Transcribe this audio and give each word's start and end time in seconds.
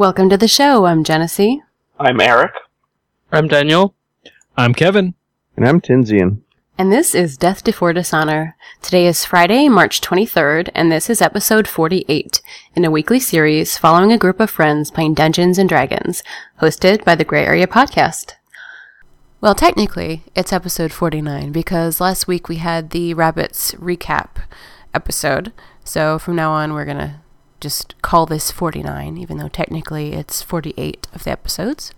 Welcome 0.00 0.30
to 0.30 0.38
the 0.38 0.48
show. 0.48 0.86
I'm 0.86 1.04
Genesee. 1.04 1.60
I'm 1.98 2.22
Eric. 2.22 2.52
I'm 3.30 3.48
Daniel. 3.48 3.94
I'm 4.56 4.72
Kevin. 4.72 5.12
And 5.58 5.68
I'm 5.68 5.78
Tinsian. 5.78 6.40
And 6.78 6.90
this 6.90 7.14
is 7.14 7.36
Death 7.36 7.62
Before 7.62 7.92
Dishonor. 7.92 8.56
Today 8.80 9.06
is 9.06 9.26
Friday, 9.26 9.68
March 9.68 10.00
23rd, 10.00 10.70
and 10.74 10.90
this 10.90 11.10
is 11.10 11.20
episode 11.20 11.68
48 11.68 12.40
in 12.74 12.86
a 12.86 12.90
weekly 12.90 13.20
series 13.20 13.76
following 13.76 14.10
a 14.10 14.16
group 14.16 14.40
of 14.40 14.48
friends 14.48 14.90
playing 14.90 15.12
Dungeons 15.12 15.58
and 15.58 15.68
Dragons, 15.68 16.22
hosted 16.62 17.04
by 17.04 17.14
the 17.14 17.22
Gray 17.22 17.44
Area 17.44 17.66
Podcast. 17.66 18.36
Well, 19.42 19.54
technically, 19.54 20.22
it's 20.34 20.50
episode 20.50 20.92
49 20.92 21.52
because 21.52 22.00
last 22.00 22.26
week 22.26 22.48
we 22.48 22.56
had 22.56 22.88
the 22.88 23.12
Rabbits 23.12 23.72
recap 23.72 24.36
episode. 24.94 25.52
So 25.84 26.18
from 26.18 26.36
now 26.36 26.52
on, 26.52 26.72
we're 26.72 26.86
going 26.86 26.96
to 26.96 27.20
just 27.60 28.00
call 28.02 28.26
this 28.26 28.50
49, 28.50 29.16
even 29.16 29.38
though 29.38 29.48
technically 29.48 30.12
it's 30.12 30.42
48 30.42 31.08
of 31.14 31.24
the 31.24 31.30
episodes. 31.30 31.92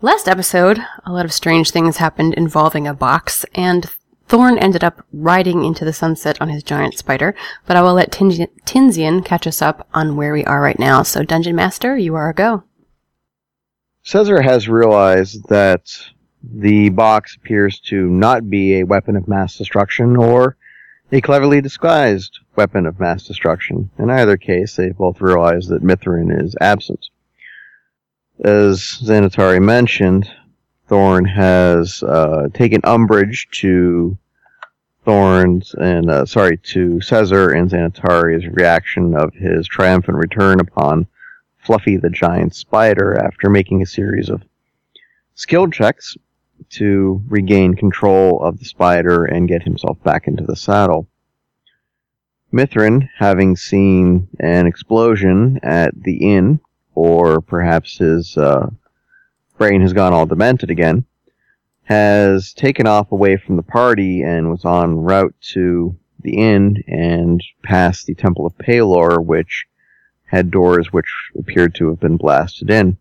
Last 0.00 0.28
episode, 0.28 0.80
a 1.04 1.12
lot 1.12 1.24
of 1.24 1.32
strange 1.32 1.70
things 1.70 1.98
happened 1.98 2.34
involving 2.34 2.86
a 2.86 2.94
box, 2.94 3.44
and 3.54 3.88
Thorn 4.26 4.58
ended 4.58 4.82
up 4.82 5.04
riding 5.12 5.64
into 5.64 5.84
the 5.84 5.92
sunset 5.92 6.40
on 6.40 6.48
his 6.48 6.62
giant 6.62 6.94
spider, 6.94 7.34
but 7.66 7.76
I 7.76 7.82
will 7.82 7.94
let 7.94 8.10
Tin- 8.10 8.48
Tinsian 8.64 9.24
catch 9.24 9.46
us 9.46 9.62
up 9.62 9.86
on 9.94 10.16
where 10.16 10.32
we 10.32 10.44
are 10.44 10.60
right 10.60 10.78
now. 10.78 11.02
So, 11.02 11.22
Dungeon 11.22 11.54
Master, 11.54 11.96
you 11.96 12.14
are 12.14 12.30
a 12.30 12.34
go. 12.34 12.64
Caesar 14.04 14.42
has 14.42 14.68
realized 14.68 15.48
that 15.48 15.88
the 16.42 16.88
box 16.88 17.36
appears 17.36 17.78
to 17.80 18.08
not 18.08 18.50
be 18.50 18.80
a 18.80 18.84
weapon 18.84 19.16
of 19.16 19.28
mass 19.28 19.56
destruction 19.56 20.16
or 20.16 20.56
a 21.12 21.20
cleverly 21.20 21.60
disguised 21.60 22.40
weapon 22.56 22.86
of 22.86 23.00
mass 23.00 23.24
destruction. 23.24 23.90
In 23.98 24.10
either 24.10 24.36
case, 24.36 24.76
they 24.76 24.90
both 24.90 25.20
realize 25.20 25.68
that 25.68 25.82
Mithrin 25.82 26.30
is 26.42 26.54
absent. 26.60 27.06
As 28.44 28.80
Xanatari 29.02 29.62
mentioned, 29.62 30.30
Thorn 30.88 31.24
has 31.24 32.02
uh, 32.02 32.48
taken 32.52 32.80
umbrage 32.84 33.48
to 33.60 34.18
Thorn's 35.04 35.74
and 35.74 36.10
uh, 36.10 36.26
sorry 36.26 36.58
to 36.58 37.00
Caesar 37.00 37.50
and 37.50 37.70
Xanatari's 37.70 38.46
reaction 38.46 39.16
of 39.16 39.34
his 39.34 39.66
triumphant 39.66 40.16
return 40.16 40.60
upon 40.60 41.06
Fluffy 41.58 41.96
the 41.96 42.10
giant 42.10 42.54
spider 42.54 43.18
after 43.18 43.48
making 43.48 43.82
a 43.82 43.86
series 43.86 44.28
of 44.28 44.42
skill 45.34 45.68
checks 45.68 46.16
to 46.70 47.22
regain 47.28 47.74
control 47.74 48.42
of 48.42 48.58
the 48.58 48.64
spider 48.64 49.24
and 49.24 49.48
get 49.48 49.62
himself 49.62 50.02
back 50.02 50.28
into 50.28 50.44
the 50.44 50.56
saddle. 50.56 51.08
Mithrin, 52.52 53.08
having 53.18 53.56
seen 53.56 54.28
an 54.38 54.66
explosion 54.66 55.58
at 55.62 55.94
the 56.02 56.34
inn, 56.34 56.60
or 56.94 57.40
perhaps 57.40 57.98
his 57.98 58.36
uh, 58.36 58.68
brain 59.56 59.80
has 59.80 59.92
gone 59.92 60.12
all 60.12 60.26
demented 60.26 60.70
again, 60.70 61.06
has 61.84 62.52
taken 62.52 62.86
off 62.86 63.10
away 63.10 63.36
from 63.36 63.56
the 63.56 63.62
party 63.62 64.22
and 64.22 64.50
was 64.50 64.64
en 64.64 64.96
route 64.96 65.34
to 65.40 65.96
the 66.20 66.36
inn 66.36 66.82
and 66.86 67.42
past 67.62 68.06
the 68.06 68.14
Temple 68.14 68.46
of 68.46 68.56
Pelor, 68.58 69.24
which 69.24 69.66
had 70.26 70.50
doors 70.50 70.92
which 70.92 71.30
appeared 71.38 71.74
to 71.74 71.88
have 71.88 72.00
been 72.00 72.16
blasted 72.16 72.70
in. 72.70 72.96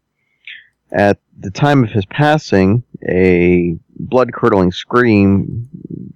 At 0.91 1.19
the 1.39 1.51
time 1.51 1.83
of 1.83 1.91
his 1.91 2.05
passing, 2.05 2.83
a 3.07 3.77
blood 3.97 4.33
curdling 4.33 4.71
scream 4.71 5.69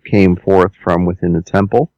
came 0.06 0.36
forth 0.36 0.74
from 0.84 1.06
within 1.06 1.34
the 1.34 1.42
temple, 1.42 1.92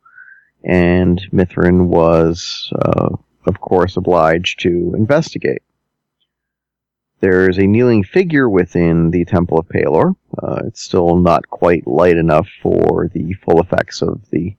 and 0.63 1.21
Mithrin 1.31 1.87
was, 1.87 2.71
uh, 2.75 3.09
of 3.45 3.61
course, 3.61 3.97
obliged 3.97 4.59
to 4.61 4.93
investigate. 4.97 5.61
There's 7.19 7.57
a 7.57 7.65
kneeling 7.65 8.03
figure 8.03 8.47
within 8.47 9.09
the 9.09 9.25
Temple 9.25 9.57
of 9.57 9.67
Pelor. 9.67 10.15
Uh, 10.41 10.61
it's 10.65 10.81
still 10.81 11.15
not 11.15 11.49
quite 11.49 11.87
light 11.87 12.17
enough 12.17 12.47
for 12.61 13.09
the 13.11 13.33
full 13.33 13.59
effects 13.59 14.01
of 14.01 14.21
the 14.29 14.55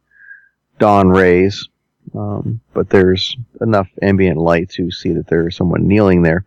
dawn 0.78 1.08
rays, 1.08 1.68
um, 2.14 2.60
but 2.74 2.90
there's 2.90 3.36
enough 3.60 3.88
ambient 4.02 4.38
light 4.38 4.70
to 4.70 4.90
see 4.90 5.12
that 5.12 5.28
there's 5.28 5.56
someone 5.56 5.86
kneeling 5.86 6.22
there. 6.22 6.44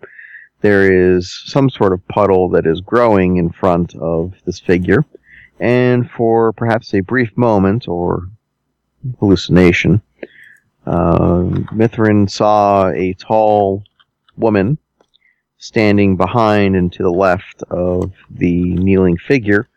There 0.61 0.91
is 0.91 1.34
some 1.45 1.69
sort 1.69 1.94
of 1.94 2.07
puddle 2.07 2.50
that 2.50 2.67
is 2.67 2.81
growing 2.81 3.38
in 3.38 3.50
front 3.50 3.95
of 3.95 4.34
this 4.45 4.59
figure, 4.59 5.06
and 5.59 6.09
for 6.09 6.51
perhaps 6.53 6.94
a 6.94 7.01
brief 7.01 7.35
moment 7.38 7.88
or 7.88 8.28
hallucination, 9.19 10.01
uh, 10.85 11.44
Mithrin 11.73 12.29
saw 12.29 12.89
a 12.89 13.13
tall 13.13 13.84
woman 14.38 14.78
standing 15.57 16.17
behind 16.17 16.75
and 16.75 16.91
to 16.94 17.03
the 17.03 17.11
left 17.11 17.63
of 17.69 18.13
the 18.29 18.73
kneeling 18.75 19.17
figure. 19.17 19.67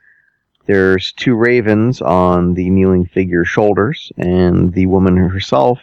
There's 0.67 1.13
two 1.13 1.35
ravens 1.35 2.01
on 2.01 2.55
the 2.55 2.71
kneeling 2.71 3.05
figure's 3.07 3.49
shoulders, 3.49 4.11
and 4.17 4.73
the 4.73 4.87
woman 4.87 5.17
herself 5.17 5.79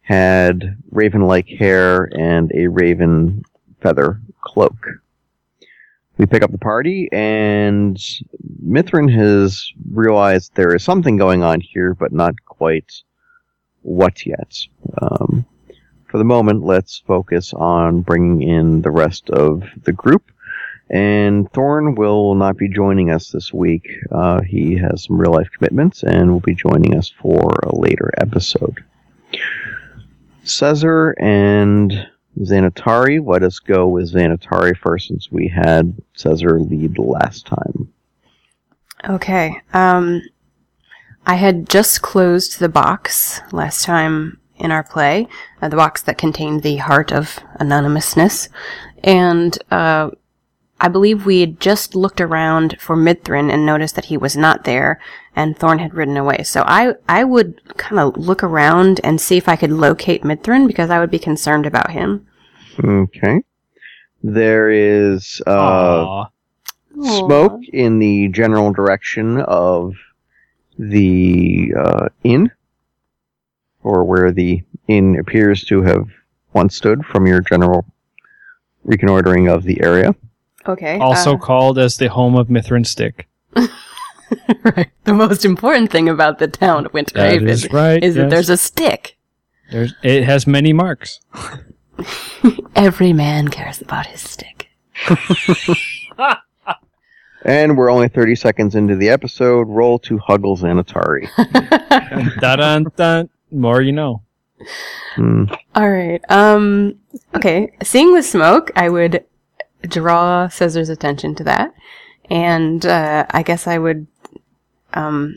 had 0.00 0.76
raven-like 0.90 1.48
hair 1.48 2.08
and 2.16 2.50
a 2.54 2.66
raven 2.66 3.44
feather 3.80 4.20
cloak. 4.40 4.86
We 6.18 6.24
pick 6.26 6.42
up 6.42 6.50
the 6.50 6.58
party, 6.58 7.08
and 7.12 7.98
Mithrin 8.64 9.12
has 9.12 9.70
realized 9.90 10.54
there 10.54 10.74
is 10.74 10.82
something 10.82 11.16
going 11.16 11.42
on 11.42 11.60
here, 11.60 11.94
but 11.94 12.12
not 12.12 12.34
quite 12.46 13.02
what 13.82 14.24
yet. 14.24 14.56
Um, 15.00 15.44
for 16.08 16.18
the 16.18 16.24
moment, 16.24 16.64
let's 16.64 17.02
focus 17.06 17.52
on 17.52 18.00
bringing 18.00 18.42
in 18.42 18.80
the 18.80 18.90
rest 18.90 19.28
of 19.30 19.62
the 19.84 19.92
group. 19.92 20.30
And 20.88 21.50
Thorn 21.52 21.96
will 21.96 22.34
not 22.34 22.56
be 22.56 22.68
joining 22.68 23.10
us 23.10 23.30
this 23.30 23.52
week. 23.52 23.86
Uh, 24.10 24.40
he 24.42 24.76
has 24.78 25.04
some 25.04 25.20
real 25.20 25.32
life 25.32 25.48
commitments 25.52 26.02
and 26.02 26.30
will 26.30 26.40
be 26.40 26.54
joining 26.54 26.96
us 26.96 27.12
for 27.20 27.58
a 27.64 27.76
later 27.76 28.10
episode. 28.18 28.82
Caesar 30.44 31.14
and 31.18 32.08
Xanatari. 32.40 33.24
Let 33.24 33.42
us 33.42 33.58
go 33.58 33.88
with 33.88 34.12
Xanatari 34.12 34.76
first 34.76 35.08
since 35.08 35.30
we 35.30 35.48
had 35.48 35.94
Caesar 36.14 36.60
lead 36.60 36.98
last 36.98 37.46
time. 37.46 37.92
Okay. 39.08 39.60
Um, 39.72 40.22
I 41.26 41.34
had 41.34 41.68
just 41.68 42.02
closed 42.02 42.58
the 42.58 42.68
box 42.68 43.40
last 43.52 43.84
time 43.84 44.40
in 44.56 44.70
our 44.70 44.82
play, 44.82 45.28
uh, 45.60 45.68
the 45.68 45.76
box 45.76 46.02
that 46.02 46.18
contained 46.18 46.62
the 46.62 46.76
heart 46.76 47.12
of 47.12 47.38
anonymousness, 47.60 48.48
and 49.04 49.58
uh, 49.70 50.10
I 50.80 50.88
believe 50.88 51.26
we 51.26 51.40
had 51.40 51.60
just 51.60 51.94
looked 51.94 52.20
around 52.20 52.76
for 52.80 52.96
Mithrin 52.96 53.52
and 53.52 53.64
noticed 53.64 53.96
that 53.96 54.06
he 54.06 54.16
was 54.16 54.36
not 54.36 54.64
there, 54.64 55.00
and 55.36 55.56
Thorn 55.56 55.78
had 55.78 55.94
ridden 55.94 56.16
away. 56.16 56.42
So 56.42 56.64
I 56.66 56.94
I 57.08 57.22
would 57.22 57.60
kind 57.76 58.00
of 58.00 58.16
look 58.16 58.42
around 58.42 59.00
and 59.04 59.20
see 59.20 59.36
if 59.36 59.48
I 59.48 59.54
could 59.56 59.70
locate 59.70 60.22
Mithrin 60.22 60.66
because 60.66 60.90
I 60.90 60.98
would 60.98 61.10
be 61.10 61.18
concerned 61.18 61.66
about 61.66 61.90
him. 61.90 62.26
Okay. 62.82 63.42
There 64.22 64.70
is 64.70 65.42
uh, 65.46 65.50
Aw. 65.50 66.26
smoke 66.96 67.60
in 67.72 67.98
the 67.98 68.28
general 68.28 68.72
direction 68.72 69.40
of 69.42 69.94
the 70.78 71.72
uh, 71.78 72.08
inn, 72.24 72.50
or 73.82 74.04
where 74.04 74.32
the 74.32 74.62
inn 74.88 75.18
appears 75.18 75.64
to 75.64 75.82
have 75.82 76.08
once 76.54 76.74
stood 76.74 77.04
from 77.04 77.26
your 77.26 77.40
general 77.40 77.86
reconnoitering 78.84 79.48
of 79.48 79.62
the 79.64 79.82
area. 79.82 80.14
Okay. 80.66 80.98
Also 80.98 81.34
uh, 81.34 81.38
called 81.38 81.78
as 81.78 81.96
the 81.96 82.08
home 82.08 82.34
of 82.34 82.48
Mithrin 82.48 82.86
Stick. 82.86 83.28
right. 84.62 84.90
The 85.04 85.14
most 85.14 85.44
important 85.44 85.90
thing 85.90 86.08
about 86.08 86.38
the 86.38 86.48
town 86.48 86.86
of 86.86 86.94
Winter 86.94 87.14
That 87.14 87.32
Haven 87.32 87.48
is 87.48 87.70
right. 87.72 88.02
is 88.02 88.14
that 88.16 88.30
there's 88.30 88.50
a 88.50 88.56
stick. 88.56 89.16
There's, 89.70 89.94
it 90.02 90.24
has 90.24 90.46
many 90.46 90.72
marks. 90.72 91.20
Every 92.76 93.12
man 93.12 93.48
cares 93.48 93.80
about 93.80 94.06
his 94.06 94.20
stick. 94.20 94.68
And 97.46 97.76
we're 97.78 97.90
only 97.90 98.08
30 98.08 98.34
seconds 98.34 98.74
into 98.74 98.96
the 98.96 99.08
episode. 99.08 99.68
Roll 99.68 100.00
to 100.00 100.18
Huggles 100.18 100.64
and 100.64 100.84
Atari. 100.84 101.28
dun 102.40 102.58
dun 102.58 102.86
dun. 102.96 103.28
More 103.52 103.80
you 103.80 103.92
know. 103.92 104.22
Hmm. 105.14 105.44
All 105.76 105.88
right. 105.88 106.20
Um. 106.28 106.96
Okay. 107.36 107.72
Seeing 107.84 108.14
the 108.14 108.22
smoke, 108.24 108.72
I 108.74 108.88
would 108.88 109.24
draw 109.82 110.48
Caesar's 110.48 110.88
attention 110.88 111.36
to 111.36 111.44
that, 111.44 111.72
and 112.30 112.84
uh, 112.84 113.26
I 113.30 113.44
guess 113.44 113.68
I 113.68 113.78
would 113.78 114.08
um 114.96 115.36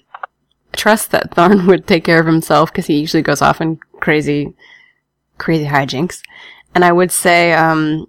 trust 0.74 1.12
that 1.12 1.32
Thorn 1.36 1.68
would 1.68 1.88
take 1.88 2.04
care 2.04 2.20
of 2.20 2.26
himself 2.26 2.72
because 2.72 2.88
he 2.88 3.00
usually 3.00 3.24
goes 3.24 3.42
off 3.42 3.62
in 3.62 3.78
crazy, 4.00 4.54
crazy 5.38 5.66
hijinks, 5.66 6.22
and 6.74 6.84
I 6.86 6.92
would 6.92 7.12
say 7.12 7.54
um 7.54 8.08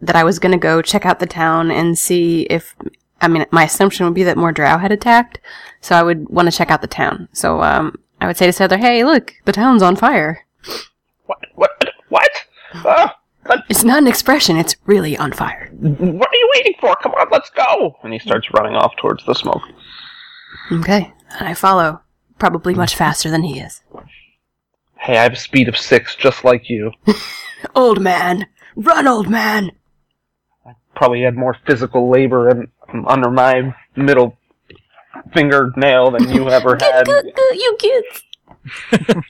that 0.00 0.16
I 0.16 0.24
was 0.24 0.38
gonna 0.38 0.58
go 0.58 0.82
check 0.82 1.06
out 1.06 1.18
the 1.20 1.26
town 1.26 1.70
and 1.70 1.98
see 1.98 2.42
if. 2.42 2.74
I 3.20 3.26
mean, 3.26 3.44
my 3.50 3.64
assumption 3.64 4.06
would 4.06 4.14
be 4.14 4.22
that 4.22 4.36
more 4.36 4.52
drow 4.52 4.78
had 4.78 4.92
attacked, 4.92 5.40
so 5.80 5.96
I 5.96 6.04
would 6.04 6.28
want 6.28 6.48
to 6.48 6.56
check 6.56 6.70
out 6.70 6.82
the 6.82 6.86
town. 6.86 7.28
So, 7.32 7.62
um, 7.62 7.96
I 8.20 8.28
would 8.28 8.36
say 8.36 8.46
to 8.46 8.52
Caesar, 8.52 8.76
"Hey, 8.76 9.02
look, 9.02 9.34
the 9.44 9.50
town's 9.50 9.82
on 9.82 9.96
fire." 9.96 10.46
What? 11.26 11.38
What? 11.56 11.84
What? 12.10 12.30
Ah! 12.74 13.18
It's 13.68 13.84
not 13.84 13.98
an 13.98 14.06
expression, 14.06 14.56
it's 14.56 14.76
really 14.86 15.16
on 15.16 15.32
fire. 15.32 15.70
What 15.72 16.28
are 16.28 16.36
you 16.36 16.50
waiting 16.54 16.74
for? 16.80 16.94
Come 16.96 17.12
on, 17.12 17.28
let's 17.30 17.50
go! 17.50 17.96
And 18.02 18.12
he 18.12 18.18
starts 18.18 18.50
running 18.52 18.76
off 18.76 18.94
towards 18.96 19.24
the 19.24 19.34
smoke. 19.34 19.62
Okay, 20.72 21.12
and 21.38 21.48
I 21.48 21.54
follow. 21.54 22.00
Probably 22.38 22.74
much 22.74 22.94
faster 22.94 23.30
than 23.30 23.42
he 23.42 23.58
is. 23.58 23.80
Hey, 24.96 25.16
I 25.18 25.22
have 25.24 25.32
a 25.32 25.36
speed 25.36 25.68
of 25.68 25.76
six, 25.76 26.14
just 26.14 26.44
like 26.44 26.68
you. 26.70 26.92
Old 27.74 28.00
man! 28.00 28.46
Run, 28.76 29.08
old 29.08 29.28
man! 29.28 29.72
I 30.64 30.72
probably 30.94 31.22
had 31.22 31.34
more 31.36 31.56
physical 31.66 32.08
labor 32.10 32.48
in, 32.50 32.70
under 33.08 33.30
my 33.30 33.74
middle 33.96 34.36
fingernail 35.34 36.12
than 36.12 36.28
you 36.30 36.48
ever 36.50 36.76
had. 36.80 37.08
you 37.08 37.76
kids! 37.78 38.22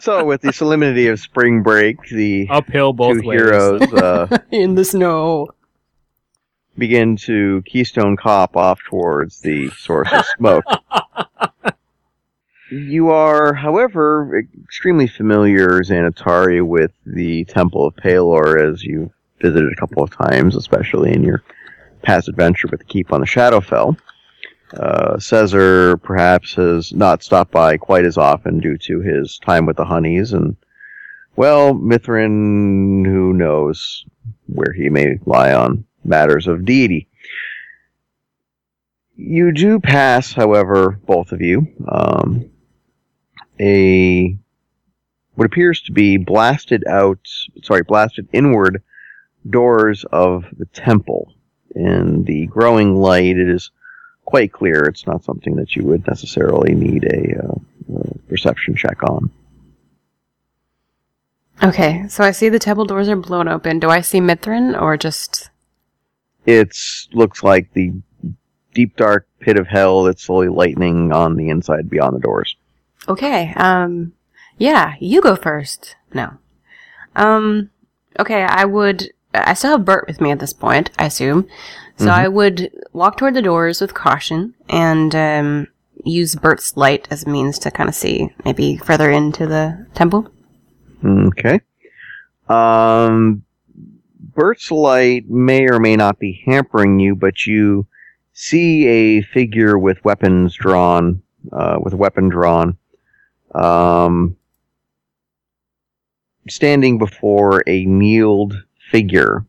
So, 0.00 0.24
with 0.24 0.40
the 0.40 0.52
solemnity 0.52 1.06
of 1.08 1.20
spring 1.20 1.62
break, 1.62 1.96
the 2.10 2.48
Uphill 2.50 2.92
both 2.92 3.20
two 3.20 3.28
ways. 3.28 3.40
heroes 3.40 3.82
uh, 3.92 4.38
In 4.50 4.74
the 4.74 4.84
snow. 4.84 5.48
Begin 6.78 7.16
to 7.16 7.62
Keystone 7.66 8.16
Cop 8.16 8.56
off 8.56 8.80
towards 8.88 9.40
the 9.40 9.70
source 9.70 10.08
of 10.12 10.24
smoke. 10.38 10.64
you 12.70 13.10
are, 13.10 13.52
however, 13.52 14.42
extremely 14.64 15.06
familiar, 15.06 15.80
Xanatari, 15.80 16.66
with 16.66 16.92
the 17.04 17.44
Temple 17.44 17.86
of 17.86 17.94
Pelor 17.96 18.72
as 18.72 18.82
you've 18.82 19.12
visited 19.40 19.70
a 19.70 19.76
couple 19.76 20.02
of 20.02 20.10
times, 20.10 20.56
especially 20.56 21.12
in 21.12 21.22
your 21.22 21.42
past 22.02 22.28
adventure 22.28 22.68
with 22.70 22.80
the 22.80 22.86
Keep 22.86 23.12
on 23.12 23.20
the 23.20 23.26
Shadowfell. 23.26 23.98
Uh, 24.72 25.18
Caesar 25.18 25.98
perhaps 25.98 26.54
has 26.54 26.92
not 26.94 27.22
stopped 27.22 27.50
by 27.50 27.76
quite 27.76 28.06
as 28.06 28.16
often 28.16 28.58
due 28.60 28.78
to 28.78 29.00
his 29.00 29.38
time 29.38 29.66
with 29.66 29.76
the 29.76 29.84
Honeys, 29.84 30.32
and 30.32 30.56
well, 31.36 31.74
Mithrin, 31.74 33.04
who 33.04 33.34
knows 33.34 34.04
where 34.46 34.72
he 34.72 34.88
may 34.88 35.18
lie 35.26 35.52
on 35.52 35.84
matters 36.04 36.46
of 36.46 36.64
deity. 36.64 37.08
You 39.16 39.52
do 39.52 39.78
pass, 39.78 40.32
however, 40.32 40.98
both 41.06 41.32
of 41.32 41.40
you, 41.40 41.66
um, 41.86 42.50
a 43.60 44.36
what 45.34 45.46
appears 45.46 45.80
to 45.82 45.92
be 45.92 46.16
blasted 46.18 46.84
out, 46.86 47.18
sorry, 47.62 47.82
blasted 47.82 48.28
inward 48.32 48.82
doors 49.48 50.04
of 50.12 50.44
the 50.58 50.66
temple. 50.66 51.34
In 51.74 52.24
the 52.24 52.46
growing 52.46 52.96
light, 52.96 53.38
it 53.38 53.48
is 53.48 53.70
quite 54.24 54.52
clear. 54.52 54.84
It's 54.84 55.06
not 55.06 55.24
something 55.24 55.56
that 55.56 55.74
you 55.74 55.84
would 55.84 56.06
necessarily 56.06 56.74
need 56.74 57.04
a, 57.04 57.44
uh, 57.44 57.54
a 57.98 58.18
perception 58.28 58.76
check 58.76 59.02
on. 59.02 59.30
Okay, 61.62 62.06
so 62.08 62.24
I 62.24 62.32
see 62.32 62.48
the 62.48 62.58
temple 62.58 62.84
doors 62.84 63.08
are 63.08 63.16
blown 63.16 63.48
open. 63.48 63.78
Do 63.78 63.88
I 63.88 64.00
see 64.00 64.20
Mithrin 64.20 64.80
or 64.80 64.96
just. 64.96 65.50
It 66.46 66.76
looks 67.12 67.42
like 67.42 67.72
the 67.72 67.92
deep 68.74 68.96
dark 68.96 69.28
pit 69.40 69.58
of 69.58 69.66
hell 69.66 70.04
that's 70.04 70.22
slowly 70.22 70.48
lightening 70.48 71.12
on 71.12 71.36
the 71.36 71.50
inside 71.50 71.90
beyond 71.90 72.16
the 72.16 72.20
doors. 72.20 72.56
Okay, 73.08 73.52
um. 73.56 74.12
Yeah, 74.58 74.94
you 75.00 75.20
go 75.20 75.34
first. 75.34 75.96
No. 76.14 76.34
Um. 77.16 77.70
Okay, 78.18 78.42
I 78.42 78.64
would. 78.64 79.10
I 79.34 79.54
still 79.54 79.72
have 79.72 79.84
Bert 79.84 80.06
with 80.06 80.20
me 80.20 80.30
at 80.30 80.40
this 80.40 80.52
point, 80.52 80.90
I 80.98 81.06
assume. 81.06 81.48
So 81.96 82.08
I 82.08 82.26
would 82.26 82.70
walk 82.92 83.16
toward 83.16 83.34
the 83.34 83.42
doors 83.42 83.80
with 83.80 83.94
caution 83.94 84.54
and 84.68 85.14
um, 85.14 85.68
use 86.04 86.34
Bert's 86.34 86.76
light 86.76 87.06
as 87.10 87.24
a 87.24 87.30
means 87.30 87.58
to 87.60 87.70
kind 87.70 87.88
of 87.88 87.94
see 87.94 88.34
maybe 88.44 88.76
further 88.76 89.10
into 89.10 89.46
the 89.46 89.86
temple. 89.94 90.28
Okay. 91.04 91.60
Um, 92.48 93.44
Bert's 94.34 94.70
light 94.70 95.28
may 95.28 95.68
or 95.68 95.78
may 95.78 95.96
not 95.96 96.18
be 96.18 96.42
hampering 96.46 96.98
you, 96.98 97.14
but 97.14 97.46
you 97.46 97.86
see 98.32 98.86
a 98.86 99.22
figure 99.22 99.78
with 99.78 100.04
weapons 100.04 100.54
drawn, 100.54 101.22
uh, 101.52 101.78
with 101.82 101.92
a 101.92 101.96
weapon 101.96 102.28
drawn, 102.28 102.76
um, 103.54 104.36
standing 106.48 106.98
before 106.98 107.62
a 107.66 107.84
kneeled 107.84 108.54
figure, 108.90 109.44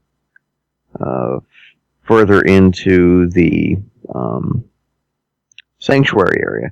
uh, 1.00 1.40
further 2.04 2.42
into 2.42 3.30
the, 3.30 3.78
um, 4.14 4.64
sanctuary 5.80 6.42
area 6.46 6.72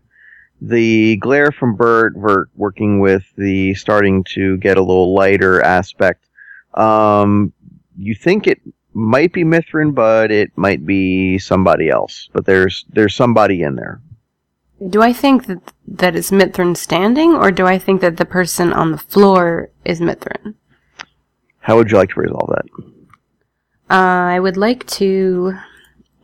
the 0.62 1.18
glare 1.18 1.52
from 1.52 1.76
Bert, 1.76 2.14
Vert 2.16 2.50
working 2.56 3.00
with 3.00 3.24
the 3.36 3.74
starting 3.74 4.24
to 4.26 4.58
get 4.58 4.78
a 4.78 4.82
little 4.82 5.14
lighter 5.14 5.62
aspect. 5.62 6.28
Um, 6.76 7.52
you 7.98 8.16
think 8.16 8.48
it 8.48 8.60
might 8.94 9.34
be 9.34 9.44
Mithrin, 9.44 9.94
but 9.96 10.32
it 10.32 10.52
might 10.58 10.86
be 10.86 11.38
somebody 11.40 11.90
else. 11.90 12.30
But 12.34 12.46
there's 12.46 12.86
there's 12.90 13.16
somebody 13.16 13.64
in 13.64 13.76
there. 13.76 14.02
Do 14.90 15.02
I 15.02 15.14
think 15.14 15.46
that 15.46 15.74
that 15.88 16.16
is 16.16 16.32
Mithrin 16.32 16.76
standing, 16.76 17.34
or 17.34 17.52
do 17.52 17.68
I 17.68 17.78
think 17.78 18.02
that 18.02 18.18
the 18.18 18.26
person 18.26 18.74
on 18.74 18.92
the 18.92 18.98
floor 18.98 19.70
is 19.86 20.00
Mithrin? 20.00 20.56
How 21.60 21.76
would 21.76 21.92
you 21.92 21.98
like 21.98 22.10
to 22.10 22.20
resolve 22.20 22.50
that? 22.50 22.66
Uh, 23.90 24.34
I 24.36 24.40
would 24.40 24.58
like 24.58 24.88
to 24.88 25.54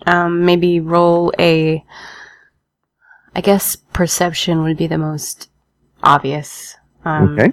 um, 0.07 0.45
maybe 0.45 0.79
roll 0.79 1.31
a. 1.39 1.83
I 3.35 3.41
guess 3.41 3.75
perception 3.75 4.63
would 4.63 4.77
be 4.77 4.87
the 4.87 4.97
most 4.97 5.49
obvious. 6.01 6.75
Um, 7.05 7.37
okay. 7.37 7.51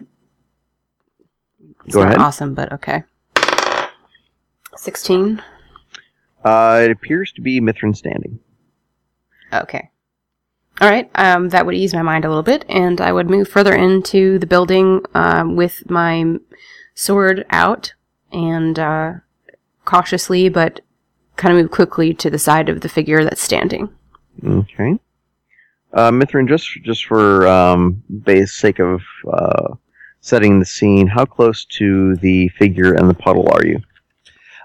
It's 1.85 1.95
Go 1.95 2.01
not 2.01 2.09
ahead. 2.13 2.21
awesome, 2.21 2.55
but 2.55 2.73
okay. 2.73 3.05
16. 4.85 5.43
Uh, 6.45 6.81
it 6.85 6.91
appears 6.91 7.33
to 7.33 7.41
be 7.41 7.61
Mithrin 7.61 7.97
standing. 7.97 8.39
Okay. 9.53 9.91
All 10.81 10.91
right. 10.91 11.11
Um, 11.15 11.49
that 11.51 11.65
would 11.65 11.75
ease 11.75 11.95
my 11.95 12.03
mind 12.03 12.25
a 12.25 12.29
little 12.29 12.43
bit, 12.43 12.65
and 12.69 13.01
I 13.01 13.13
would 13.13 13.31
move 13.31 13.49
further 13.49 13.75
into 13.75 14.39
the 14.39 14.47
building 14.47 15.03
um, 15.15 15.57
with 15.57 15.89
my 15.89 16.37
sword 16.95 17.47
out 17.51 17.95
and 18.33 18.79
uh, 18.79 19.13
cautiously, 19.85 20.49
but 20.49 20.81
kind 21.37 21.57
of 21.57 21.63
move 21.63 21.71
quickly 21.71 22.13
to 22.15 22.29
the 22.29 22.39
side 22.39 22.69
of 22.69 22.81
the 22.81 22.89
figure 22.89 23.25
that's 23.25 23.43
standing. 23.43 23.89
Okay. 24.45 24.99
Uh, 25.93 26.11
Mithrin, 26.11 26.49
just 26.49 26.69
just 26.83 27.07
for 27.07 27.47
um, 27.47 28.03
base 28.25 28.53
sake 28.53 28.81
of 28.81 29.01
uh, 29.33 29.75
setting 30.21 30.59
the 30.59 30.67
scene, 30.67 31.07
how 31.07 31.25
close 31.25 31.65
to 31.67 32.17
the 32.17 32.49
figure 32.49 32.95
and 32.95 33.09
the 33.09 33.15
puddle 33.15 33.49
are 33.53 33.65
you? 33.65 33.81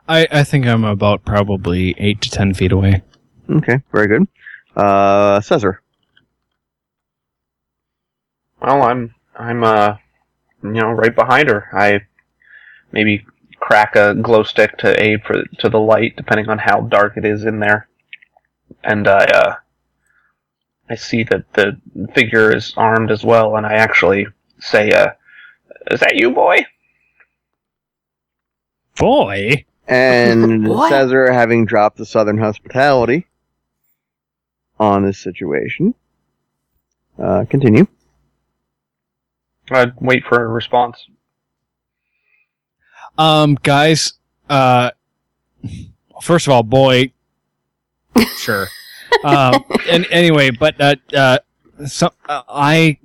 I, 0.10 0.28
I 0.32 0.44
think 0.44 0.66
I'm 0.66 0.84
about 0.84 1.24
probably 1.24 1.94
eight 2.00 2.20
to 2.22 2.32
ten 2.32 2.56
feet 2.56 2.72
away. 2.72 3.04
Okay, 3.48 3.80
very 3.92 4.08
good. 4.08 4.28
Uh, 4.76 5.40
Caesar. 5.40 5.82
Well, 8.60 8.82
I'm 8.82 9.14
I'm 9.38 9.64
uh 9.64 9.98
you 10.64 10.72
know 10.72 10.92
right 10.92 11.16
behind 11.16 11.48
her. 11.50 11.70
I 11.72 12.02
maybe 12.92 13.26
crack 13.60 13.96
a 13.96 14.16
glow 14.16 14.42
stick 14.42 14.78
to 14.80 15.02
aid 15.02 15.24
for 15.24 15.44
to 15.60 15.70
the 15.70 15.80
light, 15.80 16.16
depending 16.18 16.50
on 16.50 16.58
how 16.58 16.82
dark 16.82 17.16
it 17.16 17.24
is 17.24 17.46
in 17.46 17.60
there. 17.60 17.88
And 18.84 19.08
I 19.08 19.26
uh 19.26 19.56
I 20.90 20.96
see 20.96 21.24
that 21.26 21.54
the 21.54 21.80
figure 22.16 22.54
is 22.54 22.74
armed 22.76 23.12
as 23.12 23.24
well, 23.24 23.56
and 23.56 23.66
I 23.66 23.74
actually 23.74 24.26
say, 24.60 24.92
uh, 24.92 25.12
"Is 25.92 26.00
that 26.00 26.16
you, 26.16 26.32
boy?" 26.32 26.66
Boy, 28.98 29.66
And 29.90 30.68
What? 30.70 30.90
Caesar, 30.92 31.32
having 31.34 31.66
dropped 31.66 31.98
the 31.98 32.06
Southern 32.06 32.38
hospitality 32.38 33.26
on 34.80 35.04
this 35.04 35.18
situation, 35.18 35.96
uh, 37.22 37.46
continue. 37.50 37.88
I'd 39.72 39.94
wait 40.00 40.24
for 40.26 40.44
a 40.44 40.48
response. 40.48 41.08
um, 43.18 43.56
guys, 43.62 44.14
uh, 44.50 44.92
first 46.22 46.48
of 46.48 46.54
all, 46.54 46.64
boy, 46.64 47.12
sure. 48.38 48.68
um, 49.24 49.64
and 49.90 50.06
anyway, 50.12 50.50
but 50.52 50.80
uh, 50.80 50.96
uh, 51.14 51.40
some 51.86 52.12
uh, 52.28 52.44
I 52.48 52.98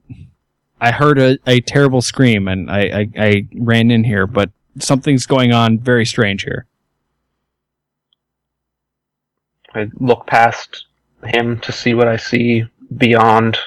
I 0.81 0.91
heard 0.91 1.19
a, 1.19 1.39
a 1.47 1.61
terrible 1.61 2.01
scream 2.03 2.47
and 2.49 2.71
I, 2.71 2.81
I 2.81 3.09
I 3.19 3.47
ran 3.55 3.91
in 3.91 4.05
here, 4.05 4.27
but 4.27 4.51
something's 4.79 5.27
going 5.27 5.53
on 5.53 5.79
very 5.79 6.07
strange 6.07 6.45
here. 6.45 6.67
I 9.75 9.91
look 9.99 10.27
past 10.27 10.87
him 11.25 11.59
to 11.61 11.73
see 11.73 11.95
what 11.95 12.07
I 12.07 12.17
see 12.17 12.65
beyond 12.97 13.59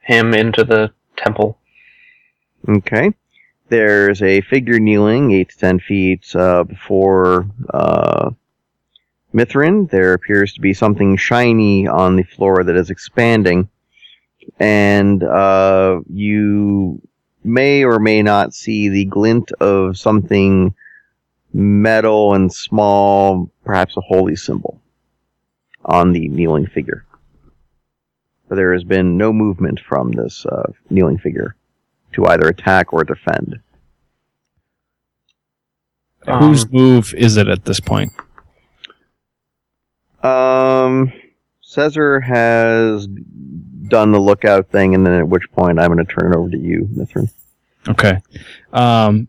him 0.00 0.34
into 0.34 0.64
the 0.64 0.92
temple. 1.16 1.58
Okay. 2.68 3.12
There's 3.68 4.22
a 4.22 4.40
figure 4.42 4.80
kneeling 4.80 5.32
eight 5.32 5.50
to 5.50 5.58
ten 5.58 5.78
feet 5.78 6.34
uh, 6.34 6.64
before 6.64 7.46
uh, 7.72 8.30
Mithrin. 9.34 9.88
There 9.90 10.14
appears 10.14 10.52
to 10.54 10.60
be 10.60 10.74
something 10.74 11.16
shiny 11.16 11.86
on 11.86 12.16
the 12.16 12.22
floor 12.22 12.64
that 12.64 12.76
is 12.76 12.90
expanding, 12.90 13.68
and 14.60 15.22
uh, 15.22 16.00
you 16.08 17.00
may 17.42 17.84
or 17.84 17.98
may 17.98 18.22
not 18.22 18.54
see 18.54 18.88
the 18.88 19.04
glint 19.06 19.50
of 19.60 19.98
something 19.98 20.74
metal 21.52 22.34
and 22.34 22.52
small, 22.52 23.50
perhaps 23.64 23.96
a 23.96 24.00
holy 24.00 24.36
symbol 24.36 24.80
on 25.86 26.12
the 26.12 26.28
kneeling 26.28 26.66
figure. 26.66 27.04
But 28.48 28.56
there 28.56 28.72
has 28.72 28.84
been 28.84 29.16
no 29.16 29.32
movement 29.32 29.80
from 29.80 30.12
this 30.12 30.44
uh, 30.46 30.70
kneeling 30.90 31.18
figure 31.18 31.56
to 32.12 32.26
either 32.26 32.46
attack 32.48 32.92
or 32.92 33.02
defend. 33.04 33.60
Whose 36.26 36.64
Um, 36.64 36.70
move 36.72 37.14
is 37.14 37.36
it 37.36 37.48
at 37.48 37.64
this 37.64 37.80
point? 37.80 38.12
Um, 40.22 41.12
Caesar 41.60 42.20
has 42.20 43.06
done 43.06 44.10
the 44.12 44.18
lookout 44.18 44.68
thing, 44.70 44.94
and 44.94 45.06
then 45.06 45.14
at 45.14 45.28
which 45.28 45.50
point 45.52 45.78
I'm 45.78 45.92
going 45.92 46.04
to 46.04 46.12
turn 46.12 46.32
it 46.32 46.36
over 46.36 46.50
to 46.50 46.58
you, 46.58 46.88
Mithrin. 46.92 47.30
Okay. 47.88 48.18
Um, 48.72 49.28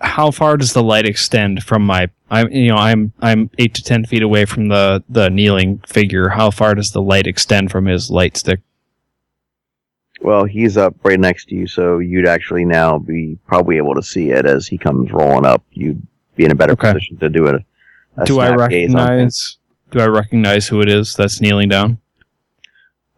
how 0.00 0.30
far 0.30 0.56
does 0.56 0.72
the 0.72 0.82
light 0.82 1.06
extend 1.06 1.62
from 1.62 1.82
my? 1.84 2.08
I'm 2.30 2.50
you 2.50 2.68
know 2.68 2.76
I'm 2.76 3.12
I'm 3.20 3.50
eight 3.58 3.74
to 3.74 3.82
ten 3.82 4.04
feet 4.04 4.22
away 4.22 4.44
from 4.44 4.68
the 4.68 5.02
the 5.08 5.28
kneeling 5.30 5.78
figure. 5.86 6.28
How 6.28 6.50
far 6.50 6.74
does 6.74 6.92
the 6.92 7.02
light 7.02 7.26
extend 7.26 7.70
from 7.70 7.86
his 7.86 8.10
light 8.10 8.36
stick? 8.36 8.60
Well, 10.22 10.44
he's 10.44 10.76
up 10.76 10.94
right 11.02 11.18
next 11.18 11.46
to 11.48 11.54
you, 11.54 11.66
so 11.66 11.98
you'd 11.98 12.26
actually 12.26 12.64
now 12.66 12.98
be 12.98 13.38
probably 13.46 13.78
able 13.78 13.94
to 13.94 14.02
see 14.02 14.30
it 14.30 14.44
as 14.44 14.66
he 14.66 14.76
comes 14.76 15.10
rolling 15.12 15.46
up. 15.46 15.62
You'd 15.72 16.06
be 16.36 16.44
in 16.44 16.50
a 16.50 16.54
better 16.54 16.72
Okay. 16.74 16.92
position 16.92 17.16
to 17.18 17.28
do 17.30 17.46
it. 17.46 17.62
do 18.26 18.38
I 18.40 18.48
snap 18.54 18.70
gaze 18.70 18.94
on 18.94 19.06
things. 19.08 19.08
recognize? 19.08 19.56
Do 19.92 20.00
I 20.00 20.06
recognize 20.06 20.68
who 20.68 20.80
it 20.82 20.88
is 20.90 21.16
that's 21.16 21.40
kneeling 21.40 21.68
down? 21.70 21.98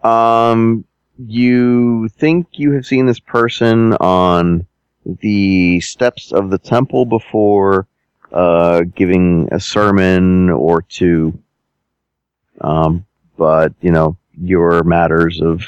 Um, 0.04 0.84
you 1.18 2.08
think 2.08 2.46
you 2.52 2.72
have 2.72 2.86
seen 2.86 3.06
this 3.06 3.18
person 3.20 3.94
on 3.94 4.66
the 5.04 5.80
steps 5.80 6.32
of 6.32 6.50
the 6.50 6.58
temple 6.58 7.04
before, 7.04 7.86
uh, 8.32 8.82
giving 8.94 9.48
a 9.52 9.60
sermon 9.60 10.50
or 10.50 10.82
two. 10.82 11.38
Um, 12.60 13.04
but, 13.36 13.72
you 13.80 13.90
know, 13.90 14.16
your 14.40 14.82
matters 14.84 15.40
of 15.40 15.62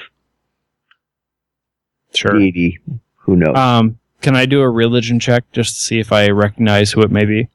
Sure. 2.15 2.39
deity, 2.39 2.79
who 3.17 3.35
knows? 3.37 3.57
Um, 3.57 3.99
can 4.21 4.37
I 4.37 4.47
do 4.47 4.61
a 4.61 4.71
religion 4.71 5.19
check 5.19 5.45
just 5.53 5.75
to 5.75 5.81
see 5.81 5.99
if 5.99 6.13
I 6.13 6.29
recognize 6.29 6.93
who 6.93 7.03
it 7.03 7.11
may 7.11 7.25
be? 7.25 7.49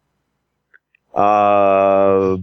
Uh, 1.15 2.37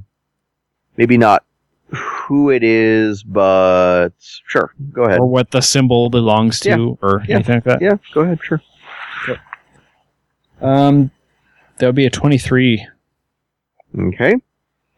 maybe 0.96 1.18
not 1.18 1.44
who 1.90 2.50
it 2.50 2.64
is, 2.64 3.22
but 3.22 4.10
sure, 4.18 4.72
go 4.92 5.04
ahead. 5.04 5.20
Or 5.20 5.26
what 5.26 5.50
the 5.50 5.60
symbol 5.60 6.10
belongs 6.10 6.58
to, 6.60 6.98
or 7.02 7.22
Yeah. 7.28 7.36
anything 7.36 7.56
like 7.56 7.64
that? 7.64 7.82
Yeah, 7.82 7.96
go 8.12 8.22
ahead, 8.22 8.40
sure. 8.42 8.60
Um, 10.60 11.10
that 11.78 11.86
would 11.86 11.94
be 11.94 12.06
a 12.06 12.10
twenty-three. 12.10 12.86
Okay. 13.98 14.34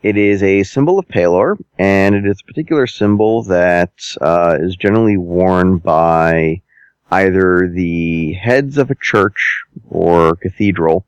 It 0.02 0.16
is 0.16 0.42
a 0.44 0.62
symbol 0.62 0.98
of 0.98 1.08
Pelor, 1.08 1.58
and 1.76 2.14
it 2.14 2.24
is 2.24 2.40
a 2.40 2.44
particular 2.44 2.86
symbol 2.86 3.42
that 3.44 3.92
uh, 4.20 4.56
is 4.60 4.76
generally 4.76 5.16
worn 5.16 5.78
by 5.78 6.62
either 7.10 7.68
the 7.68 8.34
heads 8.34 8.78
of 8.78 8.90
a 8.90 8.94
church 8.94 9.64
or 9.90 10.36
cathedral 10.36 11.04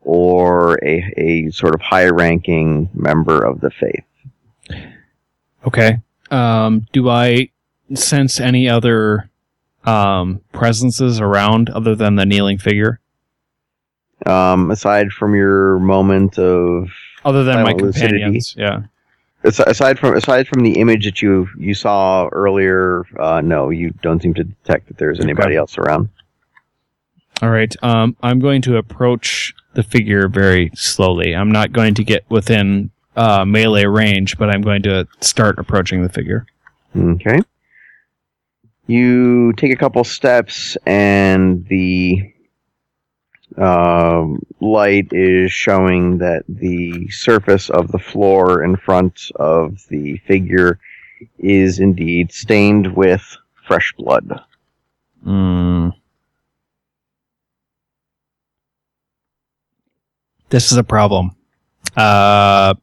or 0.00 0.78
a, 0.82 1.12
a 1.18 1.50
sort 1.50 1.74
of 1.74 1.82
high 1.82 2.08
ranking 2.08 2.88
member 2.94 3.44
of 3.44 3.60
the 3.60 3.70
faith. 3.70 4.04
Okay. 5.66 6.00
Um, 6.30 6.86
do 6.92 7.10
I 7.10 7.50
sense 7.94 8.40
any 8.40 8.68
other 8.68 9.28
um, 9.84 10.40
presences 10.52 11.20
around 11.20 11.68
other 11.70 11.94
than 11.94 12.16
the 12.16 12.24
kneeling 12.24 12.58
figure? 12.58 13.00
Um, 14.26 14.70
aside 14.70 15.10
from 15.12 15.34
your 15.34 15.78
moment 15.80 16.38
of 16.38 16.88
Other 17.24 17.44
than 17.44 17.56
my 17.56 17.70
Silent 17.70 17.82
lucidity. 17.82 18.12
companions, 18.20 18.54
yeah. 18.56 18.82
Aside 19.44 19.98
from 19.98 20.16
aside 20.16 20.48
from 20.48 20.62
the 20.62 20.78
image 20.80 21.04
that 21.04 21.20
you 21.20 21.46
you 21.58 21.74
saw 21.74 22.28
earlier, 22.32 23.04
uh, 23.20 23.42
no, 23.42 23.68
you 23.68 23.90
don't 24.00 24.22
seem 24.22 24.32
to 24.34 24.44
detect 24.44 24.88
that 24.88 24.96
there's 24.96 25.20
anybody 25.20 25.48
Okay. 25.50 25.56
else 25.58 25.76
around. 25.76 26.08
All 27.42 27.50
right. 27.50 27.74
Um, 27.82 28.16
I'm 28.22 28.38
going 28.38 28.62
to 28.62 28.78
approach 28.78 29.52
the 29.74 29.82
figure 29.82 30.28
very 30.28 30.70
slowly. 30.74 31.34
I'm 31.36 31.52
not 31.52 31.72
going 31.72 31.92
to 31.96 32.04
get 32.04 32.24
within 32.30 32.90
uh, 33.16 33.44
melee 33.44 33.84
range, 33.84 34.38
but 34.38 34.48
I'm 34.48 34.62
going 34.62 34.82
to 34.84 35.06
start 35.20 35.58
approaching 35.58 36.02
the 36.02 36.08
figure. 36.08 36.46
Okay. 36.96 37.40
You 38.86 39.52
take 39.54 39.72
a 39.72 39.76
couple 39.76 40.04
steps, 40.04 40.76
and 40.86 41.66
the 41.68 42.32
um, 43.56 44.42
light 44.60 45.08
is 45.12 45.52
showing 45.52 46.18
that 46.18 46.44
the 46.48 47.08
surface 47.10 47.70
of 47.70 47.90
the 47.92 47.98
floor 47.98 48.64
in 48.64 48.76
front 48.76 49.30
of 49.36 49.78
the 49.88 50.16
figure 50.26 50.78
is 51.38 51.78
indeed 51.78 52.32
stained 52.32 52.96
with 52.96 53.22
fresh 53.66 53.92
blood. 53.96 54.40
Mm. 55.24 55.92
This 60.50 60.72
is 60.72 60.78
a 60.78 60.84
problem. 60.84 61.34
Uh, 61.96 62.74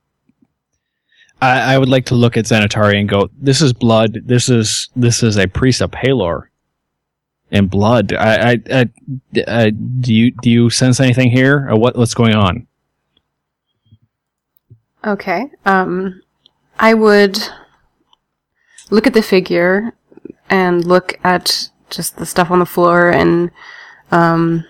I, 1.42 1.74
I 1.74 1.78
would 1.78 1.90
like 1.90 2.06
to 2.08 2.16
look 2.16 2.38
at 2.38 2.46
Xanatari 2.46 3.00
and 3.00 3.10
go, 3.10 3.30
"This 3.40 3.62
is 3.62 3.74
blood. 3.74 4.20
This 4.26 4.50
is 4.50 4.90
this 4.96 5.24
is 5.24 5.38
a 5.38 5.48
priest 5.48 5.82
of 5.82 5.92
Pelor, 5.92 6.48
and 7.52 7.70
blood. 7.70 8.14
I, 8.14 8.52
I, 8.52 8.60
I, 8.72 9.42
uh, 9.48 9.72
do 10.00 10.14
you 10.14 10.32
do 10.42 10.50
you 10.50 10.70
sense 10.70 11.00
anything 11.00 11.30
here? 11.30 11.70
Or 11.70 11.78
what 11.78 11.98
what's 11.98 12.14
going 12.14 12.36
on? 12.36 12.68
Okay. 15.06 15.52
Um, 15.66 16.22
I 16.80 16.94
would 16.94 17.40
look 18.90 19.08
at 19.08 19.14
the 19.14 19.22
figure 19.22 19.94
and 20.50 20.86
look 20.86 21.20
at 21.24 21.70
just 21.90 22.18
the 22.18 22.26
stuff 22.26 22.52
on 22.52 22.60
the 22.60 22.66
floor 22.66 23.10
and 23.10 23.52
um, 24.12 24.66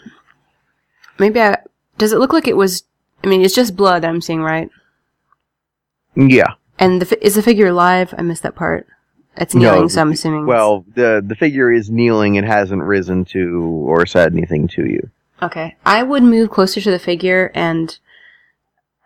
maybe 1.20 1.42
I. 1.42 1.58
Does 1.98 2.14
it 2.14 2.20
look 2.20 2.34
like 2.34 2.48
it 2.48 2.58
was? 2.58 2.84
I 3.24 3.28
mean, 3.28 3.42
it's 3.42 3.54
just 3.54 3.76
blood 3.76 4.04
I'm 4.04 4.22
seeing, 4.22 4.42
right? 4.42 4.70
Yeah. 6.16 6.54
And 6.80 7.02
the 7.02 7.26
is 7.26 7.36
the 7.36 7.44
figure 7.44 7.68
alive? 7.68 8.14
I 8.18 8.24
missed 8.24 8.44
that 8.44 8.56
part. 8.56 8.88
It's 9.38 9.56
No, 9.56 9.74
kneeling, 9.74 9.90
so 9.90 10.02
I'm 10.02 10.12
assuming. 10.12 10.46
Well, 10.46 10.86
the 10.94 11.24
the 11.26 11.36
figure 11.36 11.72
is 11.72 11.90
kneeling. 11.90 12.36
It 12.36 12.44
hasn't 12.44 12.84
risen 12.84 13.26
to 13.26 13.62
or 13.88 14.06
said 14.06 14.34
anything 14.34 14.68
to 14.70 14.86
you. 14.86 15.10
Okay. 15.42 15.76
I 15.86 16.04
would 16.04 16.24
move 16.24 16.52
closer 16.52 16.82
to 16.82 16.92
the 16.92 17.00
figure 17.00 17.52
and 17.56 17.98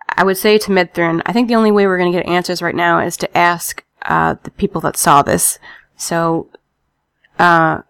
I 0.09 0.23
would 0.23 0.37
say 0.37 0.57
to 0.57 0.71
Medthrin, 0.71 1.21
I 1.25 1.33
think 1.33 1.47
the 1.47 1.55
only 1.55 1.71
way 1.71 1.87
we're 1.87 1.97
going 1.97 2.11
to 2.11 2.17
get 2.17 2.27
answers 2.27 2.61
right 2.61 2.75
now 2.75 2.99
is 2.99 3.17
to 3.17 3.37
ask 3.37 3.83
uh, 4.03 4.35
the 4.43 4.51
people 4.51 4.81
that 4.81 4.97
saw 4.97 5.21
this. 5.21 5.59
So, 5.97 6.49
uh, 7.39 7.81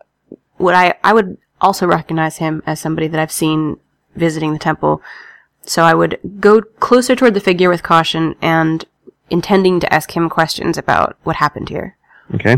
would 0.58 0.76
I, 0.76 0.96
I 1.04 1.14
would 1.14 1.38
also 1.62 1.88
recognize 1.88 2.38
him 2.38 2.64
as 2.66 2.80
somebody 2.80 3.08
that 3.08 3.20
I've 3.20 3.32
seen 3.32 3.78
visiting 4.16 4.54
the 4.54 4.60
temple. 4.60 5.02
So 5.64 5.84
I 5.84 5.94
would 5.94 6.20
go 6.40 6.62
closer 6.62 7.16
toward 7.16 7.34
the 7.34 7.40
figure 7.40 7.70
with 7.70 7.84
caution 7.84 8.36
and 8.42 8.86
intending 9.30 9.80
to 9.80 9.94
ask 9.94 10.16
him 10.16 10.30
questions 10.30 10.78
about 10.78 11.18
what 11.24 11.38
happened 11.38 11.70
here. 11.70 11.98
Okay. 12.34 12.58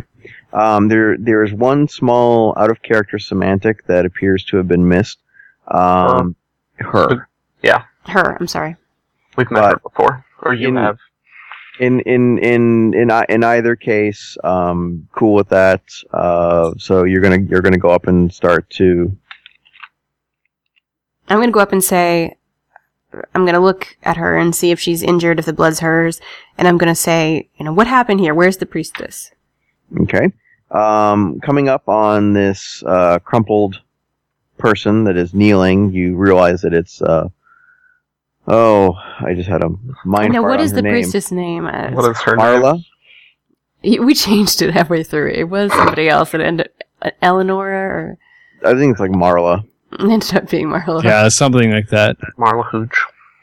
Um, 0.53 0.87
there, 0.87 1.17
there 1.17 1.43
is 1.43 1.53
one 1.53 1.87
small 1.87 2.53
out 2.57 2.71
of 2.71 2.81
character 2.81 3.19
semantic 3.19 3.85
that 3.87 4.05
appears 4.05 4.43
to 4.45 4.57
have 4.57 4.67
been 4.67 4.87
missed. 4.87 5.19
Um, 5.67 6.35
her. 6.79 7.27
Yeah. 7.61 7.83
Her, 8.05 8.37
I'm 8.39 8.47
sorry. 8.47 8.77
We've 9.35 9.51
met 9.51 9.65
her 9.65 9.79
before, 9.79 10.25
or 10.41 10.53
you 10.53 10.69
in- 10.69 10.75
have. 10.77 10.97
In 11.79 11.99
in 12.01 12.39
in 12.39 12.93
in 12.95 13.11
in 13.29 13.43
either 13.43 13.75
case, 13.75 14.35
um, 14.43 15.07
cool 15.15 15.35
with 15.35 15.49
that. 15.49 15.83
Uh, 16.11 16.73
so 16.79 17.03
you're 17.03 17.21
gonna 17.21 17.37
you're 17.37 17.61
gonna 17.61 17.77
go 17.77 17.89
up 17.89 18.07
and 18.07 18.33
start 18.33 18.67
to. 18.71 19.15
I'm 21.29 21.39
gonna 21.39 21.51
go 21.51 21.59
up 21.59 21.73
and 21.73 21.83
say, 21.83 22.35
I'm 23.35 23.45
gonna 23.45 23.59
look 23.59 23.95
at 24.01 24.17
her 24.17 24.35
and 24.37 24.55
see 24.55 24.71
if 24.71 24.79
she's 24.79 25.03
injured, 25.03 25.37
if 25.37 25.45
the 25.45 25.53
blood's 25.53 25.81
hers, 25.81 26.19
and 26.57 26.67
I'm 26.67 26.79
gonna 26.79 26.95
say, 26.95 27.47
you 27.59 27.65
know, 27.65 27.73
what 27.73 27.85
happened 27.85 28.21
here? 28.21 28.33
Where's 28.33 28.57
the 28.57 28.65
priestess? 28.65 29.31
Okay. 30.01 30.31
Um, 30.71 31.39
coming 31.39 31.69
up 31.69 31.87
on 31.87 32.33
this 32.33 32.83
uh, 32.85 33.19
crumpled 33.19 33.79
person 34.57 35.05
that 35.05 35.15
is 35.17 35.33
kneeling, 35.33 35.91
you 35.93 36.15
realize 36.15 36.61
that 36.61 36.73
it's. 36.73 37.01
Uh, 37.01 37.29
oh, 38.47 38.93
I 39.19 39.33
just 39.33 39.49
had 39.49 39.63
a 39.63 39.69
mind. 40.05 40.33
now, 40.33 40.41
fart 40.41 40.51
what 40.51 40.59
on 40.59 40.65
is 40.65 40.71
her 40.71 40.75
the 40.77 40.81
name. 40.81 40.91
priestess 40.93 41.31
name? 41.31 41.65
Uh, 41.65 41.91
What 41.91 42.09
is 42.11 42.17
her 42.21 42.35
name? 42.35 42.45
Marla. 42.61 42.85
we 43.83 44.13
changed 44.13 44.61
it 44.61 44.73
halfway 44.73 45.03
through. 45.03 45.31
It 45.31 45.45
was 45.49 45.71
somebody 45.71 46.09
else 46.09 46.31
that 46.31 46.41
ended 46.41 46.69
uh, 47.01 47.11
Eleonora, 47.21 47.87
or 47.87 48.17
I 48.65 48.73
think 48.73 48.91
it's 48.91 48.99
like 48.99 49.11
Marla. 49.11 49.63
it 49.93 50.01
ended 50.01 50.35
up 50.35 50.49
being 50.49 50.67
Marla. 50.67 51.03
Yeah, 51.03 51.29
something 51.29 51.71
like 51.71 51.87
that. 51.89 52.17
Marla 52.37 52.65
Hooch. 52.69 52.97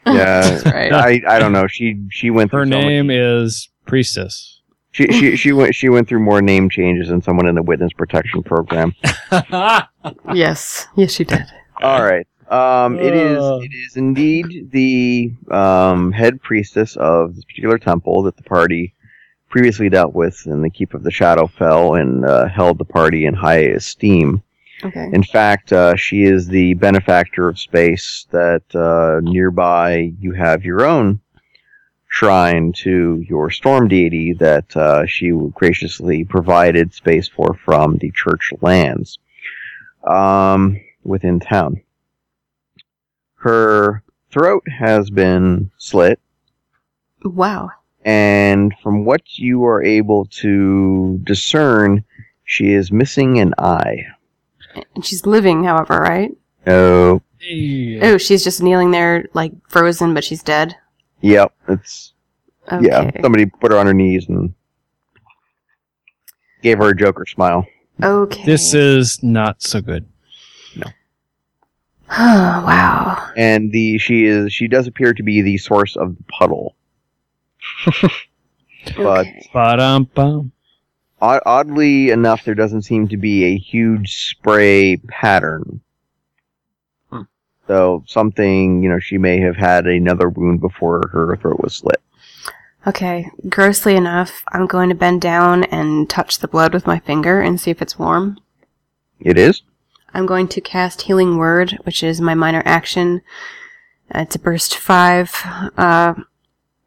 Yeah, 0.06 0.12
That's 0.42 0.64
right. 0.66 0.92
I, 0.92 1.22
I 1.26 1.38
don't 1.38 1.52
know. 1.52 1.66
She 1.66 1.96
she 2.10 2.28
went. 2.30 2.52
Her 2.52 2.64
through 2.64 2.72
so 2.72 2.76
much- 2.78 2.86
name 2.86 3.10
is 3.10 3.68
Priestess. 3.86 4.60
She, 4.94 5.08
she 5.08 5.36
she 5.36 5.52
went 5.52 5.74
she 5.74 5.88
went 5.88 6.06
through 6.08 6.20
more 6.20 6.40
name 6.40 6.70
changes 6.70 7.08
than 7.08 7.20
someone 7.20 7.48
in 7.48 7.56
the 7.56 7.64
witness 7.64 7.92
protection 7.92 8.44
program. 8.44 8.94
yes, 10.32 10.86
yes, 10.94 11.10
she 11.12 11.24
did. 11.24 11.44
All 11.82 12.04
right. 12.04 12.28
Um, 12.48 13.00
it 13.00 13.12
is 13.12 13.42
Uh. 13.42 13.58
it 13.60 13.72
is 13.74 13.96
indeed 13.96 14.70
the 14.70 15.32
um, 15.50 16.12
head 16.12 16.40
priestess 16.40 16.94
of 16.94 17.34
this 17.34 17.44
particular 17.44 17.76
temple 17.76 18.22
that 18.22 18.36
the 18.36 18.44
party 18.44 18.94
previously 19.48 19.88
dealt 19.88 20.14
with 20.14 20.46
in 20.46 20.62
the 20.62 20.70
Keep 20.70 20.94
of 20.94 21.02
the 21.02 21.10
Shadowfell 21.10 22.00
and 22.00 22.24
uh, 22.24 22.46
held 22.46 22.78
the 22.78 22.84
party 22.84 23.26
in 23.26 23.34
high 23.34 23.62
esteem. 23.62 24.44
Okay. 24.84 25.10
In 25.12 25.24
fact, 25.24 25.72
uh, 25.72 25.96
she 25.96 26.22
is 26.22 26.46
the 26.46 26.74
benefactor 26.74 27.48
of 27.48 27.58
space 27.58 28.28
that 28.30 28.62
uh, 28.76 29.18
nearby 29.28 30.12
you 30.20 30.32
have 30.34 30.64
your 30.64 30.86
own 30.86 31.20
shrine 32.18 32.72
to 32.72 33.24
your 33.28 33.50
storm 33.50 33.88
deity 33.88 34.32
that 34.32 34.76
uh, 34.76 35.04
she 35.04 35.32
graciously 35.52 36.22
provided 36.24 36.94
space 36.94 37.26
for 37.26 37.54
from 37.64 37.96
the 37.98 38.08
church 38.12 38.52
lands 38.60 39.18
um, 40.06 40.80
within 41.02 41.40
town. 41.40 41.82
Her 43.34 44.04
throat 44.30 44.62
has 44.78 45.10
been 45.10 45.72
slit, 45.76 46.20
Wow. 47.24 47.70
and 48.04 48.72
from 48.80 49.04
what 49.04 49.36
you 49.36 49.64
are 49.64 49.82
able 49.82 50.26
to 50.42 51.18
discern, 51.24 52.04
she 52.44 52.72
is 52.74 52.92
missing 52.92 53.40
an 53.40 53.54
eye. 53.58 54.06
And 54.94 55.04
she's 55.04 55.26
living, 55.26 55.64
however, 55.64 55.98
right? 56.00 56.30
Oh, 56.64 57.22
Yeah. 57.40 58.06
Oh, 58.06 58.18
she's 58.18 58.44
just 58.44 58.62
kneeling 58.62 58.92
there, 58.92 59.26
like 59.34 59.50
frozen, 59.68 60.14
but 60.14 60.22
she's 60.22 60.44
dead. 60.44 60.76
Yep, 61.24 61.54
it's 61.68 62.12
Okay. 62.70 62.86
yeah. 62.86 63.10
Somebody 63.22 63.46
put 63.46 63.72
her 63.72 63.78
on 63.78 63.86
her 63.86 63.94
knees 63.94 64.28
and 64.28 64.52
gave 66.62 66.76
her 66.78 66.90
a 66.90 66.94
Joker 66.96 67.24
smile. 67.24 67.66
Okay. 68.02 68.44
This 68.44 68.74
is 68.74 69.22
not 69.22 69.62
so 69.62 69.80
good. 69.80 70.04
No. 70.76 70.86
Oh, 72.10 72.10
wow. 72.66 73.30
And 73.38 73.72
the 73.72 73.96
she 73.96 74.24
is 74.26 74.52
she 74.52 74.68
does 74.68 74.86
appear 74.86 75.14
to 75.14 75.22
be 75.22 75.40
the 75.40 75.56
source 75.56 75.96
of 75.96 76.14
the 76.16 76.22
puddle. 76.24 76.76
But- 78.98 79.26
Okay. 79.26 79.48
Ba-dum-bum. 79.54 80.52
Oddly 81.22 82.10
enough, 82.10 82.44
there 82.44 82.54
doesn't 82.54 82.82
seem 82.82 83.08
to 83.08 83.16
be 83.16 83.44
a 83.44 83.56
huge 83.56 84.26
spray 84.28 84.98
pattern. 85.08 85.80
So 87.66 88.04
something, 88.06 88.82
you 88.82 88.88
know, 88.90 88.98
she 88.98 89.16
may 89.18 89.40
have 89.40 89.56
had 89.56 89.86
another 89.86 90.28
wound 90.28 90.60
before 90.60 91.02
her 91.12 91.36
throat 91.36 91.60
was 91.62 91.76
slit. 91.76 92.00
Okay. 92.86 93.30
Grossly 93.48 93.96
enough, 93.96 94.44
I'm 94.52 94.66
going 94.66 94.90
to 94.90 94.94
bend 94.94 95.22
down 95.22 95.64
and 95.64 96.08
touch 96.08 96.38
the 96.38 96.48
blood 96.48 96.74
with 96.74 96.86
my 96.86 96.98
finger 96.98 97.40
and 97.40 97.58
see 97.60 97.70
if 97.70 97.80
it's 97.80 97.98
warm. 97.98 98.38
It 99.20 99.38
is. 99.38 99.62
I'm 100.12 100.26
going 100.26 100.48
to 100.48 100.60
cast 100.60 101.02
Healing 101.02 101.38
Word, 101.38 101.78
which 101.84 102.02
is 102.02 102.20
my 102.20 102.34
minor 102.34 102.62
action. 102.66 103.22
Uh, 104.14 104.20
it's 104.20 104.36
a 104.36 104.38
burst 104.38 104.76
five. 104.76 105.32
Uh, 105.78 106.14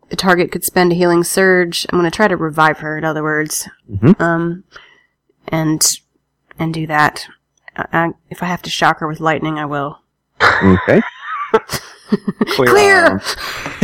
the 0.10 0.15
target 0.15 0.51
could 0.51 0.63
spend 0.63 0.91
a 0.91 0.95
healing 0.95 1.23
surge. 1.23 1.86
I'm 1.89 1.99
going 1.99 2.10
to 2.10 2.15
try 2.15 2.28
to 2.28 2.38
revive 2.38 2.78
her. 2.80 2.97
In 2.97 3.04
other 3.04 3.23
words, 3.23 3.67
Mhm. 3.91 4.21
um, 4.21 4.63
and 5.47 5.99
and 6.60 6.73
do 6.73 6.88
that. 6.88 7.28
I, 7.75 7.86
I, 7.91 8.10
if 8.30 8.41
I 8.43 8.45
have 8.45 8.62
to 8.62 8.69
shock 8.69 8.99
her 8.99 9.08
with 9.08 9.19
lightning, 9.19 9.58
I 9.60 9.65
will. 9.65 9.99
Okay. 10.41 11.02
Clear. 12.47 13.06
Um, 13.06 13.19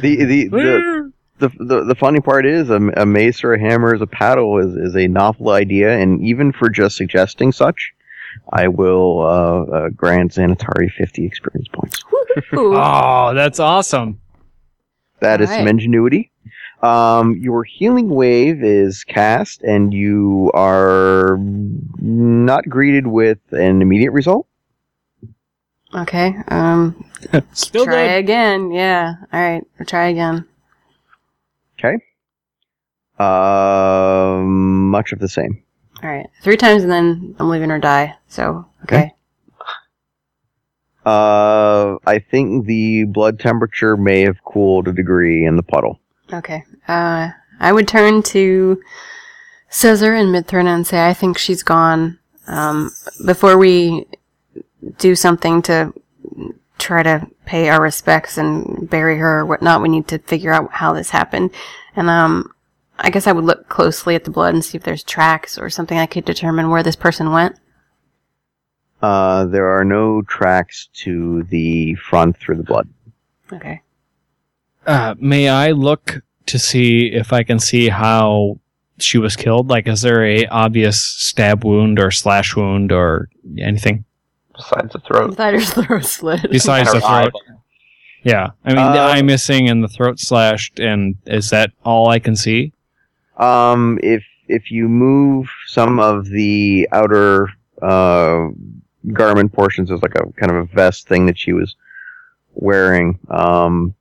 the, 0.00 0.16
the, 0.18 0.48
the, 0.48 1.12
the, 1.38 1.48
the, 1.58 1.84
the 1.84 1.94
funny 1.94 2.20
part 2.20 2.46
is 2.46 2.70
a, 2.70 2.76
a 2.96 3.06
mace 3.06 3.42
or 3.44 3.54
a 3.54 3.60
hammer 3.60 3.94
as 3.94 4.00
a 4.00 4.06
paddle 4.06 4.58
is, 4.58 4.74
is 4.74 4.96
a 4.96 5.08
novel 5.08 5.50
idea, 5.50 5.96
and 5.98 6.22
even 6.24 6.52
for 6.52 6.68
just 6.68 6.96
suggesting 6.96 7.52
such, 7.52 7.92
I 8.52 8.68
will 8.68 9.20
uh, 9.22 9.62
uh, 9.72 9.88
grant 9.90 10.32
Xanatari 10.32 10.90
50 10.92 11.24
experience 11.24 11.68
points. 11.68 12.02
Oh, 12.52 13.34
that's 13.34 13.58
awesome. 13.58 14.20
That 15.20 15.40
is 15.40 15.48
some 15.50 15.66
ingenuity. 15.66 16.30
Um, 16.82 17.36
your 17.40 17.64
healing 17.64 18.08
wave 18.08 18.62
is 18.62 19.02
cast, 19.02 19.62
and 19.62 19.92
you 19.92 20.50
are 20.54 21.38
not 21.40 22.68
greeted 22.68 23.06
with 23.06 23.38
an 23.50 23.82
immediate 23.82 24.12
result. 24.12 24.46
Okay. 25.94 26.34
Um. 26.48 27.04
Still 27.52 27.84
try 27.84 28.08
good. 28.08 28.16
again. 28.18 28.70
Yeah. 28.70 29.14
All 29.32 29.40
right. 29.40 29.64
We'll 29.78 29.86
try 29.86 30.08
again. 30.08 30.46
Okay. 31.78 31.96
Um, 33.18 34.90
much 34.90 35.12
of 35.12 35.18
the 35.18 35.28
same. 35.28 35.62
All 36.02 36.08
right. 36.08 36.26
Three 36.42 36.56
times, 36.56 36.84
and 36.84 36.92
then 36.92 37.34
I'm 37.40 37.48
leaving 37.48 37.72
or 37.72 37.80
die. 37.80 38.14
So 38.28 38.66
okay. 38.84 39.12
Uh, 41.04 41.96
I 42.06 42.18
think 42.18 42.66
the 42.66 43.04
blood 43.04 43.40
temperature 43.40 43.96
may 43.96 44.20
have 44.22 44.44
cooled 44.44 44.88
a 44.88 44.92
degree 44.92 45.44
in 45.46 45.56
the 45.56 45.62
puddle. 45.62 45.98
Okay. 46.32 46.64
Uh, 46.86 47.30
I 47.60 47.72
would 47.72 47.88
turn 47.88 48.22
to 48.24 48.82
Caesar 49.70 50.14
and 50.14 50.34
Midthrona 50.34 50.74
and 50.74 50.86
say, 50.86 51.06
I 51.06 51.14
think 51.14 51.38
she's 51.38 51.62
gone. 51.62 52.18
Um, 52.46 52.90
before 53.26 53.58
we 53.58 54.06
do 54.98 55.14
something 55.14 55.62
to 55.62 55.92
try 56.78 57.02
to 57.02 57.26
pay 57.44 57.68
our 57.68 57.82
respects 57.82 58.38
and 58.38 58.88
bury 58.88 59.18
her 59.18 59.40
or 59.40 59.46
whatnot, 59.46 59.82
we 59.82 59.88
need 59.88 60.08
to 60.08 60.18
figure 60.18 60.52
out 60.52 60.72
how 60.72 60.92
this 60.92 61.10
happened. 61.10 61.50
And, 61.96 62.08
um, 62.08 62.52
I 63.00 63.10
guess 63.10 63.26
I 63.26 63.32
would 63.32 63.44
look 63.44 63.68
closely 63.68 64.14
at 64.16 64.24
the 64.24 64.30
blood 64.30 64.54
and 64.54 64.64
see 64.64 64.76
if 64.76 64.82
there's 64.82 65.04
tracks 65.04 65.56
or 65.56 65.70
something 65.70 65.98
I 65.98 66.06
could 66.06 66.24
determine 66.24 66.68
where 66.68 66.82
this 66.82 66.96
person 66.96 67.30
went. 67.30 67.56
Uh, 69.00 69.44
there 69.46 69.68
are 69.68 69.84
no 69.84 70.22
tracks 70.22 70.88
to 71.04 71.44
the 71.44 71.94
front 71.94 72.36
through 72.36 72.56
the 72.56 72.64
blood. 72.64 72.88
Okay. 73.52 73.82
Uh, 74.88 75.14
may 75.20 75.48
I 75.48 75.72
look 75.72 76.22
to 76.46 76.58
see 76.58 77.06
if 77.12 77.32
I 77.32 77.42
can 77.42 77.58
see 77.58 77.88
how 77.90 78.58
she 78.98 79.18
was 79.18 79.36
killed? 79.36 79.68
Like, 79.68 79.86
is 79.86 80.00
there 80.02 80.24
a 80.24 80.46
obvious 80.46 81.02
stab 81.04 81.62
wound 81.64 82.00
or 82.00 82.10
slash 82.10 82.56
wound 82.56 82.90
or 82.90 83.28
anything 83.58 84.04
Besides 84.56 84.92
the 84.94 84.98
throat. 85.00 85.36
That 85.36 85.54
is 85.54 85.70
throat 85.72 86.04
slit. 86.04 86.50
besides 86.50 86.90
the 86.92 87.00
her 87.00 87.06
eye. 87.06 87.22
throat? 87.24 87.32
Yeah, 88.24 88.50
I 88.64 88.68
mean 88.74 88.92
the 88.92 89.00
Uh, 89.00 89.08
eye 89.12 89.22
missing 89.22 89.68
and 89.68 89.84
the 89.84 89.88
throat 89.88 90.18
slashed, 90.18 90.80
and 90.80 91.14
is 91.26 91.50
that 91.50 91.70
all 91.84 92.08
I 92.08 92.18
can 92.18 92.34
see? 92.34 92.72
Um, 93.36 94.00
if 94.02 94.24
if 94.48 94.70
you 94.72 94.88
move 94.88 95.48
some 95.66 96.00
of 96.00 96.26
the 96.26 96.88
outer 96.92 97.48
uh, 97.80 98.48
garment 99.12 99.52
portions, 99.52 99.90
there's 99.90 100.02
like 100.02 100.16
a 100.16 100.26
kind 100.32 100.50
of 100.50 100.56
a 100.56 100.64
vest 100.64 101.06
thing 101.06 101.26
that 101.26 101.38
she 101.38 101.52
was 101.52 101.76
wearing. 102.54 103.18
Um, 103.30 103.94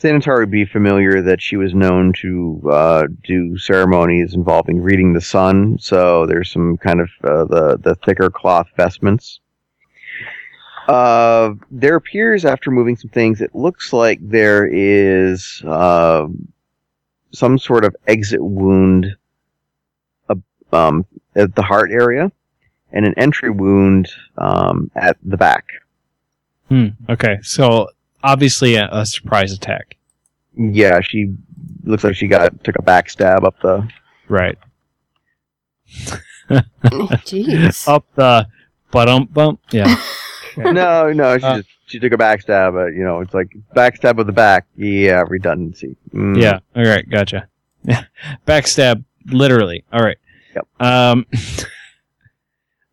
Sanitar 0.00 0.38
would 0.38 0.50
be 0.50 0.64
familiar 0.64 1.20
that 1.22 1.42
she 1.42 1.56
was 1.56 1.74
known 1.74 2.12
to 2.20 2.62
uh, 2.70 3.06
do 3.24 3.58
ceremonies 3.58 4.34
involving 4.34 4.80
reading 4.80 5.12
the 5.12 5.20
sun. 5.20 5.76
So 5.80 6.24
there's 6.26 6.52
some 6.52 6.76
kind 6.76 7.00
of 7.00 7.10
uh, 7.24 7.44
the 7.44 7.78
the 7.82 7.94
thicker 8.04 8.30
cloth 8.30 8.68
vestments. 8.76 9.40
Uh, 10.86 11.54
there 11.70 11.96
appears 11.96 12.44
after 12.44 12.70
moving 12.70 12.96
some 12.96 13.10
things, 13.10 13.42
it 13.42 13.54
looks 13.54 13.92
like 13.92 14.18
there 14.22 14.66
is 14.66 15.62
uh, 15.66 16.26
some 17.32 17.58
sort 17.58 17.84
of 17.84 17.94
exit 18.06 18.42
wound 18.42 19.14
um, 20.72 21.04
at 21.34 21.54
the 21.54 21.62
heart 21.62 21.90
area 21.90 22.30
and 22.92 23.04
an 23.04 23.14
entry 23.16 23.50
wound 23.50 24.08
um, 24.38 24.90
at 24.96 25.16
the 25.22 25.36
back. 25.36 25.66
Hmm. 26.68 26.88
Okay, 27.08 27.38
so 27.42 27.88
obviously 28.22 28.74
a, 28.76 28.88
a 28.90 29.06
surprise 29.06 29.52
attack. 29.52 29.96
Yeah, 30.56 31.00
she 31.00 31.34
looks 31.84 32.04
like 32.04 32.16
she 32.16 32.26
got 32.28 32.62
took 32.64 32.76
a 32.76 32.82
backstab 32.82 33.44
up 33.44 33.60
the. 33.62 33.88
Right. 34.28 34.58
Jeez. 36.50 37.86
Up 37.88 38.04
the 38.14 38.46
bump 38.90 39.32
bump. 39.32 39.60
Yeah. 39.70 39.94
No, 40.56 41.12
no, 41.12 41.38
she 41.38 41.44
Uh. 41.44 41.56
just 41.58 41.68
she 41.86 42.00
took 42.00 42.10
a 42.12 42.16
back 42.18 42.40
stab. 42.42 42.74
At, 42.74 42.92
you 42.92 43.04
know, 43.04 43.20
it's 43.20 43.32
like 43.32 43.46
back 43.74 43.94
stab 43.94 44.18
of 44.18 44.26
the 44.26 44.32
back. 44.32 44.66
Yeah, 44.76 45.22
redundancy. 45.28 45.96
Mm. 46.12 46.36
Yeah. 46.42 46.58
All 46.74 46.82
right. 46.84 47.08
Gotcha. 47.08 47.46
Yeah. 47.84 48.02
Backstab, 48.46 49.04
literally. 49.26 49.84
All 49.92 50.02
right. 50.02 50.16
Yep. 50.56 50.66
Um, 50.80 51.26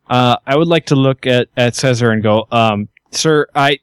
uh, 0.08 0.36
I 0.46 0.56
would 0.56 0.68
like 0.68 0.86
to 0.86 0.94
look 0.94 1.26
at 1.26 1.48
at 1.56 1.74
Caesar 1.74 2.12
and 2.12 2.22
go, 2.22 2.46
um, 2.52 2.88
sir, 3.10 3.48
I. 3.52 3.80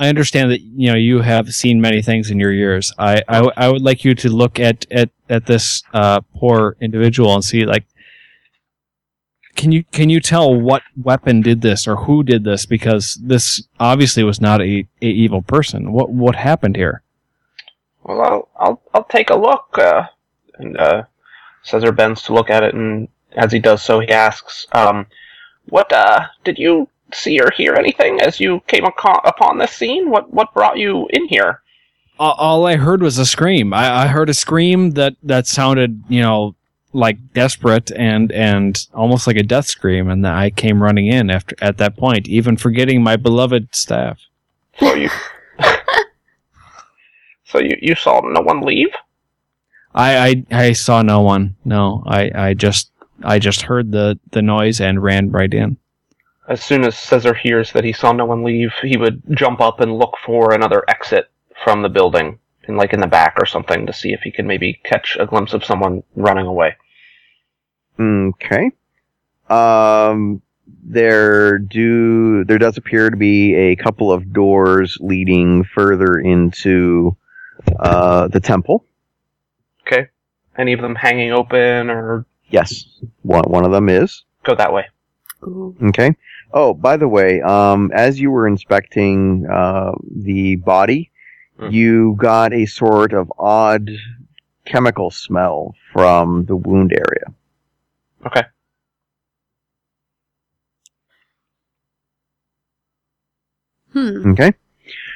I 0.00 0.08
understand 0.08 0.50
that 0.50 0.62
you 0.62 0.90
know 0.90 0.96
you 0.96 1.20
have 1.20 1.54
seen 1.54 1.80
many 1.80 2.02
things 2.02 2.30
in 2.30 2.40
your 2.40 2.52
years. 2.52 2.92
I, 2.98 3.22
I, 3.28 3.34
w- 3.34 3.52
I 3.56 3.68
would 3.68 3.82
like 3.82 4.04
you 4.04 4.14
to 4.16 4.28
look 4.28 4.58
at 4.58 4.86
at 4.90 5.10
at 5.28 5.46
this 5.46 5.82
uh, 5.92 6.20
poor 6.34 6.76
individual 6.80 7.34
and 7.34 7.44
see 7.44 7.64
like 7.66 7.84
can 9.56 9.72
you 9.72 9.84
can 9.92 10.08
you 10.08 10.20
tell 10.20 10.58
what 10.58 10.82
weapon 10.96 11.42
did 11.42 11.60
this 11.60 11.86
or 11.86 11.96
who 11.96 12.22
did 12.22 12.44
this 12.44 12.64
because 12.64 13.20
this 13.22 13.68
obviously 13.78 14.24
was 14.24 14.40
not 14.40 14.62
a, 14.62 14.88
a 15.02 15.06
evil 15.06 15.42
person. 15.42 15.92
What 15.92 16.10
what 16.10 16.34
happened 16.34 16.76
here? 16.76 17.02
Well, 18.02 18.20
I'll 18.22 18.48
I'll, 18.56 18.82
I'll 18.94 19.04
take 19.04 19.28
a 19.28 19.36
look. 19.36 19.76
Uh, 19.76 20.04
and 20.58 20.76
uh, 20.78 21.02
Caesar 21.62 21.92
bends 21.92 22.22
to 22.22 22.32
look 22.32 22.48
at 22.50 22.62
it, 22.62 22.74
and 22.74 23.08
as 23.32 23.52
he 23.52 23.58
does 23.58 23.82
so, 23.82 24.00
he 24.00 24.08
asks, 24.08 24.66
um, 24.72 25.06
What, 25.68 25.92
uh, 25.92 26.26
did 26.44 26.58
you 26.58 26.88
see 27.14 27.40
or 27.40 27.50
hear 27.50 27.74
anything 27.74 28.20
as 28.20 28.40
you 28.40 28.60
came 28.66 28.84
aco- 28.84 29.20
upon 29.24 29.58
this 29.58 29.72
scene? 29.72 30.10
What, 30.10 30.32
what 30.32 30.52
brought 30.54 30.78
you 30.78 31.06
in 31.10 31.28
here? 31.28 31.62
all, 32.20 32.34
all 32.34 32.66
I 32.66 32.76
heard 32.76 33.02
was 33.02 33.18
a 33.18 33.26
scream. 33.26 33.72
I, 33.72 34.04
I 34.04 34.06
heard 34.06 34.28
a 34.28 34.34
scream 34.34 34.90
that 34.92 35.16
that 35.22 35.46
sounded, 35.46 36.04
you 36.08 36.20
know, 36.20 36.54
like 36.92 37.16
desperate 37.32 37.90
and 37.92 38.30
and 38.30 38.86
almost 38.94 39.26
like 39.26 39.36
a 39.36 39.42
death 39.42 39.66
scream, 39.66 40.08
and 40.08 40.26
I 40.26 40.50
came 40.50 40.82
running 40.82 41.06
in 41.06 41.30
after 41.30 41.56
at 41.62 41.78
that 41.78 41.96
point, 41.96 42.28
even 42.28 42.56
forgetting 42.56 43.02
my 43.02 43.16
beloved 43.16 43.74
staff. 43.74 44.20
So 44.78 44.94
you, 44.94 45.10
so 47.44 47.58
you, 47.58 47.76
you 47.80 47.94
saw 47.94 48.20
no 48.20 48.42
one 48.42 48.60
leave? 48.60 48.92
I, 49.94 50.18
I 50.28 50.44
I 50.50 50.72
saw 50.72 51.02
no 51.02 51.22
one. 51.22 51.56
No, 51.64 52.04
I 52.06 52.30
I 52.34 52.54
just 52.54 52.92
I 53.24 53.38
just 53.38 53.62
heard 53.62 53.92
the 53.92 54.20
the 54.30 54.42
noise 54.42 54.80
and 54.80 55.02
ran 55.02 55.30
right 55.30 55.52
in. 55.52 55.78
As 56.50 56.60
soon 56.62 56.84
as 56.84 56.98
Caesar 56.98 57.32
hears 57.32 57.70
that 57.72 57.84
he 57.84 57.92
saw 57.92 58.12
no 58.12 58.24
one 58.24 58.42
leave, 58.42 58.72
he 58.82 58.96
would 58.96 59.22
jump 59.30 59.60
up 59.60 59.78
and 59.78 59.96
look 59.96 60.16
for 60.26 60.52
another 60.52 60.82
exit 60.88 61.30
from 61.64 61.82
the 61.82 61.88
building, 61.88 62.40
in 62.66 62.76
like 62.76 62.92
in 62.92 62.98
the 62.98 63.06
back 63.06 63.36
or 63.38 63.46
something, 63.46 63.86
to 63.86 63.92
see 63.92 64.12
if 64.12 64.22
he 64.22 64.32
can 64.32 64.48
maybe 64.48 64.80
catch 64.82 65.16
a 65.20 65.26
glimpse 65.26 65.54
of 65.54 65.64
someone 65.64 66.02
running 66.16 66.46
away. 66.46 66.74
Okay. 68.00 68.72
Um, 69.48 70.42
there 70.82 71.58
do 71.58 72.44
there 72.44 72.58
does 72.58 72.76
appear 72.76 73.10
to 73.10 73.16
be 73.16 73.54
a 73.54 73.76
couple 73.76 74.10
of 74.10 74.32
doors 74.32 74.98
leading 75.00 75.62
further 75.62 76.18
into 76.18 77.16
uh, 77.78 78.26
the 78.26 78.40
temple. 78.40 78.84
Okay. 79.86 80.08
Any 80.58 80.72
of 80.72 80.80
them 80.80 80.96
hanging 80.96 81.30
open 81.30 81.90
or 81.90 82.26
Yes, 82.48 82.84
one 83.22 83.44
one 83.44 83.64
of 83.64 83.70
them 83.70 83.88
is. 83.88 84.24
go 84.42 84.56
that 84.56 84.72
way? 84.72 84.86
Okay. 85.82 86.16
Oh, 86.52 86.74
by 86.74 86.96
the 86.96 87.08
way, 87.08 87.40
um, 87.42 87.90
as 87.94 88.18
you 88.20 88.30
were 88.30 88.46
inspecting 88.46 89.46
uh, 89.50 89.92
the 90.10 90.56
body, 90.56 91.10
Hmm. 91.58 91.68
you 91.70 92.14
got 92.18 92.52
a 92.54 92.64
sort 92.64 93.12
of 93.12 93.30
odd 93.38 93.90
chemical 94.64 95.10
smell 95.10 95.74
from 95.92 96.46
the 96.46 96.56
wound 96.56 96.92
area. 96.92 97.34
Okay. 98.26 98.42
Hmm. 103.92 104.30
Okay. 104.32 104.52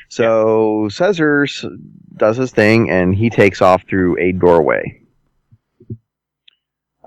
So 0.09 0.88
Caesar 0.90 1.47
does 2.16 2.37
his 2.37 2.53
thing 2.53 2.90
and 2.90 3.14
he 3.14 3.31
takes 3.31 3.62
off 3.62 3.83
through 3.88 4.18
a 4.18 4.33
doorway. 4.33 5.01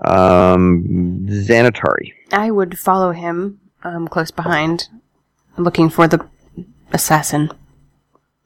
Um, 0.04 1.26
Xanatari. 1.28 2.12
I 2.32 2.50
would 2.50 2.78
follow 2.78 3.12
him 3.12 3.60
um, 3.84 4.08
close 4.08 4.30
behind, 4.30 4.88
looking 5.56 5.88
for 5.90 6.06
the 6.08 6.26
assassin. 6.92 7.50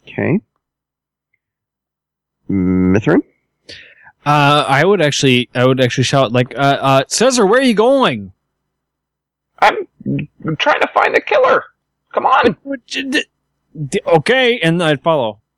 Okay. 0.07 0.41
Mithrin. 2.51 3.23
Uh, 4.25 4.65
I 4.69 4.85
would 4.85 5.01
actually 5.03 5.49
I 5.55 5.67
would 5.67 5.81
actually 5.81 6.05
shout 6.05 6.33
like, 6.33 6.55
uh, 6.57 6.79
uh, 6.81 7.03
Caesar, 7.09 7.45
where 7.47 7.61
are 7.61 7.65
you 7.65 7.75
going? 7.75 8.33
I'm 9.61 9.87
trying 10.59 10.81
to 10.81 10.89
find 10.95 11.15
the 11.15 11.21
killer. 11.21 11.65
Come 12.13 12.27
on. 12.27 12.57
What 12.63 12.81
you 12.95 13.11
di- 13.11 13.25
di- 13.89 14.01
Okay, 14.07 14.59
and 14.61 14.83
I'd 14.83 15.03
follow. 15.03 15.41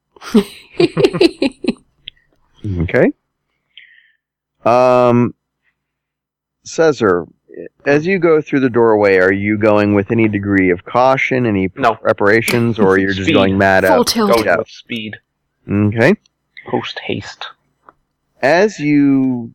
Okay. 2.80 3.12
Um, 4.64 5.34
Caesar, 6.64 7.26
as 7.86 8.06
you 8.06 8.18
go 8.18 8.40
through 8.40 8.60
the 8.60 8.70
doorway, 8.70 9.16
are 9.18 9.32
you 9.32 9.56
going 9.58 9.94
with 9.94 10.10
any 10.10 10.28
degree 10.28 10.70
of 10.70 10.84
caution, 10.84 11.46
any 11.46 11.70
No. 11.76 11.94
preparations, 11.94 12.78
or 12.78 12.98
you're 12.98 13.12
just 13.12 13.32
going 13.32 13.56
mad 13.58 13.84
Full 13.84 14.00
out? 14.00 14.06
tilt. 14.06 14.32
Going 14.32 14.44
Yeah. 14.44 14.56
with 14.58 14.68
speed. 14.68 15.16
Okay. 15.70 16.14
Post 16.66 16.98
haste. 17.00 17.46
As 18.42 18.78
you 18.78 19.52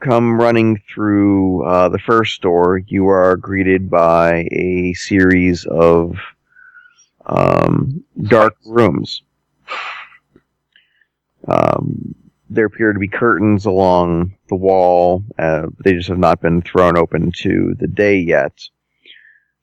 come 0.00 0.38
running 0.40 0.80
through 0.92 1.64
uh, 1.64 1.88
the 1.88 1.98
first 1.98 2.42
door, 2.42 2.78
you 2.86 3.08
are 3.08 3.36
greeted 3.36 3.90
by 3.90 4.46
a 4.52 4.92
series 4.94 5.64
of 5.66 6.16
um, 7.26 8.04
dark 8.22 8.56
rooms. 8.66 9.22
Um, 11.48 12.14
there 12.48 12.66
appear 12.66 12.92
to 12.92 12.98
be 12.98 13.08
curtains 13.08 13.66
along 13.66 14.36
the 14.48 14.54
wall. 14.54 15.24
Uh, 15.38 15.66
they 15.84 15.94
just 15.94 16.08
have 16.08 16.18
not 16.18 16.40
been 16.40 16.62
thrown 16.62 16.96
open 16.96 17.32
to 17.32 17.74
the 17.78 17.86
day 17.86 18.18
yet. 18.18 18.60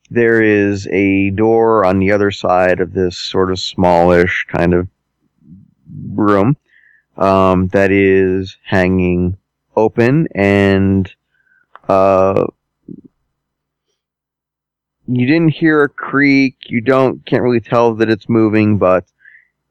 There 0.10 0.42
is 0.42 0.88
a 0.92 1.32
door 1.32 1.86
on 1.86 2.00
the 2.00 2.12
other 2.12 2.32
side 2.32 2.80
of 2.80 2.94
this 2.94 3.18
sort 3.18 3.52
of 3.52 3.60
smallish 3.60 4.46
kind 4.50 4.74
of 4.74 4.88
room 6.12 6.58
um, 7.18 7.68
that 7.70 7.92
is 7.92 8.58
hanging 8.64 9.38
open 9.76 10.28
and 10.36 11.12
uh, 11.90 12.46
you 15.08 15.28
didn't 15.28 15.50
hear 15.50 15.84
a 15.84 15.90
creak 15.90 16.58
you 16.68 16.82
don't 16.82 17.26
can't 17.26 17.44
really 17.44 17.60
tell 17.60 17.94
that 17.96 18.10
it's 18.10 18.30
moving 18.30 18.78
but 18.78 19.06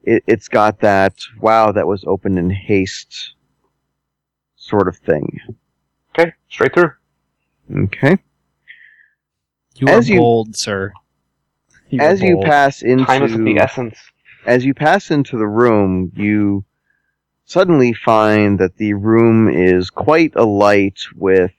it, 0.05 0.23
it's 0.27 0.49
got 0.49 0.81
that 0.81 1.15
wow 1.41 1.73
that 1.73 1.87
was 1.87 2.05
opened 2.07 2.39
in 2.39 2.51
haste 2.51 3.35
sort 4.57 4.89
of 4.89 4.97
thing 4.99 5.41
Okay, 6.19 6.33
straight 6.51 6.75
through. 6.75 6.93
okay 7.85 8.19
You 9.77 9.89
As 9.89 10.09
are 10.09 10.13
you- 10.13 10.19
bold, 10.21 10.57
sir. 10.57 10.93
You 11.89 12.01
are 12.01 12.05
as 12.09 12.21
you 12.23 12.39
pass 12.43 12.83
into 12.83 13.05
Time 13.05 13.23
is 13.25 13.37
the 13.37 13.59
essence. 13.59 13.99
as 14.47 14.65
you 14.65 14.73
pass 14.75 15.11
into 15.11 15.37
the 15.37 15.47
room, 15.47 16.11
you 16.17 16.65
suddenly 17.45 17.93
find 17.93 18.59
that 18.59 18.77
the 18.77 18.95
room 18.95 19.49
is 19.49 19.91
quite 19.91 20.33
alight 20.37 20.99
with 21.17 21.53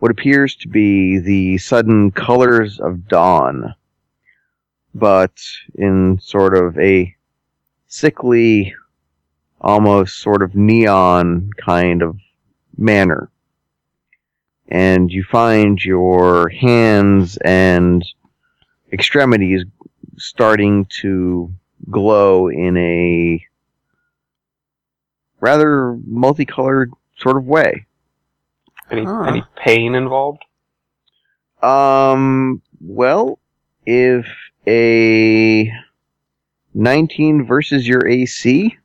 what 0.00 0.10
appears 0.10 0.56
to 0.56 0.68
be 0.68 1.18
the 1.18 1.56
sudden 1.58 2.10
colors 2.10 2.80
of 2.80 3.06
dawn, 3.06 3.74
but 4.94 5.40
in 5.76 6.18
sort 6.20 6.56
of 6.56 6.76
a 6.78 7.13
sickly, 7.94 8.74
almost 9.60 10.18
sort 10.18 10.42
of 10.42 10.54
neon 10.54 11.50
kind 11.64 12.02
of 12.02 12.18
manner. 12.76 13.30
And 14.68 15.10
you 15.10 15.22
find 15.22 15.82
your 15.82 16.48
hands 16.48 17.38
and 17.44 18.04
extremities 18.92 19.64
starting 20.16 20.86
to 21.02 21.52
glow 21.90 22.48
in 22.48 22.76
a 22.76 23.44
rather 25.40 25.96
multicolored 26.06 26.90
sort 27.18 27.36
of 27.36 27.44
way. 27.46 27.86
Any 28.90 29.04
Huh. 29.04 29.22
any 29.22 29.44
pain 29.56 29.94
involved? 29.94 30.44
Um, 31.62 32.60
well, 32.80 33.38
if 33.86 34.26
a 34.66 35.72
19 36.74 37.46
versus 37.46 37.86
your 37.86 38.06
AC, 38.06 38.76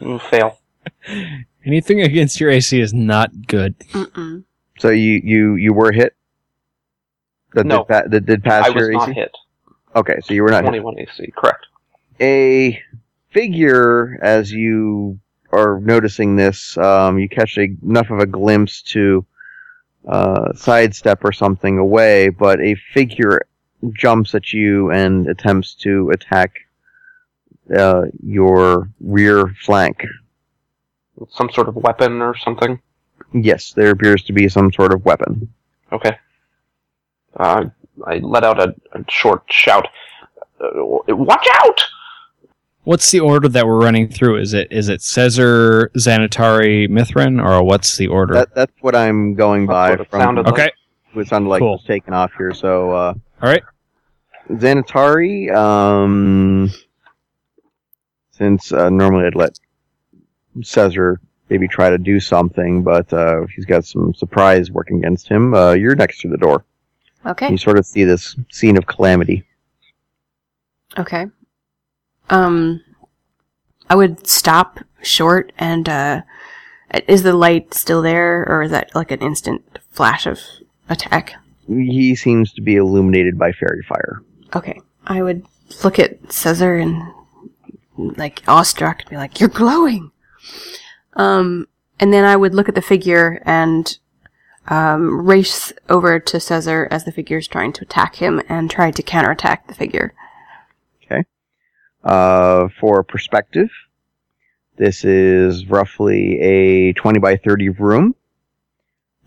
Mm, 0.00 0.20
fail. 0.30 0.58
Anything 1.64 2.00
against 2.02 2.40
your 2.40 2.50
AC 2.50 2.80
is 2.80 2.94
not 2.94 3.46
good. 3.48 3.76
Mm-mm. 3.92 4.44
so 4.78 4.90
you 4.90 5.20
you 5.24 5.54
you 5.56 5.72
were 5.72 5.90
hit. 5.92 6.14
That 7.54 7.66
No. 7.66 7.78
did, 7.78 7.88
pa- 7.88 8.08
that 8.08 8.26
did 8.26 8.44
pass 8.44 8.66
I 8.66 8.70
was 8.70 8.88
not 8.90 9.12
hit. 9.12 9.32
Okay, 9.96 10.20
so 10.22 10.34
you 10.34 10.42
were 10.44 10.50
not 10.50 10.62
hit. 10.64 10.70
21 10.70 10.98
AC, 11.00 11.32
correct. 11.36 11.66
a 12.20 12.80
figure 13.30 14.18
as 14.22 14.52
you 14.52 15.18
are 15.50 15.80
noticing 15.80 16.36
this 16.36 16.76
um, 16.78 17.18
you 17.18 17.28
catch 17.28 17.56
a, 17.58 17.68
enough 17.82 18.10
of 18.10 18.18
a 18.20 18.26
glimpse 18.26 18.82
to 18.82 19.24
uh, 20.06 20.52
sidestep 20.54 21.24
or 21.24 21.32
something 21.32 21.78
away 21.78 22.28
but 22.28 22.60
a 22.60 22.74
figure 22.94 23.40
jumps 23.92 24.34
at 24.34 24.52
you 24.52 24.90
and 24.90 25.28
attempts 25.28 25.74
to 25.74 26.10
attack 26.10 26.52
uh, 27.76 28.04
your 28.24 28.88
rear 29.00 29.54
flank 29.62 30.04
Some 31.30 31.50
sort 31.50 31.68
of 31.68 31.76
weapon 31.76 32.20
or 32.22 32.36
something. 32.36 32.80
yes 33.32 33.72
there 33.72 33.90
appears 33.90 34.22
to 34.24 34.32
be 34.32 34.48
some 34.48 34.72
sort 34.72 34.92
of 34.92 35.04
weapon 35.04 35.52
Okay. 35.92 36.16
Uh, 37.36 37.64
I 38.06 38.18
let 38.18 38.44
out 38.44 38.60
a, 38.60 38.74
a 38.92 39.04
short 39.08 39.42
shout. 39.48 39.88
Uh, 40.60 40.68
watch 41.14 41.46
out! 41.62 41.80
What's 42.84 43.10
the 43.10 43.20
order 43.20 43.48
that 43.48 43.66
we're 43.66 43.80
running 43.80 44.08
through? 44.10 44.36
Is 44.38 44.52
it 44.54 44.68
is 44.70 44.88
it 44.90 45.00
Caesar, 45.02 45.90
Xanatari, 45.96 46.88
Mithrin, 46.88 47.42
or 47.42 47.62
what's 47.64 47.96
the 47.96 48.06
order? 48.08 48.34
that, 48.34 48.54
that's 48.54 48.72
what 48.80 48.94
i'm 48.94 49.34
going 49.34 49.66
That's 49.66 49.74
by 49.74 49.90
what 49.92 50.00
it 50.00 50.10
from 50.10 50.20
sounded 50.20 50.46
like. 50.46 50.72
Okay, 51.18 51.22
what 51.22 51.28
sounded 51.28 51.48
like 51.48 51.60
Cool. 51.60 51.72
was 51.72 51.84
taken 51.84 52.14
off 52.14 52.32
here 52.36 52.52
so 52.52 52.92
uh, 52.92 53.14
all 53.40 53.48
right. 53.48 53.62
Xanatari, 54.50 55.54
um, 55.54 56.70
since 58.30 58.72
uh, 58.72 58.88
normally 58.90 59.26
I'd 59.26 59.34
let 59.34 59.58
Caesar 60.62 61.20
maybe 61.50 61.68
try 61.68 61.90
to 61.90 61.98
do 61.98 62.18
something, 62.18 62.82
but 62.82 63.12
uh, 63.12 63.46
he's 63.54 63.64
got 63.64 63.84
some 63.84 64.12
surprise 64.14 64.70
working 64.70 64.98
against 64.98 65.28
him. 65.28 65.54
Uh, 65.54 65.72
you're 65.72 65.94
next 65.94 66.20
to 66.20 66.28
the 66.28 66.36
door. 66.36 66.64
Okay. 67.26 67.50
You 67.50 67.58
sort 67.58 67.78
of 67.78 67.86
see 67.86 68.04
this 68.04 68.36
scene 68.50 68.76
of 68.76 68.86
calamity. 68.86 69.44
Okay. 70.98 71.26
Um, 72.30 72.82
I 73.88 73.94
would 73.94 74.26
stop 74.26 74.80
short 75.02 75.52
and, 75.58 75.88
uh, 75.88 76.22
is 77.06 77.22
the 77.22 77.34
light 77.34 77.74
still 77.74 78.02
there 78.02 78.46
or 78.48 78.62
is 78.62 78.70
that 78.70 78.94
like 78.94 79.10
an 79.10 79.20
instant 79.20 79.78
flash 79.90 80.26
of 80.26 80.40
attack? 80.88 81.34
He 81.66 82.14
seems 82.14 82.52
to 82.54 82.62
be 82.62 82.76
illuminated 82.76 83.38
by 83.38 83.52
fairy 83.52 83.82
fire. 83.88 84.22
Okay. 84.54 84.80
I 85.06 85.22
would 85.22 85.44
look 85.84 85.98
at 85.98 86.32
Caesar 86.32 86.76
and 86.76 87.02
like 87.96 88.42
awestruck 88.48 89.00
and 89.00 89.10
be 89.10 89.16
like, 89.16 89.40
you're 89.40 89.48
glowing. 89.48 90.10
Um, 91.14 91.66
and 92.00 92.12
then 92.12 92.24
I 92.24 92.36
would 92.36 92.54
look 92.54 92.68
at 92.68 92.74
the 92.74 92.82
figure 92.82 93.42
and, 93.44 93.98
um, 94.68 95.26
race 95.26 95.72
over 95.88 96.20
to 96.20 96.40
Caesar 96.40 96.88
as 96.90 97.04
the 97.04 97.12
figure 97.12 97.38
is 97.38 97.48
trying 97.48 97.72
to 97.74 97.82
attack 97.82 98.16
him 98.16 98.40
and 98.48 98.70
try 98.70 98.90
to 98.90 99.02
counterattack 99.02 99.66
the 99.66 99.74
figure. 99.74 100.14
Okay. 101.04 101.24
Uh, 102.04 102.68
for 102.78 103.02
perspective, 103.02 103.70
this 104.76 105.04
is 105.04 105.66
roughly 105.66 106.38
a 106.40 106.92
20 106.92 107.18
by 107.18 107.36
30 107.36 107.70
room. 107.70 108.14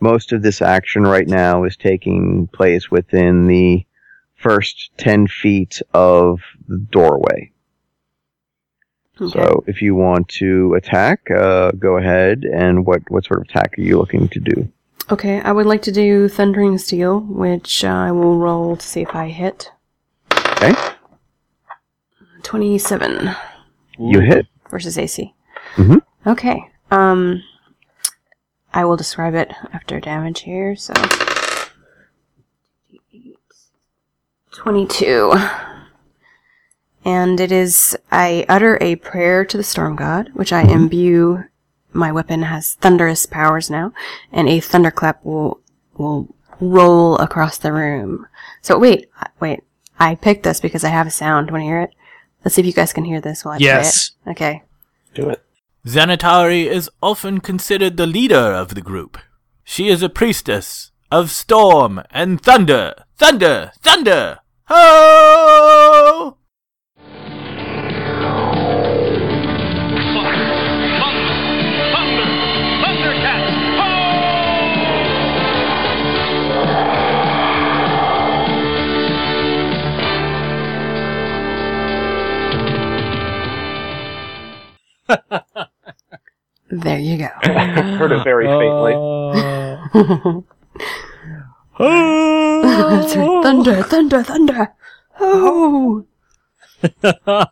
Most 0.02 0.32
of 0.34 0.42
this 0.42 0.62
action 0.62 1.04
right 1.04 1.28
now 1.28 1.64
is 1.64 1.78
taking 1.78 2.48
place 2.48 2.90
within 2.90 3.46
the 3.48 3.86
first 4.36 4.90
10 4.98 5.28
feet 5.28 5.80
of 5.94 6.42
the 6.68 6.80
doorway. 6.80 7.52
Okay. 9.22 9.32
So 9.32 9.64
if 9.68 9.84
you 9.84 9.94
want 9.94 10.28
to 10.40 10.74
attack, 10.74 11.30
uh, 11.30 11.72
go 11.74 11.98
ahead. 11.98 12.44
And 12.44 12.84
what, 12.86 13.04
what 13.12 13.26
sort 13.26 13.42
of 13.42 13.48
attack 13.48 13.78
are 13.78 13.82
you 13.82 14.00
looking 14.00 14.28
to 14.30 14.40
do? 14.40 14.68
Okay, 15.12 15.40
I 15.42 15.52
would 15.52 15.68
like 15.68 15.84
to 15.84 15.92
do 15.92 16.28
Thundering 16.28 16.80
Steel, 16.80 17.20
which 17.20 17.84
uh, 17.84 17.90
I 17.90 18.12
will 18.12 18.38
roll 18.40 18.76
to 18.78 18.86
see 18.86 19.02
if 19.02 19.14
I 19.14 19.28
hit. 19.30 19.70
Okay. 20.54 20.74
27 22.44 23.30
You 24.00 24.20
hit. 24.22 24.48
versus 24.72 24.98
AC. 24.98 25.34
Mhm. 25.76 26.02
Okay, 26.26 26.64
um, 26.90 27.44
I 28.73 28.86
will 28.86 28.95
describe 28.97 29.34
it 29.36 29.51
after 29.73 29.99
damage 29.99 30.41
here, 30.41 30.75
so. 30.75 30.93
22. 34.53 35.34
And 37.03 37.39
it 37.39 37.51
is, 37.51 37.97
I 38.12 38.45
utter 38.47 38.77
a 38.79 38.95
prayer 38.97 39.43
to 39.45 39.57
the 39.57 39.63
storm 39.63 39.95
god, 39.95 40.29
which 40.34 40.53
I 40.53 40.62
imbue, 40.62 41.43
my 41.93 42.12
weapon 42.12 42.43
has 42.43 42.75
thunderous 42.75 43.25
powers 43.25 43.69
now, 43.69 43.91
and 44.31 44.47
a 44.47 44.60
thunderclap 44.60 45.23
will, 45.25 45.60
will 45.97 46.34
roll 46.60 47.17
across 47.17 47.57
the 47.57 47.73
room. 47.73 48.27
So 48.62 48.77
wait, 48.77 49.10
wait, 49.39 49.62
I 49.99 50.15
picked 50.15 50.43
this 50.43 50.60
because 50.62 50.84
I 50.84 50.89
have 50.89 51.07
a 51.07 51.12
sound. 51.12 51.49
Want 51.49 51.62
to 51.62 51.65
hear 51.65 51.81
it? 51.81 51.91
Let's 52.45 52.55
see 52.55 52.62
if 52.62 52.67
you 52.67 52.73
guys 52.73 52.93
can 52.93 53.03
hear 53.05 53.19
this 53.19 53.43
while 53.43 53.55
I 53.55 53.57
Yes. 53.57 54.10
play 54.12 54.31
it. 54.31 54.36
Okay. 54.36 54.63
Do 55.15 55.29
it. 55.29 55.43
Xanatari 55.86 56.67
is 56.67 56.91
often 57.02 57.39
considered 57.39 57.98
the 57.98 58.06
leader 58.06 58.54
of 58.54 58.76
the 58.76 58.82
group. 58.82 59.17
She 59.63 59.88
is 59.88 60.04
a 60.04 60.10
priestess 60.10 60.91
of 61.10 61.32
storm 61.32 62.04
and 62.12 62.39
thunder, 62.39 62.94
thunder, 63.17 63.72
thunder. 63.82 64.39
Ho! 64.67 66.38
There 86.71 86.99
you 86.99 87.17
go. 87.17 87.27
Heard 87.43 88.13
it 88.13 88.23
very 88.23 88.45
faintly. 88.47 88.93
That's 91.77 93.15
right. 93.15 93.43
Thunder, 93.43 93.84
thunder, 93.84 94.23
thunder. 94.23 94.73
Oh. 95.19 96.05
All 97.03 97.45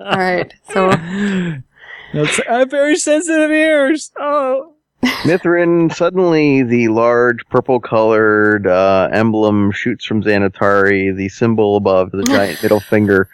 right. 0.00 0.52
So 0.70 0.90
That's, 2.12 2.40
I 2.48 2.58
have 2.58 2.70
very 2.70 2.96
sensitive 2.96 3.50
ears. 3.50 4.12
Oh. 4.18 4.74
Mithrin, 5.02 5.94
suddenly 5.94 6.62
the 6.62 6.88
large 6.88 7.46
purple 7.48 7.80
colored 7.80 8.66
uh, 8.66 9.08
emblem 9.12 9.70
shoots 9.70 10.04
from 10.04 10.22
Xanatari, 10.22 11.16
the 11.16 11.28
symbol 11.28 11.76
above 11.76 12.10
the 12.10 12.24
giant 12.24 12.62
middle 12.62 12.80
finger, 12.80 13.28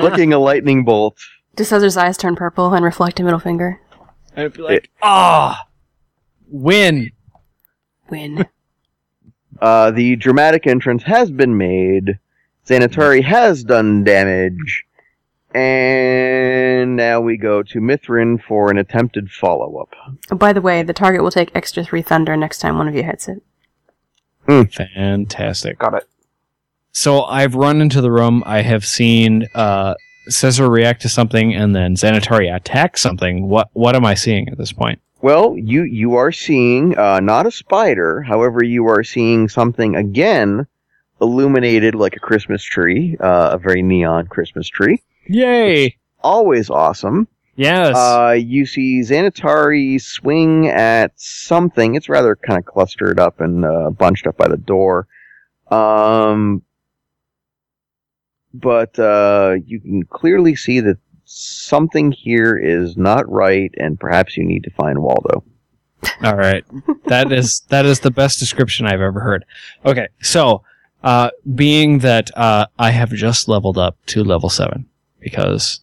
flicking 0.00 0.32
a 0.32 0.38
lightning 0.38 0.84
bolt. 0.84 1.18
Does 1.54 1.68
Caesar's 1.68 1.96
eyes 1.96 2.16
turn 2.16 2.36
purple 2.36 2.74
and 2.74 2.84
reflect 2.84 3.20
a 3.20 3.22
middle 3.22 3.38
finger? 3.40 3.80
I'd 4.36 4.52
be 4.52 4.62
like, 4.62 4.90
ah, 5.02 5.66
win. 6.48 7.12
Win. 8.10 8.46
Uh, 9.60 9.92
the 9.92 10.16
dramatic 10.16 10.66
entrance 10.66 11.04
has 11.04 11.30
been 11.30 11.56
made. 11.56 12.18
Xanatari 12.66 13.22
has 13.22 13.62
done 13.62 14.02
damage. 14.02 14.84
And 15.54 16.96
now 16.96 17.20
we 17.20 17.36
go 17.36 17.62
to 17.62 17.78
Mithrin 17.78 18.42
for 18.42 18.70
an 18.70 18.78
attempted 18.78 19.30
follow 19.30 19.76
up. 19.76 19.94
Oh, 20.30 20.36
by 20.36 20.52
the 20.52 20.60
way, 20.60 20.82
the 20.82 20.92
target 20.92 21.22
will 21.22 21.30
take 21.30 21.52
extra 21.54 21.84
three 21.84 22.02
thunder 22.02 22.36
next 22.36 22.58
time 22.58 22.76
one 22.76 22.88
of 22.88 22.96
you 22.96 23.04
hits 23.04 23.28
it. 23.28 23.42
Fantastic. 24.46 25.78
Got 25.78 25.94
it. 25.94 26.08
So 26.90 27.22
I've 27.22 27.54
run 27.54 27.80
into 27.80 28.00
the 28.00 28.10
room. 28.10 28.42
I 28.44 28.62
have 28.62 28.84
seen 28.84 29.46
uh, 29.54 29.94
Caesar 30.28 30.68
react 30.68 31.02
to 31.02 31.08
something, 31.08 31.54
and 31.54 31.74
then 31.74 31.96
Xanatari 31.96 32.54
attack 32.54 32.96
something. 32.96 33.48
What 33.48 33.70
what 33.72 33.96
am 33.96 34.04
I 34.04 34.14
seeing 34.14 34.48
at 34.48 34.58
this 34.58 34.72
point? 34.72 35.00
Well, 35.20 35.56
you 35.56 35.82
you 35.84 36.16
are 36.16 36.32
seeing 36.32 36.96
uh, 36.98 37.20
not 37.20 37.46
a 37.46 37.50
spider, 37.50 38.22
however, 38.22 38.62
you 38.62 38.86
are 38.88 39.02
seeing 39.02 39.48
something 39.48 39.96
again 39.96 40.66
illuminated 41.20 41.94
like 41.94 42.16
a 42.16 42.20
Christmas 42.20 42.62
tree, 42.62 43.16
uh, 43.20 43.50
a 43.52 43.58
very 43.58 43.82
neon 43.82 44.26
Christmas 44.26 44.68
tree. 44.68 45.02
Yay! 45.26 45.96
Always 46.22 46.70
awesome. 46.70 47.28
Yes. 47.56 47.96
Uh, 47.96 48.32
you 48.32 48.66
see 48.66 49.00
Xanatari 49.00 50.00
swing 50.00 50.68
at 50.68 51.12
something. 51.16 51.94
It's 51.94 52.08
rather 52.08 52.34
kind 52.34 52.58
of 52.58 52.64
clustered 52.64 53.20
up 53.20 53.40
and 53.40 53.64
uh, 53.64 53.90
bunched 53.90 54.26
up 54.26 54.36
by 54.36 54.48
the 54.48 54.56
door. 54.56 55.06
Um, 55.70 56.62
but 58.54 58.98
uh, 58.98 59.56
you 59.66 59.80
can 59.80 60.04
clearly 60.04 60.54
see 60.56 60.80
that 60.80 60.96
something 61.26 62.12
here 62.12 62.56
is 62.56 62.96
not 62.96 63.28
right, 63.30 63.72
and 63.78 63.98
perhaps 64.00 64.36
you 64.36 64.44
need 64.44 64.64
to 64.64 64.70
find 64.70 65.00
Waldo. 65.02 65.42
All 66.22 66.36
right. 66.36 66.64
That 67.06 67.32
is 67.32 67.60
that 67.68 67.84
is 67.86 68.00
the 68.00 68.10
best 68.10 68.38
description 68.38 68.86
I've 68.86 69.00
ever 69.00 69.20
heard. 69.20 69.44
Okay, 69.84 70.08
so 70.22 70.62
uh, 71.02 71.30
being 71.54 71.98
that 72.00 72.30
uh, 72.36 72.66
I 72.78 72.90
have 72.90 73.10
just 73.10 73.48
leveled 73.48 73.78
up 73.78 73.96
to 74.06 74.22
level 74.24 74.48
seven 74.50 74.86
because 75.20 75.80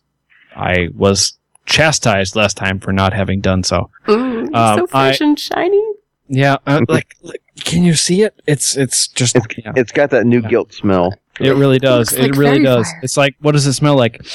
I 0.55 0.89
was 0.95 1.33
chastised 1.65 2.35
last 2.35 2.57
time 2.57 2.79
for 2.79 2.91
not 2.93 3.13
having 3.13 3.39
done 3.41 3.63
so. 3.63 3.89
Mm, 4.07 4.47
it's 4.47 4.55
Um, 4.55 4.79
so 4.79 4.87
fresh 4.87 5.21
and 5.21 5.39
shiny. 5.39 5.83
Yeah, 6.27 6.57
uh, 6.65 6.81
like, 6.87 7.15
like, 7.23 7.41
can 7.55 7.83
you 7.83 7.93
see 7.95 8.21
it? 8.21 8.39
It's 8.47 8.77
it's 8.77 9.07
just 9.09 9.35
It's, 9.35 9.45
yeah, 9.57 9.73
it's 9.75 9.91
got 9.91 10.11
that 10.11 10.25
new 10.25 10.41
Yeah. 10.41 10.49
guilt 10.49 10.73
smell. 10.73 11.13
It 11.43 11.55
really 11.55 11.79
does. 11.79 12.13
It 12.13 12.21
like 12.21 12.35
really 12.35 12.63
does. 12.63 12.85
fire. 12.89 12.99
It's 13.03 13.17
like 13.17 13.35
what 13.41 13.51
does 13.53 13.65
it 13.67 13.73
smell 13.73 13.95
like? 13.95 14.15
It 14.15 14.27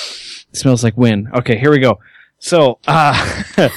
smells 0.53 0.83
like 0.85 0.97
wind. 0.97 1.29
Okay, 1.35 1.59
here 1.59 1.71
we 1.71 1.79
go. 1.79 1.99
So 2.39 2.79
uh, 2.87 3.15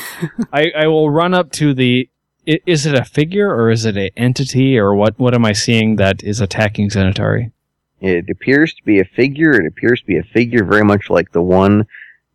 I 0.53 0.71
I 0.77 0.87
will 0.87 1.09
run 1.09 1.33
up 1.33 1.51
to 1.53 1.73
the. 1.73 2.09
Is 2.45 2.85
it 2.87 2.95
a 2.95 3.05
figure 3.05 3.47
or 3.53 3.69
is 3.69 3.85
it 3.85 3.95
an 3.95 4.09
entity 4.17 4.77
or 4.79 4.95
what? 4.95 5.19
What 5.19 5.35
am 5.35 5.45
I 5.45 5.53
seeing 5.53 5.97
that 5.97 6.23
is 6.23 6.41
attacking 6.41 6.89
Xanatari? 6.89 7.51
It 8.01 8.29
appears 8.29 8.73
to 8.73 8.83
be 8.83 8.99
a 8.99 9.05
figure. 9.05 9.51
It 9.61 9.67
appears 9.67 9.99
to 10.01 10.07
be 10.07 10.17
a 10.17 10.23
figure 10.23 10.63
very 10.63 10.83
much 10.83 11.09
like 11.11 11.31
the 11.31 11.41
one 11.43 11.85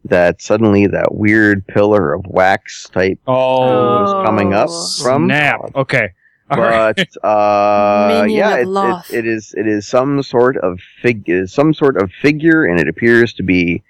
that 0.04 0.40
suddenly 0.42 0.86
that 0.86 1.14
weird 1.14 1.66
pillar 1.66 2.12
of 2.12 2.26
wax 2.26 2.88
type 2.90 3.18
Oh, 3.26 4.02
was 4.02 4.26
coming 4.26 4.52
up 4.52 4.68
Oh. 4.70 4.88
from. 5.02 5.26
snap! 5.26 5.60
Okay, 5.74 6.10
All 6.58 6.64
right. 6.64 6.96
But 6.96 7.24
uh, 7.28 8.24
yeah, 8.24 8.56
it, 8.56 8.68
it, 8.68 9.14
it 9.18 9.26
is 9.26 9.54
it 9.56 9.66
is 9.66 9.86
some 9.86 10.22
sort 10.22 10.56
of 10.58 10.80
fig 11.02 11.28
it 11.28 11.34
is 11.34 11.52
some 11.52 11.74
sort 11.74 12.00
of 12.00 12.10
figure, 12.10 12.64
and 12.64 12.80
it 12.80 12.88
appears 12.88 13.32
to 13.34 13.42
be 13.42 13.82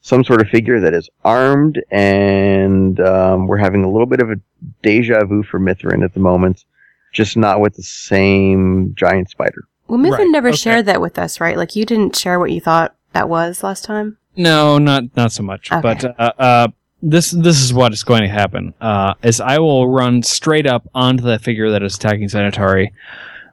some 0.00 0.24
sort 0.24 0.40
of 0.40 0.48
figure 0.48 0.80
that 0.80 0.94
is 0.94 1.08
armed, 1.24 1.82
and 1.90 3.00
um, 3.00 3.46
we're 3.46 3.58
having 3.58 3.84
a 3.84 3.90
little 3.90 4.06
bit 4.06 4.20
of 4.20 4.30
a 4.30 4.36
deja 4.82 5.24
vu 5.24 5.42
for 5.42 5.58
Mithrin 5.58 6.04
at 6.04 6.14
the 6.14 6.20
moment, 6.20 6.64
just 7.12 7.36
not 7.36 7.60
with 7.60 7.74
the 7.74 7.82
same 7.82 8.94
giant 8.96 9.28
spider. 9.30 9.64
Well, 9.88 9.98
Mithrin 9.98 10.18
Right, 10.18 10.30
never 10.30 10.48
okay. 10.48 10.56
shared 10.56 10.86
that 10.86 11.00
with 11.00 11.18
us, 11.18 11.40
right? 11.40 11.56
Like 11.56 11.74
you 11.74 11.84
didn't 11.84 12.16
share 12.16 12.38
what 12.38 12.52
you 12.52 12.60
thought 12.60 12.94
that 13.12 13.28
was 13.28 13.62
last 13.62 13.84
time. 13.84 14.18
No, 14.36 14.78
not 14.78 15.04
not 15.16 15.32
so 15.32 15.42
much. 15.42 15.72
Okay. 15.72 15.80
But 15.80 16.04
uh, 16.04 16.32
uh, 16.38 16.68
this 17.02 17.30
this 17.30 17.60
is 17.60 17.72
what 17.72 17.92
is 17.92 18.02
going 18.04 18.22
to 18.22 18.28
happen. 18.28 18.74
Uh, 18.80 19.14
is 19.22 19.40
I 19.40 19.58
will 19.58 19.88
run 19.88 20.22
straight 20.22 20.66
up 20.66 20.88
onto 20.94 21.22
the 21.24 21.38
figure 21.38 21.70
that 21.70 21.82
is 21.82 21.96
attacking 21.96 22.28
Sanitari. 22.28 22.90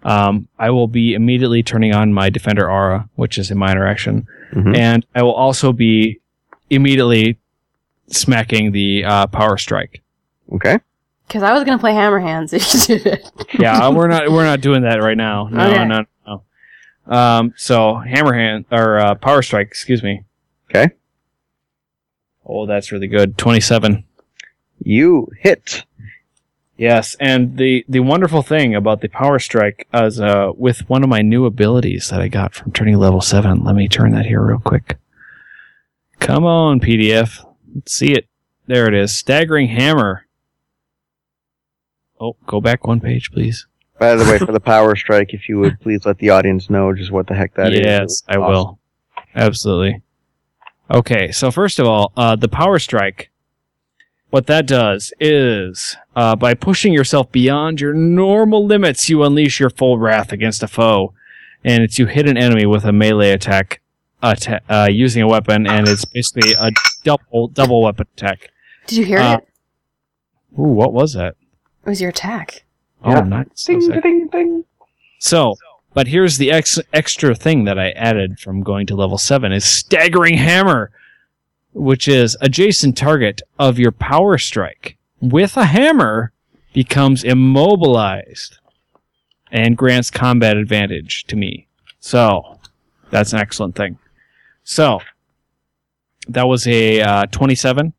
Um, 0.04 0.48
I 0.60 0.70
will 0.70 0.88
be 0.88 1.14
immediately 1.14 1.64
turning 1.64 1.94
on 1.94 2.14
my 2.14 2.30
Defender 2.30 2.70
Aura, 2.70 3.10
which 3.16 3.38
is 3.38 3.50
a 3.52 3.56
minor 3.56 3.88
action, 3.88 4.28
Mhm. 4.54 4.78
and 4.78 5.06
I 5.16 5.24
will 5.24 5.34
also 5.34 5.74
be 5.74 6.20
immediately 6.70 7.38
smacking 8.08 8.72
the 8.72 9.04
uh, 9.06 9.28
Power 9.28 9.58
Strike. 9.58 10.02
Okay. 10.54 10.78
Because 11.28 11.42
I 11.42 11.54
was 11.54 11.64
gonna 11.64 11.80
play 11.80 11.94
Hammer 11.94 12.20
Hands 12.20 12.52
if 12.54 12.74
you 12.74 13.00
did 13.00 13.06
it. 13.08 13.32
Yeah, 13.60 13.90
we're 13.90 14.08
not 14.08 14.30
we're 14.32 14.44
not 14.46 14.62
doing 14.62 14.84
that 14.84 15.02
right 15.02 15.18
now. 15.18 15.48
No, 15.52 15.68
Okay. 15.72 15.86
no, 15.86 16.06
no. 16.28 16.42
Um, 17.08 17.54
so 17.58 18.02
Hammerhand 18.06 18.66
or 18.72 19.00
uh, 19.00 19.16
Power 19.16 19.42
Strike, 19.42 19.68
excuse 19.68 20.04
me. 20.04 20.24
Okay. 20.70 20.94
Oh, 22.46 22.66
that's 22.66 22.92
really 22.92 23.08
good. 23.08 23.38
Twenty-seven. 23.38 24.04
You 24.84 25.30
hit. 25.40 25.86
Yes, 26.78 27.16
and 27.20 27.58
the 27.58 27.86
the 27.88 28.02
wonderful 28.02 28.42
thing 28.42 28.76
about 28.76 29.00
the 29.02 29.08
Power 29.08 29.40
Strike 29.40 29.88
is 29.94 30.20
uh, 30.20 30.52
with 30.56 30.90
one 30.90 31.04
of 31.04 31.10
my 31.10 31.22
new 31.22 31.46
abilities 31.46 32.10
that 32.10 32.20
I 32.22 32.28
got 32.28 32.54
from 32.54 32.72
turning 32.74 32.98
level 32.98 33.22
seven. 33.22 33.64
Let 33.64 33.76
me 33.76 33.88
turn 33.88 34.12
that 34.12 34.26
here 34.26 34.42
real 34.46 34.60
quick. 34.60 34.98
Come 36.20 36.46
on, 36.46 36.80
PDF. 36.82 37.46
Let's 37.74 37.94
see 37.94 38.12
it. 38.14 38.28
There 38.68 38.88
it 38.88 38.94
is. 38.94 39.16
Staggering 39.18 39.70
Hammer. 39.70 40.28
Oh, 42.20 42.36
go 42.46 42.60
back 42.62 42.86
one 42.88 43.00
page, 43.00 43.32
please. 43.32 43.68
By 44.00 44.16
the 44.16 44.26
way, 44.26 44.38
for 44.46 44.52
the 44.52 44.60
power 44.60 44.96
strike, 44.96 45.34
if 45.34 45.48
you 45.48 45.60
would 45.60 45.80
please 45.80 46.06
let 46.06 46.18
the 46.18 46.30
audience 46.32 46.70
know 46.70 46.94
just 46.94 47.12
what 47.12 47.28
the 47.28 47.36
heck 47.36 47.54
that 47.56 47.74
is. 47.74 47.80
yes, 47.86 48.24
I 48.28 48.36
Awesome. 48.38 48.52
will. 48.52 48.80
Absolutely. 49.36 50.02
Okay, 50.90 51.32
so 51.32 51.50
first 51.52 51.80
of 51.80 51.88
all, 51.88 52.12
uh, 52.16 52.36
the 52.36 52.48
power 52.48 52.78
strike. 52.80 53.32
What 54.30 54.48
that 54.48 54.68
does 54.68 55.14
is, 55.20 55.96
uh, 56.16 56.36
by 56.36 56.54
pushing 56.54 56.92
yourself 56.94 57.32
beyond 57.32 57.80
your 57.80 57.94
normal 57.94 58.66
limits, 58.66 59.08
you 59.10 59.24
unleash 59.24 59.60
your 59.60 59.70
full 59.70 59.98
wrath 59.98 60.32
against 60.32 60.62
a 60.62 60.68
foe, 60.68 61.14
and 61.64 61.84
it's 61.84 61.98
you 61.98 62.06
hit 62.06 62.28
an 62.28 62.38
enemy 62.38 62.66
with 62.66 62.84
a 62.84 62.92
melee 62.92 63.32
attack, 63.32 63.82
atta- 64.22 64.62
uh, 64.70 64.88
using 64.92 65.22
a 65.24 65.28
weapon, 65.28 65.66
and 65.68 65.88
it's 65.88 66.06
basically 66.06 66.52
a 66.60 66.72
double 67.04 67.48
double 67.48 67.82
weapon 67.82 68.08
attack. 68.18 68.50
Did 68.88 68.98
you 68.98 69.06
hear 69.06 69.20
Uh, 69.20 69.38
it? 69.38 69.48
Ooh, 70.60 70.64
what 70.64 70.92
was 70.94 71.14
that? 71.14 71.36
It 71.86 71.90
was 71.90 72.02
your 72.02 72.10
attack. 72.10 72.64
Oh, 73.04 73.12
Yeah. 73.12 73.22
nice. 73.22 73.64
Ding, 73.66 73.80
ding, 74.02 74.28
ding. 74.28 74.66
So, 75.20 75.56
but 75.96 76.08
here's 76.08 76.38
the 76.38 76.52
ex- 76.52 76.78
extra 76.94 77.34
thing 77.34 77.64
that 77.64 77.80
I 77.80 77.92
added 77.92 78.38
from 78.38 78.62
going 78.62 78.86
to 78.88 78.96
level 78.96 79.18
7 79.18 79.52
is 79.54 79.64
staggering 79.64 80.38
hammer, 80.38 80.92
which 81.74 82.08
is 82.08 82.38
adjacent 82.42 82.98
target 82.98 83.42
of 83.58 83.80
your 83.80 83.94
power 83.94 84.38
strike 84.38 84.98
with 85.22 85.56
a 85.56 85.66
hammer 85.66 86.34
becomes 86.74 87.24
immobilized 87.24 88.60
and 89.52 89.78
grants 89.78 90.12
combat 90.12 90.58
advantage 90.58 91.24
to 91.28 91.38
me. 91.38 91.66
So, 92.02 92.60
that's 93.10 93.32
an 93.32 93.40
excellent 93.40 93.76
thing. 93.76 93.98
So, 94.66 95.00
that 96.28 96.48
was 96.48 96.68
a 96.68 97.02
uh, 97.02 97.26
27 97.28 97.94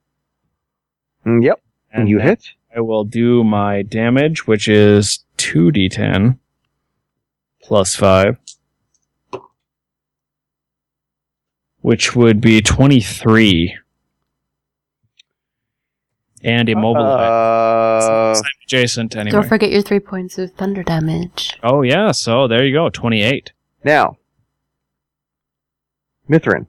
Mm, 1.25 1.43
yep. 1.43 1.61
And 1.93 2.09
you 2.09 2.21
hit. 2.21 2.51
I 2.77 2.81
will 2.81 3.05
do 3.05 3.43
my 3.43 3.83
damage, 3.83 4.47
which 4.47 4.69
is 4.69 5.25
2d10 5.39 6.39
plus 7.67 7.97
5, 7.97 8.37
which 11.81 12.15
would 12.15 12.41
be 12.41 12.61
23. 12.63 13.77
And 16.45 16.69
immobilized. 16.69 18.09
Uh, 18.09 18.39
I'm 18.39 18.43
adjacent 18.65 19.17
anyway. 19.17 19.33
Don't 19.33 19.49
forget 19.49 19.73
your 19.73 19.83
three 19.83 19.99
points 19.99 20.39
of 20.39 20.53
thunder 20.53 20.85
damage. 20.85 21.59
oh, 21.65 21.83
yeah, 21.83 22.13
so 22.13 22.47
there 22.47 22.65
you 22.65 22.73
go, 22.73 22.89
28. 22.89 23.53
now, 23.85 24.17
Mithrin, 26.31 26.67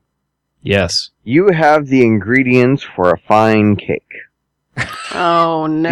Yes. 0.64 1.10
you 1.24 1.50
have 1.52 1.88
the 1.88 2.02
ingredients 2.04 2.84
for 2.96 3.12
a 3.12 3.20
fine 3.20 3.76
cake. 3.76 4.04
Oh 5.14 5.68
no. 5.68 5.90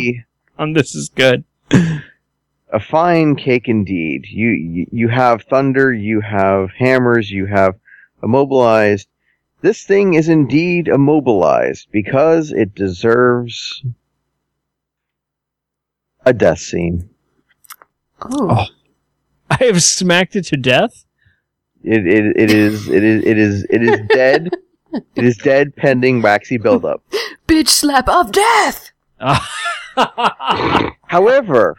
The- 0.00 0.20
Um, 0.58 0.74
this 0.74 0.94
is 0.94 1.08
good. 1.08 1.44
A 2.72 2.80
fine 2.80 3.36
cake 3.36 3.68
indeed. 3.68 4.26
You, 4.26 4.50
you 4.50 4.86
you 4.90 5.08
have 5.08 5.42
thunder, 5.42 5.92
you 5.92 6.20
have 6.20 6.70
hammers, 6.70 7.30
you 7.30 7.46
have 7.46 7.74
immobilized. 8.22 9.08
This 9.62 9.84
thing 9.84 10.14
is 10.14 10.28
indeed 10.28 10.88
immobilized 10.88 11.88
because 11.90 12.52
it 12.52 12.74
deserves 12.74 13.82
a 16.24 16.32
death 16.32 16.60
scene. 16.60 17.10
Oh. 18.22 18.48
oh. 18.50 18.64
I 19.50 19.64
have 19.64 19.82
smacked 19.82 20.36
it 20.36 20.46
to 20.46 20.56
death? 20.56 21.04
It 21.82 22.06
it, 22.06 22.36
it 22.36 22.50
is 22.50 22.88
it 22.88 23.02
is 23.02 23.24
it 23.24 23.38
is 23.38 23.66
it 23.68 23.82
is 23.82 24.00
dead. 24.08 24.50
it 24.92 25.24
is 25.24 25.36
dead 25.38 25.74
pending 25.76 26.22
waxy 26.22 26.56
buildup. 26.56 27.02
Bitch 27.48 27.68
slap 27.68 28.08
of 28.08 28.32
death! 28.32 28.92
However, 31.06 31.76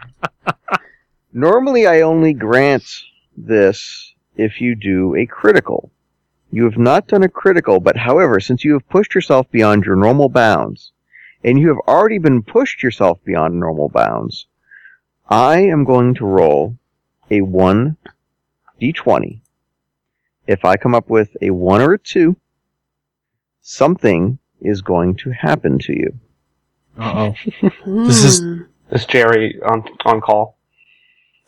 normally 1.33 1.87
I 1.87 2.01
only 2.01 2.33
grant 2.33 2.83
this 3.37 4.13
if 4.35 4.61
you 4.61 4.75
do 4.75 5.15
a 5.15 5.25
critical. 5.25 5.91
You 6.51 6.65
have 6.65 6.77
not 6.77 7.07
done 7.07 7.23
a 7.23 7.29
critical, 7.29 7.79
but 7.79 7.95
however, 7.97 8.39
since 8.39 8.63
you 8.65 8.73
have 8.73 8.89
pushed 8.89 9.15
yourself 9.15 9.49
beyond 9.51 9.85
your 9.85 9.95
normal 9.95 10.29
bounds, 10.29 10.91
and 11.43 11.57
you 11.59 11.69
have 11.69 11.79
already 11.87 12.17
been 12.17 12.43
pushed 12.43 12.83
yourself 12.83 13.23
beyond 13.23 13.59
normal 13.59 13.89
bounds, 13.89 14.47
I 15.29 15.59
am 15.61 15.85
going 15.85 16.13
to 16.15 16.25
roll 16.25 16.77
a 17.29 17.41
1 17.41 17.95
d20. 18.81 19.39
If 20.47 20.65
I 20.65 20.75
come 20.75 20.93
up 20.93 21.09
with 21.09 21.29
a 21.41 21.51
1 21.51 21.81
or 21.81 21.93
a 21.93 21.97
2, 21.99 22.35
something 23.61 24.39
is 24.59 24.81
going 24.81 25.15
to 25.15 25.31
happen 25.31 25.79
to 25.79 25.93
you. 25.93 26.19
Uh-oh. 26.97 27.33
This 28.07 28.23
is- 28.23 28.39
Hmm. 28.41 28.61
Is 28.91 29.05
Jerry 29.05 29.57
on 29.61 29.85
on 30.03 30.19
call? 30.19 30.57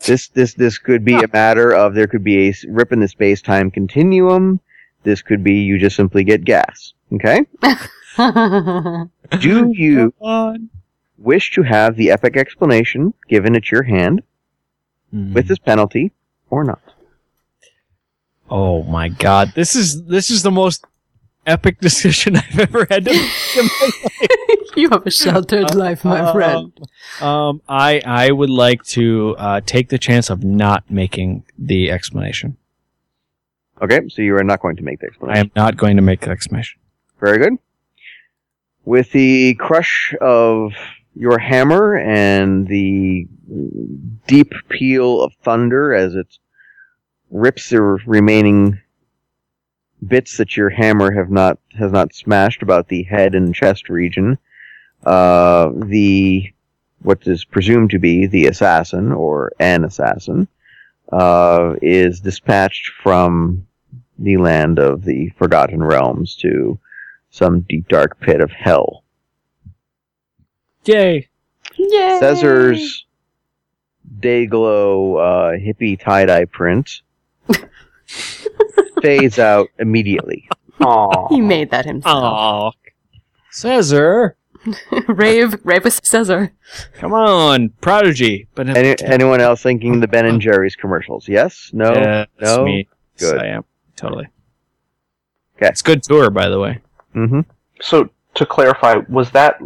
This 0.00 0.28
this 0.28 0.54
this 0.54 0.78
could 0.78 1.04
be 1.04 1.14
a 1.14 1.28
matter 1.32 1.72
of 1.72 1.94
there 1.94 2.06
could 2.06 2.24
be 2.24 2.48
a 2.48 2.54
rip 2.68 2.92
in 2.92 3.00
the 3.00 3.08
space 3.08 3.40
time 3.40 3.70
continuum. 3.70 4.60
This 5.02 5.22
could 5.22 5.42
be 5.42 5.54
you 5.54 5.78
just 5.78 5.96
simply 5.96 6.24
get 6.24 6.44
gas. 6.44 6.94
Okay. 7.12 7.46
Do 8.16 9.72
you 9.74 10.12
wish 11.18 11.50
to 11.52 11.62
have 11.62 11.96
the 11.96 12.10
epic 12.10 12.36
explanation 12.36 13.14
given 13.28 13.56
at 13.56 13.70
your 13.70 13.82
hand 13.82 14.22
hmm. 15.10 15.32
with 15.32 15.48
this 15.48 15.58
penalty 15.58 16.12
or 16.50 16.64
not? 16.64 16.82
Oh 18.50 18.82
my 18.82 19.08
god, 19.08 19.52
this 19.54 19.74
is 19.74 20.04
this 20.04 20.30
is 20.30 20.42
the 20.42 20.50
most 20.50 20.84
epic 21.46 21.80
decision 21.88 22.36
I've 22.36 22.58
ever 22.58 22.86
had 22.90 23.04
to 23.04 23.10
make 23.12 23.56
in 23.56 23.64
my 23.66 23.90
you 24.76 24.88
have 24.90 25.06
a 25.06 25.10
sheltered 25.10 25.74
life, 25.74 26.04
my 26.04 26.20
Uh, 26.20 26.32
friend. 26.32 26.72
Um, 27.20 27.62
I 27.68 28.00
I 28.04 28.30
would 28.32 28.50
like 28.50 28.82
to 28.98 29.34
uh, 29.38 29.60
take 29.64 29.88
the 29.88 29.98
chance 29.98 30.30
of 30.30 30.42
not 30.44 30.90
making 30.90 31.44
the 31.58 31.90
explanation. 31.90 32.56
Okay, 33.82 34.00
so 34.08 34.22
you 34.22 34.36
are 34.36 34.44
not 34.44 34.60
going 34.60 34.76
to 34.76 34.82
make 34.82 35.00
the 35.00 35.06
explanation. 35.06 35.36
I 35.36 35.40
am 35.40 35.50
not 35.56 35.76
going 35.76 35.96
to 35.96 36.02
make 36.02 36.20
the 36.20 36.30
explanation. 36.30 36.80
Very 37.20 37.38
good. 37.38 37.54
With 38.84 39.12
the 39.12 39.54
crush 39.54 40.14
of 40.20 40.72
your 41.14 41.38
hammer 41.38 41.96
and 41.96 42.66
the 42.68 43.26
deep 44.26 44.52
peal 44.68 45.22
of 45.22 45.32
thunder 45.42 45.94
as 45.94 46.14
it 46.14 46.38
rips 47.30 47.70
the 47.70 47.80
remaining 47.82 48.80
bits 50.06 50.36
that 50.36 50.56
your 50.56 50.70
hammer 50.70 51.12
have 51.12 51.30
not 51.30 51.58
has 51.78 51.92
not 51.92 52.14
smashed 52.14 52.62
about 52.62 52.88
the 52.88 53.02
head 53.04 53.34
and 53.34 53.54
chest 53.54 53.88
region, 53.88 54.38
uh, 55.04 55.70
the 55.74 56.52
what 57.02 57.26
is 57.26 57.44
presumed 57.44 57.90
to 57.90 57.98
be 57.98 58.26
the 58.26 58.46
assassin 58.46 59.12
or 59.12 59.52
an 59.60 59.84
assassin 59.84 60.48
uh, 61.12 61.74
is 61.82 62.20
dispatched 62.20 62.90
from 63.02 63.66
the 64.18 64.36
land 64.36 64.78
of 64.78 65.04
the 65.04 65.28
Forgotten 65.30 65.82
Realms 65.82 66.36
to 66.36 66.78
some 67.30 67.60
deep 67.60 67.88
dark 67.88 68.20
pit 68.20 68.40
of 68.40 68.50
hell. 68.50 69.02
Yay! 70.84 71.28
Yay! 71.76 72.18
Caesar's 72.20 73.06
Dayglow 74.20 75.18
uh, 75.18 75.58
hippie 75.58 75.98
tie 75.98 76.24
dye 76.26 76.44
print 76.44 77.02
fades 79.04 79.38
out 79.38 79.68
immediately. 79.78 80.48
Aw. 80.80 81.28
He 81.28 81.40
made 81.40 81.70
that 81.70 81.84
himself. 81.84 82.14
Oh, 82.24 82.72
Caesar, 83.50 84.36
rave, 85.08 85.54
rave 85.64 85.84
with 85.84 86.04
Caesar. 86.04 86.52
come 86.94 87.12
on, 87.12 87.68
prodigy. 87.80 88.48
But 88.54 88.68
Any, 88.76 88.96
anyone 89.04 89.40
else 89.40 89.62
thinking 89.62 90.00
the 90.00 90.08
Ben 90.08 90.26
and 90.26 90.40
Jerry's 90.40 90.74
commercials? 90.76 91.28
Yes? 91.28 91.70
No? 91.72 91.92
Yeah, 91.92 92.24
that's 92.38 92.56
no? 92.56 92.64
me. 92.64 92.88
Yes, 93.18 93.30
Good. 93.30 93.40
I 93.42 93.46
am 93.48 93.64
totally. 93.96 94.28
'Kay. 95.60 95.68
It's 95.68 95.82
good 95.82 96.02
tour, 96.02 96.30
by 96.30 96.48
the 96.48 96.58
way. 96.58 96.80
Mm-hmm. 97.14 97.40
So 97.80 98.10
to 98.34 98.46
clarify, 98.46 98.96
was 99.08 99.30
that 99.30 99.60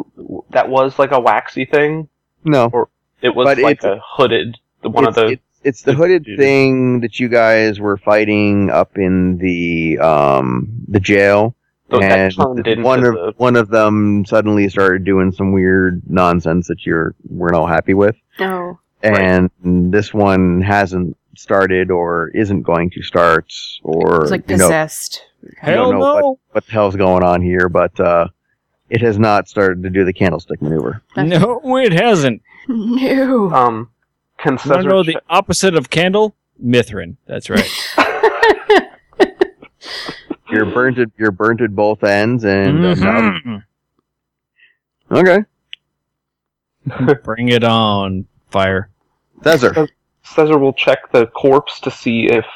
that 0.51 0.69
was 0.69 0.99
like 0.99 1.13
a 1.13 1.21
waxy 1.21 1.65
thing? 1.65 2.09
No. 2.45 2.69
Or 2.73 2.89
It 3.23 3.35
was 3.35 3.47
But 3.47 3.59
like 3.59 3.79
it's- 3.79 3.97
a 3.99 4.01
hooded, 4.05 4.57
the 4.83 4.91
one 4.91 5.09
it's, 5.09 5.17
of 5.17 5.27
the. 5.27 5.33
it's, 5.33 5.43
it's 5.69 5.83
the 5.83 5.93
hooded 5.95 6.25
thing 6.37 7.01
that 7.01 7.21
you 7.21 7.29
guys 7.29 7.79
were 7.81 7.97
fighting 7.97 8.71
up 8.71 8.97
in 8.99 9.39
the 9.39 9.99
um 9.99 10.69
the 10.89 11.01
jail. 11.01 11.55
So 11.91 12.01
and 12.03 12.35
one 12.85 13.05
of 13.05 13.15
the- 13.15 13.33
one 13.39 13.57
of 13.57 13.69
them 13.71 14.25
suddenly 14.27 14.69
started 14.69 15.05
doing 15.05 15.33
some 15.33 15.53
weird 15.53 16.03
nonsense 16.07 16.67
that 16.69 16.85
you're 16.85 17.15
weren't 17.29 17.55
all 17.55 17.67
happy 17.67 17.95
with, 17.95 18.17
Oh. 18.41 18.79
and 19.03 19.51
this 19.65 20.13
one 20.13 20.61
hasn't 20.61 21.17
started 21.37 21.91
or 21.91 22.29
isn't 22.35 22.63
going 22.63 22.91
to 22.91 23.03
start 23.03 23.53
or 23.85 24.23
It's 24.23 24.31
like 24.31 24.51
you 24.51 24.57
know 24.59 24.65
possessed. 24.67 25.23
I 25.63 25.71
don't 25.71 25.93
Hell 25.93 25.93
know 25.93 26.19
no! 26.21 26.39
what 26.53 26.67
the 26.67 26.73
hell's 26.73 26.97
going 26.97 27.23
on 27.23 27.41
here, 27.43 27.69
but 27.71 27.99
uh, 28.01 28.27
it 28.91 29.01
has 29.03 29.19
not 29.19 29.49
started 29.49 29.83
to 29.85 29.91
do 29.91 30.05
the 30.05 30.13
candlestick 30.13 30.61
maneuver. 30.61 31.01
No, 31.17 31.61
it 31.79 31.93
hasn't. 31.93 32.43
No. 32.69 33.51
Um, 33.51 33.89
can 34.39 34.59
You 34.65 34.71
want 34.71 34.83
to 34.85 34.89
know 34.89 35.03
the 35.03 35.21
opposite 35.29 35.75
of 35.75 35.91
candle? 35.91 36.35
Mithrin. 36.65 37.17
That's 37.27 37.49
right. 37.51 37.69
You're 40.51 40.65
burnt 40.67 40.99
at 40.99 41.09
you're 41.19 41.31
burnt 41.31 41.61
at 41.61 41.75
both 41.77 42.03
ends, 42.03 42.45
and 42.45 42.83
uh, 42.85 42.95
Mhm. 42.95 43.63
okay, 45.13 45.39
Bring 47.23 47.51
it 47.51 47.63
on, 47.65 48.27
fire. 48.51 48.89
Cesar. 49.45 49.87
Cesar 50.23 50.57
will 50.59 50.73
check 50.73 51.13
the 51.13 51.27
corpse 51.27 51.81
to 51.81 51.91
see 51.91 52.27
if 52.31 52.47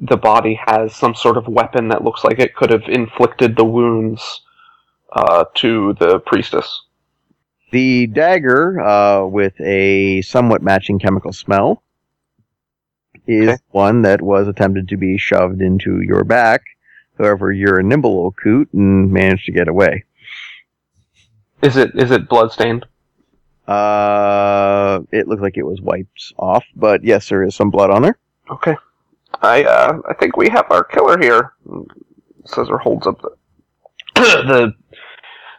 the 0.00 0.16
body 0.16 0.60
has 0.66 0.94
some 0.94 1.14
sort 1.14 1.38
of 1.38 1.48
weapon 1.48 1.88
that 1.88 2.04
looks 2.04 2.22
like 2.22 2.38
it 2.38 2.54
could 2.54 2.68
have 2.70 2.82
inflicted 2.88 3.56
the 3.56 3.64
wounds 3.64 4.42
uh, 5.14 5.44
to 5.54 5.94
the 6.00 6.18
priestess. 6.20 6.82
The 7.70 8.06
dagger, 8.06 8.80
uh, 8.80 9.26
with 9.26 9.60
a 9.60 10.22
somewhat 10.22 10.62
matching 10.62 10.98
chemical 10.98 11.32
smell, 11.32 11.82
is 13.26 13.48
Okay. 13.48 13.58
one 13.70 14.02
that 14.02 14.22
was 14.22 14.48
attempted 14.48 14.88
to 14.88 14.96
be 14.96 15.18
shoved 15.18 15.60
into 15.60 16.00
your 16.00 16.24
back. 16.24 16.62
However, 17.18 17.52
you're 17.52 17.78
a 17.78 17.82
nimble 17.82 18.10
old 18.10 18.36
coot 18.36 18.72
and 18.72 19.12
managed 19.12 19.44
to 19.46 19.52
get 19.52 19.68
away. 19.68 20.04
Is 21.60 21.76
it 21.76 21.90
is 21.94 22.10
it 22.10 22.28
bloodstained? 22.28 22.86
Uh, 23.66 25.00
it 25.12 25.28
looked 25.28 25.42
like 25.42 25.58
it 25.58 25.66
was 25.66 25.80
wiped 25.80 26.32
off, 26.38 26.64
but 26.74 27.04
yes, 27.04 27.28
there 27.28 27.42
is 27.42 27.54
some 27.54 27.70
blood 27.70 27.90
on 27.90 28.00
there. 28.02 28.18
Okay. 28.50 28.76
I 29.42 29.64
uh, 29.64 29.98
I 30.08 30.14
think 30.14 30.36
we 30.36 30.48
have 30.48 30.66
our 30.70 30.84
killer 30.84 31.18
here. 31.18 31.52
Scissor 32.46 32.78
holds 32.78 33.06
up 33.06 33.20
the 33.20 33.30
the 34.14 34.72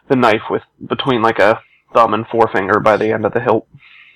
the 0.08 0.16
knife 0.16 0.42
with 0.50 0.62
between 0.88 1.22
like 1.22 1.38
a 1.38 1.60
thumb 1.92 2.14
and 2.14 2.26
forefinger 2.28 2.80
by 2.80 2.96
the 2.96 3.12
end 3.12 3.24
of 3.26 3.32
the 3.32 3.40
hilt. 3.40 3.66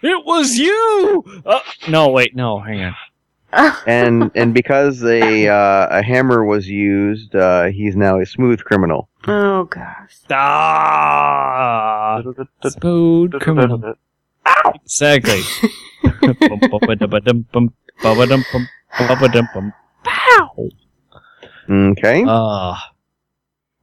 It 0.03 0.25
was 0.27 0.57
you. 0.59 1.25
Uh, 1.47 1.61
no, 1.89 2.09
wait, 2.11 2.35
no, 2.37 2.61
hang 2.61 2.83
on. 2.85 2.95
and 3.87 4.31
and 4.35 4.53
because 4.53 5.03
a 5.05 5.47
uh, 5.49 5.87
a 5.99 6.03
hammer 6.03 6.45
was 6.45 6.69
used, 6.69 7.35
uh, 7.37 7.67
he's 7.67 7.95
now 7.95 8.19
a 8.21 8.27
smooth 8.27 8.61
criminal. 8.65 9.09
oh 9.29 9.65
gosh. 9.65 10.17
Ah, 10.31 12.21
smooth 12.67 13.33
criminal. 13.41 13.95
Ow! 14.47 14.73
Exactly. 14.85 15.41
Bum, 16.21 16.59
ba-ba-da-ba-dum, 16.71 17.47
bum, 17.53 17.73
ba-ba-dum, 18.03 18.45
bum, 18.53 18.69
ba-ba-dum, 18.99 19.49
bum. 19.55 19.73
Pow. 20.05 20.69
Okay. 21.71 22.25
Ah, 22.27 22.91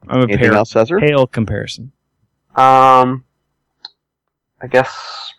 I'm 0.08 0.20
a 0.20 0.24
Anything 0.24 0.40
pair, 0.40 0.54
else, 0.54 0.72
Cesar? 0.72 1.00
pale 1.00 1.26
comparison. 1.28 1.92
Um, 2.56 3.24
I 4.62 4.68
guess 4.68 5.34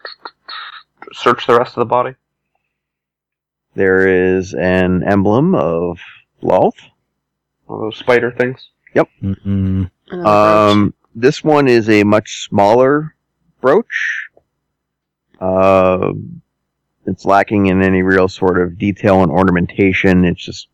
search 1.13 1.47
the 1.47 1.59
rest 1.59 1.77
of 1.77 1.81
the 1.81 1.87
body. 1.87 2.15
There 3.75 4.37
is 4.37 4.55
an 4.55 5.03
emblem 5.05 5.55
of 5.55 5.99
Lolth. 6.43 6.77
All 7.69 7.81
those 7.81 7.97
spider 7.97 8.33
things. 8.33 8.69
Mm-mm. 9.23 9.91
Another. 10.11 10.29
Um, 10.29 10.95
this 11.15 11.43
one 11.43 11.69
is 11.69 11.89
a 11.89 12.05
much 12.05 12.45
smaller 12.49 13.15
brooch. 13.61 14.29
Uh, 15.41 16.13
it's 17.07 17.25
lacking 17.25 17.67
in 17.67 17.83
any 17.83 18.03
real 18.03 18.29
sort 18.29 18.61
of 18.61 18.79
detail 18.79 19.23
and 19.23 19.33
ornamentation. 19.33 20.25
It's 20.25 20.45
just 20.45 20.69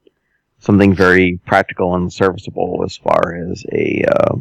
something 0.59 0.94
very 0.94 1.40
practical 1.46 1.94
and 1.94 2.12
serviceable 2.12 2.82
as 2.84 2.96
far 2.96 3.36
as 3.51 3.64
a 3.72 4.05
uh, 4.05 4.36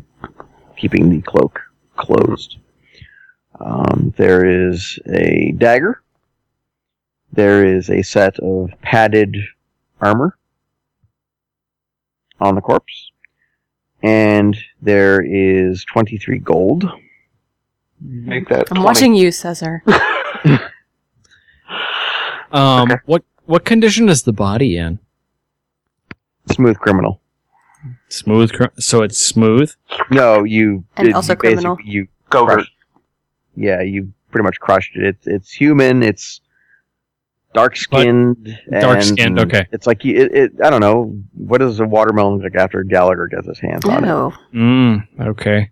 keeping 0.76 1.10
the 1.10 1.22
cloak 1.22 1.62
closed. 1.96 2.58
Um, 3.60 4.14
there 4.18 4.70
is 4.70 5.00
a 5.08 5.54
dagger. 5.58 6.02
There 7.34 7.66
is 7.66 7.90
a 7.90 8.02
set 8.04 8.40
of 8.40 8.72
padded 8.82 9.36
armor 10.02 10.38
on 12.40 12.56
the 12.56 12.62
corpse 12.62 13.12
and 14.04 14.56
there 14.82 15.22
is 15.26 15.84
23 15.86 16.40
gold. 16.40 16.86
Make 18.00 18.48
that. 18.50 18.68
I'm 18.72 18.78
20. 18.78 18.82
watching 18.86 19.16
you, 19.16 19.32
Cesar. 19.32 19.84
Um, 22.50 22.84
Okay. 22.92 23.02
what 23.06 23.24
what 23.46 23.66
condition 23.66 24.08
is 24.08 24.24
the 24.24 24.32
body 24.32 24.78
in? 24.78 25.00
Smooth 26.50 26.78
criminal. 26.78 27.20
Smooth. 28.08 28.54
Cr- 28.54 28.66
so 28.80 29.02
it's 29.04 29.20
smooth. 29.20 29.74
No, 30.10 30.46
you 30.46 30.86
And 30.96 31.08
did- 31.08 31.14
also 31.16 31.34
you 31.34 31.38
criminal. 31.38 31.78
You 31.84 32.08
Gogurt. 32.32 32.66
Crushed. 33.58 33.66
Yeah, 33.66 33.82
you 33.82 34.14
pretty 34.32 34.44
much 34.44 34.60
crushed 34.60 34.96
it. 34.96 35.04
It's 35.04 35.28
it's 35.28 35.52
human. 35.52 36.04
It's 36.04 36.42
dark 37.54 37.76
skinned. 37.76 38.58
dark-skinned, 38.70 39.40
okay. 39.40 39.68
It's 39.72 39.88
like 39.88 40.06
you. 40.06 40.16
It, 40.16 40.36
it. 40.36 40.52
I 40.64 40.70
don't 40.70 40.82
know. 40.82 41.20
What 41.34 41.60
does 41.60 41.80
a 41.80 41.86
watermelon 41.86 42.36
look 42.36 42.44
like 42.44 42.56
after 42.56 42.84
Gallagher 42.84 43.28
gets 43.28 43.48
his 43.48 43.60
hands 43.60 43.86
on 43.86 44.04
it? 44.04 44.08
No. 44.08 44.34
Mm, 44.54 45.08
okay. 45.28 45.72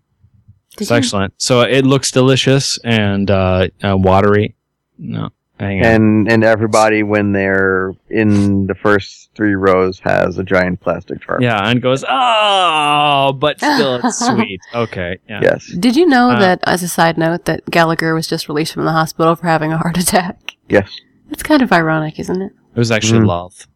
It's 0.78 0.90
excellent. 0.90 1.32
So 1.38 1.62
it 1.62 1.86
looks 1.86 2.10
delicious 2.10 2.78
and 2.84 3.30
uh, 3.30 3.68
uh, 3.82 3.96
watery. 3.96 4.56
No, 4.98 5.18
hang 5.18 5.24
on. 5.24 5.32
And 5.58 6.30
and 6.30 6.44
everybody 6.44 7.02
when 7.02 7.32
they're 7.32 7.94
in 8.10 8.66
the 8.66 8.74
first 8.74 9.30
three 9.34 9.54
rows 9.54 9.98
has 10.00 10.38
a 10.38 10.44
giant 10.44 10.80
plastic 10.80 11.20
jar. 11.20 11.38
yeah, 11.40 11.58
and 11.68 11.80
goes, 11.80 12.04
oh, 12.08 13.32
but 13.38 13.58
still 13.58 14.00
it's 14.04 14.18
sweet. 14.26 14.60
Okay, 14.74 15.18
yeah. 15.28 15.40
Yes. 15.42 15.66
Did 15.78 15.96
you 15.96 16.06
know 16.06 16.30
Uh, 16.30 16.38
that, 16.40 16.60
as 16.66 16.82
a 16.82 16.88
side 16.88 17.16
note, 17.18 17.46
that 17.46 17.64
Gallagher 17.70 18.14
was 18.14 18.26
just 18.26 18.48
released 18.48 18.74
from 18.74 18.84
the 18.84 18.92
hospital 18.92 19.34
for 19.34 19.46
having 19.46 19.72
a 19.72 19.78
heart 19.78 19.96
attack? 20.04 20.56
Yes. 20.68 20.90
It's 21.30 21.42
kind 21.42 21.62
of 21.62 21.72
ironic, 21.72 22.18
isn't 22.18 22.40
it? 22.42 22.52
It 22.74 22.78
was 22.78 22.90
actually 22.90 23.20
Mm. 23.20 23.26
love. 23.28 23.66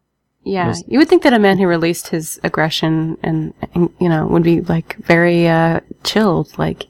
Yeah, 0.43 0.67
Was- 0.69 0.83
you 0.87 0.99
would 0.99 1.09
think 1.09 1.23
that 1.23 1.33
a 1.33 1.39
man 1.39 1.57
who 1.57 1.67
released 1.67 2.07
his 2.09 2.39
aggression 2.43 3.17
and, 3.23 3.53
and 3.75 3.89
you 3.99 4.09
know 4.09 4.25
would 4.27 4.43
be 4.43 4.61
like 4.61 4.95
very 4.97 5.47
uh, 5.47 5.79
chilled, 6.03 6.57
like 6.57 6.85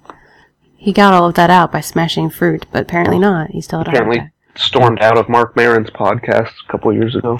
he 0.77 0.91
got 0.93 1.13
all 1.13 1.27
of 1.27 1.35
that 1.35 1.49
out 1.49 1.71
by 1.71 1.81
smashing 1.81 2.29
fruit, 2.29 2.65
but 2.71 2.83
apparently 2.83 3.19
not. 3.19 3.51
He 3.51 3.61
still 3.61 3.79
had 3.79 3.87
a 3.87 3.91
heart 3.91 4.07
attack. 4.15 4.31
Stormed 4.56 4.99
out 5.02 5.18
of 5.18 5.30
Marc 5.30 5.56
Maron's 5.56 5.89
podcast 5.89 6.52
a 6.68 6.72
couple 6.72 6.91
of 6.91 6.97
years 6.97 7.16
ago. 7.16 7.38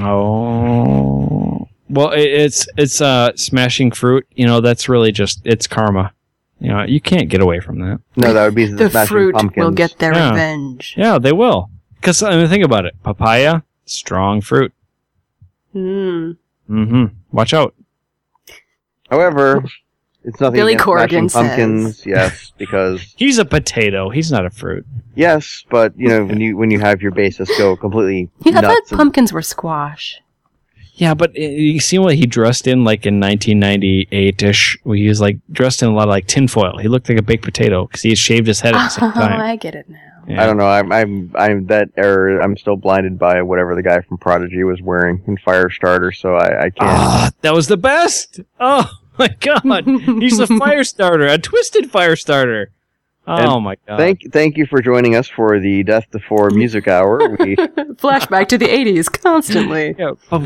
Oh, 0.00 1.68
well, 1.88 2.10
it, 2.12 2.20
it's 2.22 2.66
it's 2.76 3.00
uh 3.00 3.32
smashing 3.36 3.90
fruit. 3.92 4.26
You 4.34 4.46
know, 4.46 4.60
that's 4.60 4.88
really 4.88 5.12
just 5.12 5.40
it's 5.44 5.66
karma. 5.66 6.12
You 6.60 6.68
know, 6.68 6.82
you 6.84 7.00
can't 7.00 7.28
get 7.28 7.40
away 7.42 7.60
from 7.60 7.80
that. 7.80 8.00
No, 8.16 8.32
that 8.32 8.44
would 8.44 8.54
be 8.54 8.66
the, 8.66 8.88
The 8.88 9.06
fruit 9.06 9.34
Pumpkins. 9.34 9.62
will 9.64 9.70
get 9.72 9.98
their 9.98 10.14
Yeah. 10.14 10.30
revenge. 10.30 10.94
Yeah, 10.96 11.18
they 11.18 11.32
will. 11.32 11.70
Because 11.96 12.22
I 12.22 12.36
mean, 12.36 12.48
think 12.48 12.64
about 12.64 12.86
it. 12.86 12.94
Papaya, 13.02 13.62
strong 13.84 14.40
fruit. 14.40 14.72
Mm. 15.74 16.36
Mm-hmm. 16.70 17.04
Watch 17.32 17.52
out. 17.52 17.74
However, 19.10 19.64
it's 20.24 20.40
nothing 20.40 20.56
Billy 20.58 20.72
against 20.74 20.86
Corgan 20.86 21.30
Smashing 21.30 21.30
pumpkins. 21.48 22.06
Yes, 22.06 22.52
because 22.58 23.14
He's 23.16 23.38
a 23.38 23.44
potato. 23.44 24.08
He's 24.10 24.30
not 24.32 24.46
a 24.46 24.50
fruit. 24.50 24.84
yes, 25.14 25.64
but 25.70 25.92
you 25.96 26.08
know 26.08 26.24
when 26.24 26.40
you 26.40 26.56
when 26.56 26.70
you 26.70 26.80
have 26.80 27.02
your 27.02 27.12
basis 27.12 27.48
go 27.58 27.76
completely 27.76 28.30
Yeah, 28.40 28.58
I 28.58 28.60
thought 28.62 28.68
nuts. 28.68 28.90
and- 28.92 28.98
pumpkins 28.98 29.32
were 29.32 29.42
squash. 29.42 30.20
Yeah, 30.96 31.14
but 31.14 31.30
uh, 31.30 31.40
you 31.40 31.80
see 31.80 31.98
what 31.98 32.14
he 32.14 32.24
dressed 32.24 32.68
in 32.68 32.84
like 32.84 33.04
in 33.04 33.18
1998-ish. 33.20 34.78
Where 34.84 34.96
he 34.96 35.08
was 35.08 35.20
like 35.20 35.38
dressed 35.50 35.82
in 35.82 35.88
a 35.88 35.92
lot 35.92 36.04
of 36.04 36.10
like 36.10 36.26
tinfoil. 36.26 36.78
He 36.78 36.86
looked 36.88 37.08
like 37.08 37.18
a 37.18 37.22
baked 37.22 37.44
potato 37.44 37.86
because 37.86 38.02
he 38.02 38.10
had 38.10 38.18
shaved 38.18 38.46
his 38.46 38.60
head 38.60 38.74
at 38.74 38.84
the 38.84 38.88
same 38.90 39.08
Oh, 39.16 39.20
time. 39.20 39.40
I 39.40 39.56
get 39.56 39.74
it 39.74 39.88
now. 39.88 39.98
Yeah. 40.28 40.42
I 40.42 40.46
don't 40.46 40.56
know. 40.56 40.66
I'm 40.68 40.90
I'm 40.92 41.32
I'm 41.36 41.66
that 41.66 41.88
error. 41.96 42.40
I'm 42.40 42.56
still 42.56 42.76
blinded 42.76 43.18
by 43.18 43.42
whatever 43.42 43.74
the 43.74 43.82
guy 43.82 44.00
from 44.02 44.18
Prodigy 44.18 44.62
was 44.64 44.80
wearing 44.80 45.22
in 45.26 45.36
Firestarter, 45.36 46.14
so 46.14 46.34
I, 46.36 46.58
I 46.66 46.70
can't. 46.70 46.76
Ah, 46.80 47.30
that 47.42 47.52
was 47.54 47.66
the 47.66 47.76
best. 47.76 48.40
Oh 48.58 48.88
my 49.18 49.28
god, 49.40 49.84
he's 50.20 50.40
a 50.40 50.46
fire 50.46 50.84
starter, 50.94 51.26
a 51.26 51.38
twisted 51.38 51.90
fire 51.90 52.16
starter. 52.16 52.70
Oh 53.26 53.58
my 53.58 53.76
god. 53.86 53.96
Thank 53.96 54.32
thank 54.32 54.56
you 54.56 54.66
for 54.66 54.82
joining 54.82 55.16
us 55.16 55.28
for 55.28 55.58
the 55.58 55.82
Death 55.82 56.10
to 56.10 56.18
Four 56.18 56.50
Music 56.50 56.88
Hour. 56.88 57.30
We 57.38 57.56
Flashback 57.56 58.48
to 58.48 58.58
the 58.58 58.66
80s 58.66 59.22
constantly. 59.22 59.94
Yeah. 59.98 60.12
Oh, 60.30 60.38
All 60.38 60.40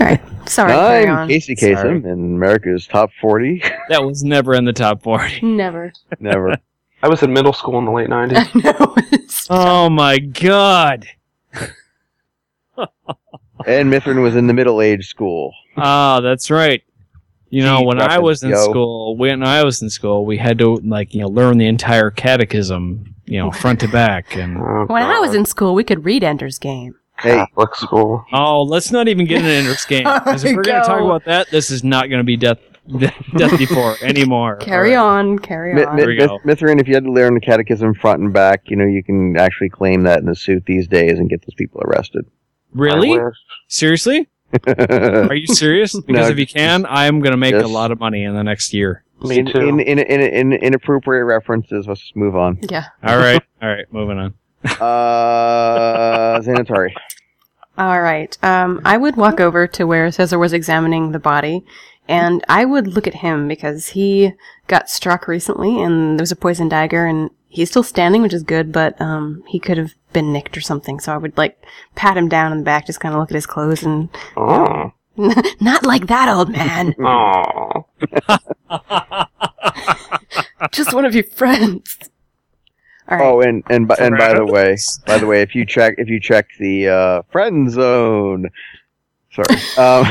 right. 0.00 0.20
Sorry, 0.48 0.72
carry 0.72 1.06
I'm 1.06 1.18
on. 1.18 1.28
Casey 1.28 1.56
Sorry. 1.56 1.74
Kasem 1.74 2.04
in 2.04 2.34
America's 2.36 2.86
Top 2.86 3.10
40. 3.20 3.62
That 3.88 4.04
was 4.04 4.24
never 4.24 4.54
in 4.54 4.64
the 4.64 4.72
top 4.72 5.02
40. 5.02 5.40
Never. 5.42 5.92
Never. 6.20 6.56
I 7.02 7.08
was 7.08 7.22
in 7.22 7.32
middle 7.32 7.52
school 7.52 7.78
in 7.78 7.84
the 7.84 7.92
late 7.92 8.08
90s. 8.08 8.48
I 8.54 8.60
know. 8.60 8.94
Oh 9.50 9.90
my 9.90 10.18
god. 10.18 11.06
And 13.66 13.92
Mithrin 13.92 14.22
was 14.22 14.36
in 14.36 14.46
the 14.46 14.54
middle 14.54 14.80
age 14.82 15.06
school. 15.08 15.52
Ah, 15.76 16.20
that's 16.20 16.50
right. 16.50 16.82
You 17.50 17.62
know, 17.62 17.78
Deep 17.78 17.86
when 17.86 18.00
I 18.00 18.18
was 18.18 18.42
in 18.42 18.50
yo. 18.50 18.56
school, 18.64 19.16
when 19.16 19.42
I 19.44 19.62
was 19.64 19.80
in 19.80 19.88
school, 19.90 20.24
we 20.26 20.36
had 20.38 20.58
to 20.58 20.76
like 20.84 21.14
you 21.14 21.20
know 21.20 21.28
learn 21.28 21.58
the 21.58 21.66
entire 21.66 22.10
catechism, 22.10 23.14
you 23.26 23.38
know, 23.38 23.50
front 23.52 23.80
to 23.80 23.88
back, 23.88 24.36
and 24.36 24.58
Oh, 24.58 24.86
When 24.88 25.02
I 25.02 25.20
was 25.20 25.34
in 25.34 25.44
school, 25.44 25.74
we 25.74 25.84
could 25.84 26.04
read 26.04 26.24
Ender's 26.24 26.58
Game. 26.58 26.96
Hey, 27.18 27.36
Catholic 27.36 27.76
school. 27.76 28.24
oh, 28.32 28.62
let's 28.64 28.90
not 28.90 29.06
even 29.06 29.24
get 29.26 29.38
into 29.38 29.50
Ender's 29.50 29.84
Game 29.84 30.02
because 30.02 30.42
if 30.44 30.50
we're 30.56 30.62
going 30.64 30.82
to 30.82 30.86
talk 30.86 31.00
about 31.00 31.24
that, 31.26 31.48
this 31.50 31.70
is 31.70 31.84
not 31.84 32.08
going 32.08 32.18
to 32.18 32.24
be 32.24 32.36
Death 32.36 32.58
Death 32.98 33.56
Before 33.56 33.96
anymore. 34.02 34.56
Carry 34.56 34.96
All 34.96 35.06
right. 35.06 35.18
on, 35.20 35.38
carry 35.38 35.70
on. 35.70 35.94
Mi- 35.94 36.02
There 36.02 36.08
we 36.08 36.16
Mith- 36.18 36.28
go. 36.28 36.38
Mithrin, 36.44 36.80
if 36.80 36.88
you 36.88 36.94
had 36.94 37.04
to 37.04 37.12
learn 37.12 37.34
the 37.34 37.40
catechism 37.40 37.94
front 37.94 38.20
and 38.20 38.32
back, 38.32 38.62
you 38.66 38.74
know, 38.76 38.84
you 38.84 39.02
can 39.04 39.36
actually 39.38 39.68
claim 39.70 40.02
that 40.02 40.20
in 40.20 40.28
a 40.28 40.34
suit 40.34 40.64
these 40.66 40.88
days 40.88 41.18
and 41.20 41.30
get 41.30 41.40
those 41.42 41.54
people 41.54 41.80
arrested. 41.84 42.26
Really? 42.74 43.18
Seriously? 43.68 44.28
Are 44.68 45.34
you 45.34 45.46
serious? 45.46 45.98
Because 45.98 46.26
No, 46.26 46.28
if 46.28 46.38
you 46.38 46.46
can, 46.46 46.86
I'm 46.88 47.20
going 47.20 47.32
to 47.32 47.36
make 47.36 47.54
a 47.54 47.66
lot 47.66 47.90
of 47.90 47.98
money 47.98 48.24
in 48.24 48.34
the 48.34 48.44
next 48.44 48.72
year. 48.72 49.04
Me 49.22 49.38
in, 49.38 49.46
too. 49.46 49.58
in, 49.58 49.80
in, 49.80 49.98
in, 49.98 50.20
in 50.20 50.52
inappropriate 50.52 51.24
references, 51.24 51.86
let's 51.86 52.00
just 52.00 52.16
move 52.16 52.36
on. 52.36 52.58
Yeah. 52.62 52.86
All 53.02 53.16
right, 53.16 53.42
all 53.62 53.68
right, 53.68 53.90
moving 53.92 54.18
on. 54.18 54.34
Uh, 54.64 56.40
Xanatari. 56.40 56.92
All 57.78 58.00
right. 58.00 58.36
Um, 58.42 58.80
I 58.84 58.96
would 58.96 59.16
walk 59.16 59.40
over 59.40 59.66
to 59.66 59.86
where 59.86 60.10
Caesar 60.12 60.38
was 60.38 60.52
examining 60.52 61.12
the 61.12 61.18
body, 61.18 61.64
and 62.06 62.44
I 62.48 62.64
would 62.64 62.86
look 62.86 63.06
at 63.06 63.14
him 63.14 63.48
because 63.48 63.88
he 63.88 64.32
got 64.68 64.90
struck 64.90 65.26
recently, 65.26 65.82
and 65.82 66.18
there 66.18 66.22
was 66.22 66.32
a 66.32 66.36
poison 66.36 66.68
dagger, 66.68 67.06
and 67.06 67.30
he's 67.54 67.70
still 67.70 67.84
standing, 67.84 68.20
which 68.20 68.34
is 68.34 68.42
good, 68.42 68.72
but 68.72 69.00
um, 69.00 69.42
he 69.46 69.58
could 69.60 69.78
have 69.78 69.92
been 70.12 70.32
nicked 70.32 70.56
or 70.56 70.60
something. 70.60 70.98
So 71.00 71.14
I 71.14 71.16
would 71.16 71.36
like 71.38 71.56
pat 71.94 72.16
him 72.16 72.28
down 72.28 72.50
in 72.52 72.58
the 72.58 72.64
back, 72.64 72.86
just 72.86 72.98
kind 73.00 73.14
of 73.14 73.20
look 73.20 73.30
at 73.30 73.34
his 73.36 73.46
clothes, 73.46 73.82
and 73.84 74.08
Oh. 74.36 74.92
not 75.60 75.86
like 75.86 76.08
that, 76.08 76.28
old 76.28 76.50
man. 76.50 76.94
Oh. 77.04 77.86
just 80.72 80.92
one 80.92 81.04
of 81.04 81.14
your 81.14 81.22
friends. 81.24 81.98
All 83.08 83.18
right. 83.18 83.24
Oh, 83.26 83.40
and 83.40 83.62
and 83.70 83.86
by, 83.86 83.96
and 84.00 84.16
by 84.16 84.34
the 84.34 84.44
way, 84.46 84.76
by 85.06 85.18
the 85.18 85.26
way, 85.26 85.42
if 85.42 85.54
you 85.54 85.64
check 85.64 85.94
if 85.98 86.08
you 86.08 86.18
check 86.18 86.48
the 86.58 86.88
uh, 86.88 87.22
friend 87.30 87.70
zone, 87.70 88.48
sorry, 89.30 89.60
um, 89.78 90.06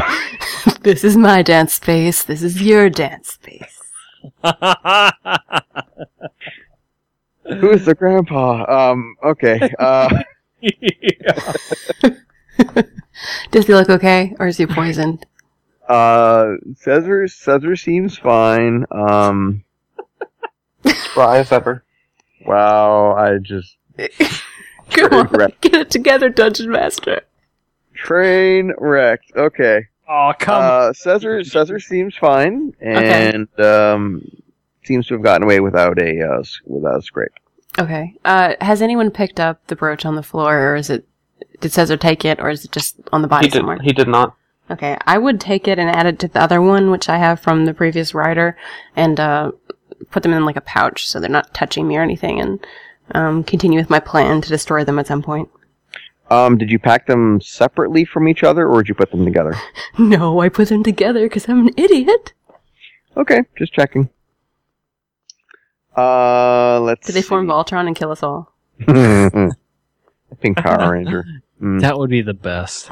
This 0.82 1.04
is 1.04 1.18
my 1.18 1.41
dance 1.41 1.74
space. 1.74 2.24
This 2.24 2.41
is 2.44 2.62
your 2.62 2.89
dance 2.89 3.32
space. 3.34 3.80
Who's 7.46 7.86
the 7.86 7.96
grandpa? 7.96 8.91
Um, 8.91 9.16
okay, 9.24 9.74
uh, 9.80 10.22
Does 13.52 13.68
he 13.68 13.74
look 13.74 13.89
okay, 13.89 14.36
or 14.39 14.48
is 14.48 14.58
he 14.58 14.66
poisoned? 14.66 15.26
uh, 15.88 16.54
Caesar 16.78 17.28
Caesar 17.28 17.76
seems 17.76 18.18
fine. 18.18 18.86
Um, 18.91 19.64
Spry 20.86 21.39
as 21.39 21.52
ever. 21.52 21.84
wow, 22.46 23.14
I 23.16 23.38
just 23.39 23.76
Come 24.91 25.14
on, 25.14 25.28
wrecked. 25.28 25.62
get 25.62 25.74
it 25.76 25.89
together, 25.91 26.30
Dungeon 26.30 26.70
Master. 26.72 27.22
train 27.94 28.74
wrecked. 28.78 29.32
Okay, 29.36 29.88
oh 30.10 30.34
come! 30.39 30.62
uh, 30.64 30.94
Caesar 30.94 31.44
Caesar 31.44 31.80
seems 31.80 32.16
fine 32.16 32.74
and 32.82 33.48
um, 33.60 34.26
seems 34.86 35.08
to 35.08 35.14
have 35.16 35.24
gotten 35.24 35.44
away 35.44 35.60
without 35.60 36.00
a 36.00 36.22
uh, 36.22 36.44
without 36.66 37.00
a 37.00 37.02
scrape. 37.02 37.32
Okay. 37.80 38.14
Uh, 38.24 38.54
has 38.62 38.82
anyone 38.82 39.10
picked 39.12 39.40
up 39.40 39.66
the 39.68 39.76
brooch 39.76 40.06
on 40.06 40.16
the 40.16 40.24
floor, 40.24 40.72
or 40.72 40.76
is 40.76 40.90
it? 40.90 41.08
Did 41.60 41.72
Caesar 41.72 41.98
take 41.98 42.24
it, 42.26 42.40
or 42.40 42.50
is 42.50 42.66
it 42.66 42.72
just 42.72 42.98
on 43.12 43.22
the 43.22 43.28
body 43.28 43.48
He 43.48 43.52
did. 43.52 43.60
somewhere? 43.60 43.80
He 43.82 43.94
did 43.94 44.08
not. 44.08 44.36
Okay, 44.72 44.98
I 45.06 45.18
would 45.18 45.42
take 45.42 45.68
it 45.68 45.78
and 45.78 45.90
add 45.90 46.06
it 46.06 46.20
to 46.20 46.28
the 46.28 46.42
other 46.42 46.62
one, 46.62 46.90
which 46.90 47.10
I 47.10 47.18
have 47.18 47.40
from 47.40 47.66
the 47.66 47.74
previous 47.74 48.14
rider, 48.14 48.58
and 48.96 49.20
uh, 49.20 49.52
put 50.10 50.24
them 50.24 50.32
in 50.34 50.46
like 50.46 50.56
a 50.56 50.62
pouch 50.62 51.08
so 51.08 51.20
they're 51.20 51.30
not 51.30 51.54
touching 51.54 51.88
me 51.88 51.98
or 51.98 52.02
anything, 52.02 52.40
and 52.40 52.66
um, 53.12 53.44
continue 53.44 53.78
with 53.78 53.90
my 53.90 54.00
plan 54.00 54.42
to 54.42 54.50
destroy 54.50 54.84
them 54.86 55.00
at 55.00 55.08
some 55.08 55.22
point. 55.22 55.50
Um, 56.32 56.58
did 56.58 56.72
you 56.72 56.80
pack 56.80 57.08
them 57.08 57.42
separately 57.42 58.06
from 58.06 58.28
each 58.28 58.42
other, 58.44 58.68
or 58.68 58.82
did 58.82 58.90
you 58.90 58.96
put 58.96 59.12
them 59.12 59.26
together? 59.26 59.54
No, 60.00 60.40
I 60.40 60.50
put 60.50 60.70
them 60.70 60.82
together 60.84 61.24
because 61.28 61.48
I'm 61.50 61.68
an 61.68 61.74
idiot. 61.78 62.34
Okay, 63.18 63.44
just 63.58 63.74
checking. 63.74 64.10
Uh, 65.96 66.80
let's. 66.82 67.06
Did 67.08 67.14
they 67.14 67.22
form. 67.22 67.48
Voltron 67.48 67.88
and 67.88 67.96
kill 67.96 68.12
us 68.12 68.24
all? 68.24 68.54
Pink 68.86 70.58
Power 70.58 70.91
Ranger. 70.91 71.26
Mm. 71.62 71.82
that 71.82 71.98
would 71.98 72.10
be 72.10 72.22
the 72.22 72.34
best. 72.34 72.89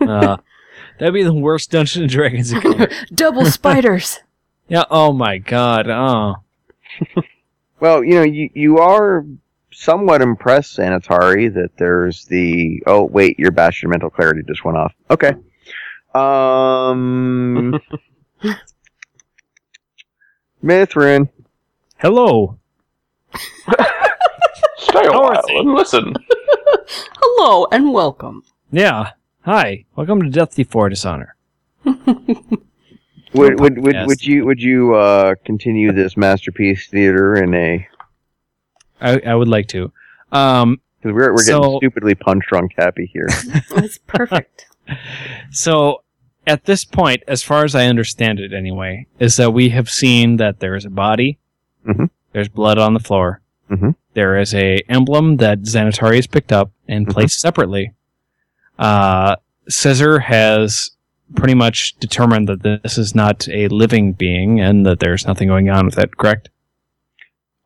Uh, 0.00 0.36
that'd 0.98 1.14
be 1.14 1.22
the 1.24 1.32
worst 1.34 1.70
Dungeons 1.70 2.02
and 2.02 2.10
Dragons 2.10 2.52
encounter. 2.52 2.90
Double 3.14 3.46
spiders. 3.46 4.20
yeah. 4.68 4.84
Oh 4.90 5.12
my 5.12 5.38
god. 5.38 5.88
Oh. 5.88 6.36
Well, 7.80 8.04
you 8.04 8.14
know, 8.14 8.22
you 8.22 8.50
you 8.54 8.78
are 8.78 9.24
somewhat 9.72 10.22
impressed, 10.22 10.76
Sanitari, 10.78 11.52
that 11.54 11.70
there's 11.76 12.24
the. 12.26 12.82
Oh 12.86 13.04
wait, 13.04 13.38
your 13.38 13.50
Bastion 13.50 13.90
mental 13.90 14.10
clarity 14.10 14.42
just 14.46 14.64
went 14.64 14.78
off. 14.78 14.92
Okay. 15.10 15.32
Um. 16.14 17.80
Mithrin. 20.62 21.28
Hello. 21.98 22.58
Stay 24.78 25.06
a 25.06 25.12
How 25.12 25.22
are 25.24 25.32
while 25.34 25.42
they? 25.46 25.56
and 25.58 25.74
listen. 25.74 26.14
Hello 27.20 27.66
and 27.72 27.92
welcome. 27.92 28.42
Yeah. 28.70 29.10
Hi. 29.42 29.84
Welcome 29.96 30.22
to 30.22 30.30
Death 30.30 30.56
Before 30.56 30.88
Dishonor. 30.88 31.36
Would 31.84 33.58
would 33.60 33.78
would, 33.78 33.94
Yes. 33.94 34.06
would 34.06 34.24
you 34.24 34.44
would 34.44 34.62
you 34.62 34.94
uh, 34.94 35.34
continue 35.44 35.92
this 35.92 36.16
masterpiece 36.16 36.86
theater 36.88 37.34
in 37.36 37.52
a 37.54 37.86
I, 39.00 39.18
I 39.26 39.34
would 39.34 39.48
like 39.48 39.66
to. 39.68 39.92
Um, 40.32 40.80
because 41.00 41.14
we're 41.14 41.32
we're 41.32 41.44
getting 41.44 41.62
So- 41.62 41.78
stupidly 41.78 42.14
punch 42.14 42.44
drunk 42.48 42.72
happy 42.76 43.10
here. 43.12 43.28
That's 43.74 43.98
perfect. 43.98 44.66
so 45.50 46.02
at 46.46 46.64
this 46.64 46.84
point, 46.84 47.22
as 47.26 47.42
far 47.42 47.64
as 47.64 47.74
I 47.74 47.86
understand 47.86 48.38
it 48.38 48.52
anyway, 48.52 49.06
is 49.18 49.36
that 49.36 49.52
we 49.52 49.70
have 49.70 49.88
seen 49.90 50.36
that 50.36 50.60
there 50.60 50.76
is 50.76 50.84
a 50.84 50.90
body, 50.90 51.38
Mhm. 51.86 52.10
there's 52.32 52.48
blood 52.48 52.78
on 52.78 52.94
the 52.94 53.00
floor, 53.00 53.40
Mhm. 53.70 53.94
there 54.14 54.38
is 54.38 54.54
a 54.54 54.80
emblem 54.88 55.36
that 55.38 55.62
Xanatari 55.62 56.16
has 56.16 56.26
picked 56.26 56.52
up 56.52 56.70
and 56.88 57.06
Mhm. 57.06 57.12
placed 57.12 57.40
separately. 57.40 57.92
Uh, 58.78 59.36
Caesar 59.68 60.18
has 60.20 60.90
pretty 61.34 61.54
much 61.54 61.94
determined 61.98 62.48
that 62.48 62.62
this 62.62 62.98
is 62.98 63.14
not 63.14 63.48
a 63.48 63.68
living 63.68 64.12
being 64.12 64.60
and 64.60 64.84
that 64.86 65.00
there's 65.00 65.26
nothing 65.26 65.48
going 65.48 65.70
on 65.70 65.86
with 65.86 65.98
it, 65.98 66.16
correct? 66.16 66.50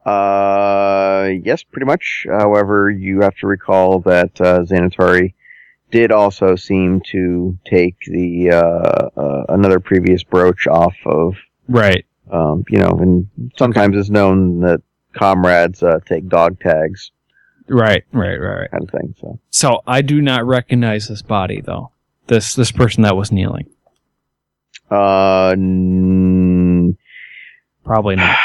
Uh, 0.07 1.29
yes, 1.43 1.63
pretty 1.65 1.85
much. 1.87 2.27
However, 2.31 2.91
you 2.91 3.21
have 3.21 3.35
to 3.37 3.47
recall 3.47 4.01
that 4.01 4.41
uh, 4.41 4.61
Xanatari 4.61 5.35
did 5.91 6.13
also 6.13 6.55
seem 6.57 7.01
to 7.13 7.57
take 7.67 7.97
the 8.07 8.51
uh, 8.51 9.21
uh, 9.21 9.45
another 9.49 9.81
previous 9.81 10.23
brooch 10.23 10.67
off 10.67 10.95
of. 11.05 11.35
Right. 11.69 12.05
Um, 12.31 12.65
you 12.69 12.79
know, 12.79 12.91
and 13.01 13.29
sometimes 13.57 13.97
it's 13.97 14.11
known 14.11 14.61
that 14.61 14.83
comrades 15.15 15.83
uh, 15.83 16.01
take 16.07 16.29
dog 16.29 16.61
tags, 16.61 17.11
Right, 17.69 18.05
right, 18.13 18.37
right, 18.37 18.61
right. 18.61 18.71
kind 18.71 18.83
of 18.85 18.91
thing. 18.91 19.15
So, 19.21 19.39
So 19.51 19.81
I 19.87 20.01
do 20.03 20.21
not 20.23 20.47
recognize 20.47 21.09
this 21.09 21.23
body 21.23 21.61
though. 21.61 21.93
This 22.27 22.55
this 22.55 22.71
person 22.73 23.03
that 23.03 23.17
was 23.17 23.31
kneeling. 23.33 23.69
uh, 24.91 25.51
n- 25.57 26.97
Probably 27.85 28.17
not. 28.17 28.37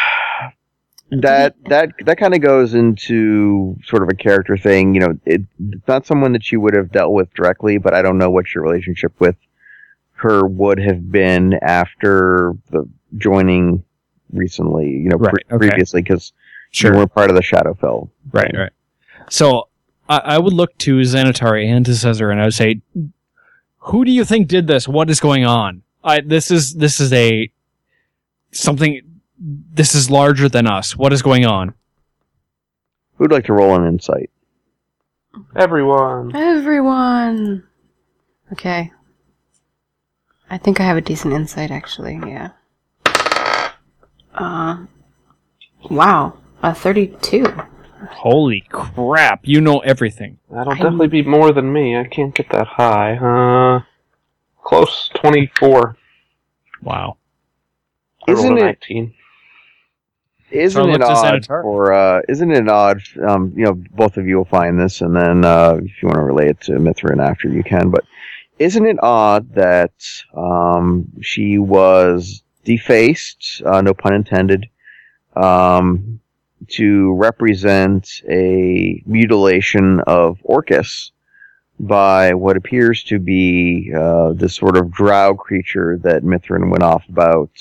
that 1.11 1.55
that 1.65 1.89
that 2.05 2.17
kind 2.17 2.33
of 2.33 2.41
goes 2.41 2.73
into 2.73 3.75
sort 3.85 4.03
of 4.03 4.09
a 4.09 4.13
character 4.15 4.57
thing. 4.57 4.93
You 4.93 4.99
know, 5.01 5.19
it, 5.25 5.41
it's 5.71 5.87
not 5.87 6.05
someone 6.05 6.31
that 6.33 6.51
you 6.51 6.59
would 6.61 6.75
have 6.75 6.91
dealt 6.91 7.11
with 7.13 7.33
directly, 7.33 7.77
but 7.77 7.93
I 7.93 8.01
don't 8.01 8.17
know 8.17 8.29
what 8.29 8.53
your 8.53 8.63
relationship 8.63 9.13
with 9.19 9.35
her 10.23 10.45
would 10.47 10.79
have 10.79 11.11
been 11.11 11.53
after 11.61 12.53
the 12.71 12.89
joining 13.17 13.83
recently. 14.31 14.89
You 14.89 15.09
know, 15.09 15.17
Right, 15.17 15.33
pre- 15.33 15.55
okay. 15.55 15.67
previously 15.69 16.01
because 16.01 16.33
Sure. 16.71 16.93
you 16.93 16.97
were 16.99 17.07
part 17.07 17.29
of 17.29 17.35
the 17.35 17.41
Shadowfell. 17.43 18.09
Right, 18.31 18.51
right. 18.57 18.71
So 19.29 19.67
I, 20.09 20.17
I 20.17 20.37
would 20.39 20.53
look 20.53 20.75
to 20.79 20.97
Xanatari 21.01 21.67
and 21.67 21.85
to 21.85 21.93
Caesar 21.95 22.31
and 22.31 22.41
I 22.41 22.45
would 22.45 22.53
say, 22.53 22.81
who 23.77 24.03
do 24.05 24.11
you 24.11 24.25
think 24.25 24.47
did 24.47 24.65
this? 24.67 24.87
What 24.87 25.09
is 25.09 25.19
going 25.19 25.45
on? 25.45 25.83
I, 26.03 26.21
this 26.21 26.49
is 26.51 26.73
this 26.73 26.99
is 26.99 27.13
a 27.13 27.51
something. 28.51 29.01
This 29.39 29.93
is 29.95 30.09
larger 30.09 30.47
than 30.49 30.67
us. 30.67 30.95
What 30.97 31.11
is 31.13 31.21
going 31.21 31.45
on? 31.45 31.73
Who'd 33.17 33.31
like 33.31 33.45
to 33.45 33.53
roll 33.53 33.75
an 33.75 33.85
insight? 33.87 34.29
Everyone. 35.55 36.35
Everyone. 36.35 37.63
Okay. 38.51 38.91
I 40.53 40.57
think 40.59 40.79
I 40.79 40.83
have 40.83 40.97
a 40.97 41.01
decent 41.01 41.33
insight, 41.33 41.71
actually. 41.71 42.19
Yeah. 42.27 42.51
Uh. 44.35 44.85
Wow. 45.89 46.37
A 46.61 46.75
thirty-two. 46.75 47.45
Holy 48.11 48.61
crap! 48.69 49.39
You 49.43 49.61
know 49.61 49.79
everything. 49.79 50.37
That'll 50.51 50.73
I'm- 50.73 50.81
definitely 50.83 51.07
be 51.07 51.23
more 51.23 51.51
than 51.51 51.73
me. 51.73 51.97
I 51.97 52.03
can't 52.03 52.35
get 52.35 52.49
that 52.51 52.67
high. 52.67 53.15
Uh, 53.17 53.81
close. 54.63 55.09
24. 55.15 55.97
Wow. 56.83 57.17
I 58.27 58.31
rolled 58.33 58.39
a 58.39 58.43
Isn't 58.43 58.57
it- 58.59 58.63
19. 58.63 59.13
Isn't 60.51 60.83
So 60.83 60.87
it 60.87 60.91
look 60.91 61.01
to 61.01 61.07
odd 61.07 61.41
Xanatar. 61.41 61.61
for 61.63 61.93
uh, 61.93 62.21
isn't 62.29 62.51
it 62.51 62.69
odd? 62.69 63.01
Um, 63.27 63.51
you 63.55 63.65
know, 63.65 63.73
both 63.95 64.17
of 64.17 64.27
you 64.27 64.37
will 64.37 64.45
find 64.45 64.79
this, 64.79 65.01
and 65.01 65.15
then 65.15 65.43
uh, 65.43 65.79
if 65.81 65.99
you 66.03 66.07
want 66.07 66.17
to 66.17 66.21
relate 66.23 66.49
it 66.49 66.61
to 66.61 66.73
Mithrin 66.73 67.19
after, 67.27 67.47
you 67.49 67.63
can. 67.63 67.89
But 67.89 68.03
isn't 68.59 68.85
it 68.85 68.97
odd 69.01 69.53
that 69.55 69.93
um, 70.35 71.11
she 71.21 71.57
was 71.57 72.43
defaced, 72.63 73.61
uh, 73.65 73.81
no 73.81 73.93
pun 73.93 74.13
intended, 74.13 74.67
um, 75.35 76.19
to 76.69 77.13
represent 77.15 78.21
a 78.29 79.03
mutilation 79.05 79.99
of 80.07 80.39
Orcus 80.43 81.11
by 81.79 82.33
what 82.33 82.55
appears 82.55 83.03
to 83.03 83.19
be 83.19 83.91
uh, 83.93 84.33
this 84.33 84.55
sort 84.55 84.77
of 84.77 84.91
drow 84.91 85.35
creature 85.35 85.97
that 86.03 86.23
Mithrin 86.23 86.69
went 86.69 86.83
off 86.83 87.07
about. 87.09 87.51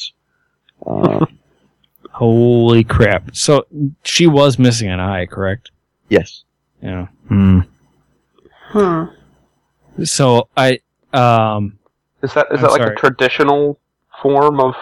Uh, 0.86 1.26
Holy 2.12 2.84
crap! 2.84 3.34
So 3.34 3.66
she 4.04 4.26
was 4.26 4.58
missing 4.58 4.90
an 4.90 5.00
eye, 5.00 5.24
correct? 5.26 5.70
yes. 6.10 6.44
Yeah. 6.82 7.06
Hmm. 7.28 7.60
Hmm. 8.72 9.04
So 10.04 10.48
I 10.56 10.80
um 11.14 11.78
Is 12.22 12.34
that 12.34 12.46
is 12.52 12.56
I'm 12.58 12.62
that 12.62 12.70
like 12.72 12.82
sorry. 12.82 12.94
a 12.94 12.98
traditional 12.98 13.78
form 14.22 14.60
of 14.60 14.74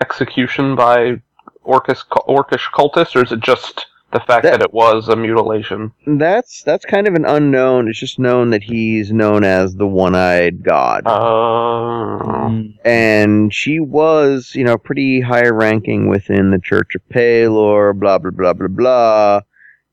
execution 0.00 0.76
by 0.76 1.20
Orcish, 1.64 2.04
Orcish 2.28 2.70
cultists, 2.72 3.16
or 3.16 3.24
is 3.24 3.32
it 3.32 3.40
just 3.40 3.86
the 4.12 4.20
fact 4.20 4.44
That- 4.44 4.60
that, 4.60 4.62
it 4.62 4.72
was 4.72 5.08
a 5.08 5.16
mutilation? 5.16 5.90
That's 6.06 6.62
that's 6.62 6.84
kind 6.84 7.08
of 7.08 7.14
an 7.14 7.24
unknown. 7.24 7.88
It's 7.88 7.98
just 7.98 8.18
known 8.20 8.50
that 8.50 8.62
he's 8.62 9.10
known 9.12 9.42
as 9.44 9.74
the 9.74 9.86
one-eyed 9.86 10.62
god, 10.62 11.02
Uh, 11.06 12.48
mm, 12.48 12.74
and 12.84 13.52
she 13.52 13.80
was, 13.80 14.52
you 14.54 14.62
know, 14.64 14.78
pretty 14.78 15.20
high 15.20 15.48
ranking 15.48 16.08
within 16.08 16.50
the 16.52 16.60
Church 16.60 16.94
of 16.94 17.02
Pelor. 17.08 17.98
Blah 17.98 18.18
blah 18.18 18.30
blah 18.30 18.52
blah 18.52 18.68
blah. 18.68 19.40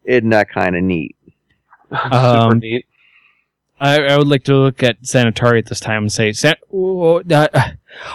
Isn't 0.06 0.30
that 0.30 0.50
kind 0.50 0.76
of 0.76 0.84
neat? 0.84 1.16
super 1.92 2.16
Um, 2.16 2.60
neat. 2.60 2.86
I, 3.84 4.02
I 4.02 4.18
would 4.18 4.30
like 4.30 4.46
to 4.46 4.56
look 4.56 4.82
at 4.82 5.02
Sanitari 5.02 5.60
at 5.60 5.66
this 5.66 5.82
time 5.82 6.04
and 6.04 6.12
say, 6.12 6.32
San- 6.32 6.56
whoa, 6.70 7.22
uh, 7.30 7.48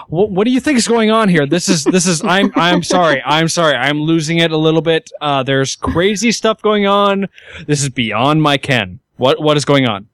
what, 0.09 0.31
what 0.31 0.45
do 0.45 0.51
you 0.51 0.61
think 0.61 0.79
is 0.79 0.89
going 0.89 1.11
on 1.11 1.29
here? 1.29 1.47
This 1.47 1.69
is 1.69 1.85
this 1.85 2.07
is 2.07 2.25
I'm 2.25 2.51
I'm 2.57 2.83
sorry 2.83 3.23
I'm 3.23 3.49
sorry 3.49 3.75
I'm 3.75 4.01
losing 4.01 4.39
it 4.39 4.51
a 4.51 4.57
little 4.57 4.81
bit. 4.81 5.12
Uh, 5.21 5.43
there's 5.43 5.77
crazy 5.77 6.33
stuff 6.33 6.62
going 6.62 6.87
on. 6.87 7.29
This 7.66 7.83
is 7.83 7.91
beyond 7.91 8.43
my 8.43 8.57
ken. 8.57 9.01
What 9.19 9.43
what 9.43 9.59
is 9.59 9.66
going 9.66 9.87
on? 9.87 10.09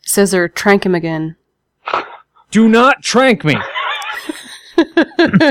Scissor, 0.00 0.48
trank 0.48 0.86
him 0.86 0.94
again. 0.94 1.36
Do 2.50 2.66
not 2.66 3.02
trank 3.02 3.44
me. 3.44 3.56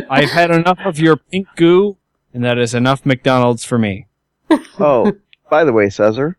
I've 0.09 0.31
had 0.31 0.49
enough 0.49 0.79
of 0.83 0.97
your 0.97 1.17
pink 1.17 1.47
goo, 1.55 1.95
and 2.33 2.43
that 2.43 2.57
is 2.57 2.73
enough 2.73 3.05
McDonald's 3.05 3.63
for 3.63 3.77
me. 3.77 4.07
Oh, 4.79 5.13
by 5.47 5.63
the 5.63 5.73
way, 5.73 5.91
Cesar. 5.91 6.37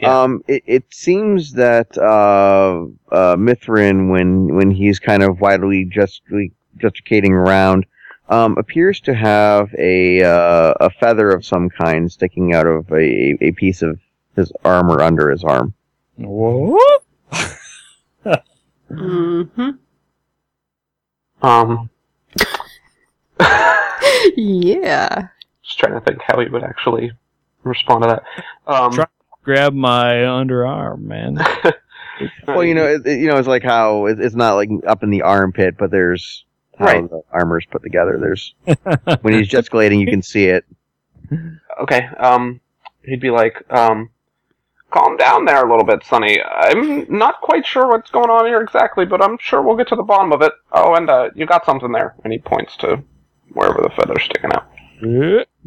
Yeah. 0.00 0.22
Um, 0.22 0.42
it, 0.48 0.62
it 0.66 0.84
seems 0.90 1.52
that 1.52 1.96
uh, 1.98 2.86
uh, 3.14 3.36
Mithrin, 3.36 4.10
when 4.10 4.54
when 4.54 4.70
he's 4.70 4.98
kind 4.98 5.22
of 5.22 5.40
widely 5.40 5.84
justly 5.84 6.52
gesticating 6.78 7.32
around, 7.32 7.84
um, 8.30 8.56
appears 8.58 9.00
to 9.00 9.14
have 9.14 9.74
a 9.78 10.22
uh, 10.22 10.74
a 10.80 10.90
feather 10.90 11.30
of 11.30 11.44
some 11.44 11.68
kind 11.68 12.10
sticking 12.10 12.54
out 12.54 12.66
of 12.66 12.90
a, 12.92 13.36
a 13.42 13.52
piece 13.52 13.82
of 13.82 14.00
his 14.36 14.50
armor 14.64 15.02
under 15.02 15.30
his 15.30 15.44
arm. 15.44 15.74
What? 16.16 17.02
Mm-hmm. 18.90 19.70
Um, 21.42 21.90
Yeah. 24.36 25.28
just 25.62 25.78
trying 25.78 25.94
to 25.94 26.00
think 26.00 26.20
how 26.26 26.40
he 26.40 26.48
would 26.48 26.64
actually 26.64 27.12
respond 27.62 28.02
to 28.04 28.08
that. 28.08 28.22
Um, 28.72 28.92
Try- 29.50 29.56
Grab 29.56 29.74
my 29.74 30.14
underarm, 30.14 31.02
man. 31.02 31.38
Well, 32.46 32.62
you 32.64 32.74
know, 32.74 32.84
it, 32.86 33.06
it- 33.06 33.18
you 33.20 33.28
know, 33.28 33.38
it's 33.38 33.48
like 33.48 33.62
how 33.62 34.04
it, 34.04 34.20
it's 34.20 34.34
not 34.34 34.52
like 34.54 34.68
up 34.86 35.02
in 35.02 35.08
the 35.08 35.22
armpit, 35.22 35.78
but 35.78 35.90
there's 35.90 36.44
how 36.78 36.84
Right. 36.84 37.08
the 37.08 37.22
armor's 37.32 37.64
put 37.64 37.82
together. 37.82 38.18
There's 38.20 38.54
when 39.22 39.32
he's 39.32 39.48
gesticulating, 39.48 40.00
you 40.00 40.06
can 40.06 40.20
see 40.20 40.44
it. 40.44 40.66
okay, 41.80 42.08
um, 42.18 42.60
he'd 43.04 43.20
be 43.20 43.30
like, 43.30 43.62
um, 43.72 44.10
calm 44.90 45.16
down 45.16 45.46
there 45.46 45.64
a 45.64 45.70
little 45.70 45.84
bit, 45.84 46.04
Sonny. 46.04 46.42
I'm 46.42 47.06
not 47.08 47.40
quite 47.40 47.64
sure 47.66 47.88
what's 47.88 48.10
going 48.10 48.28
on 48.28 48.44
here 48.44 48.60
exactly, 48.60 49.06
but 49.06 49.22
I'm 49.24 49.38
sure 49.38 49.62
we'll 49.62 49.76
get 49.76 49.88
to 49.88 49.96
the 49.96 50.02
bottom 50.02 50.30
of 50.32 50.42
it. 50.42 50.52
Oh, 50.72 50.94
and, 50.96 51.08
uh, 51.08 51.30
you 51.34 51.46
got 51.46 51.64
something 51.64 51.90
there. 51.92 52.16
And 52.24 52.34
he 52.34 52.38
points 52.38 52.76
to 52.78 53.02
wherever 53.54 53.80
the 53.80 53.90
feather's 53.96 54.24
sticking 54.24 54.50
out. 54.52 54.66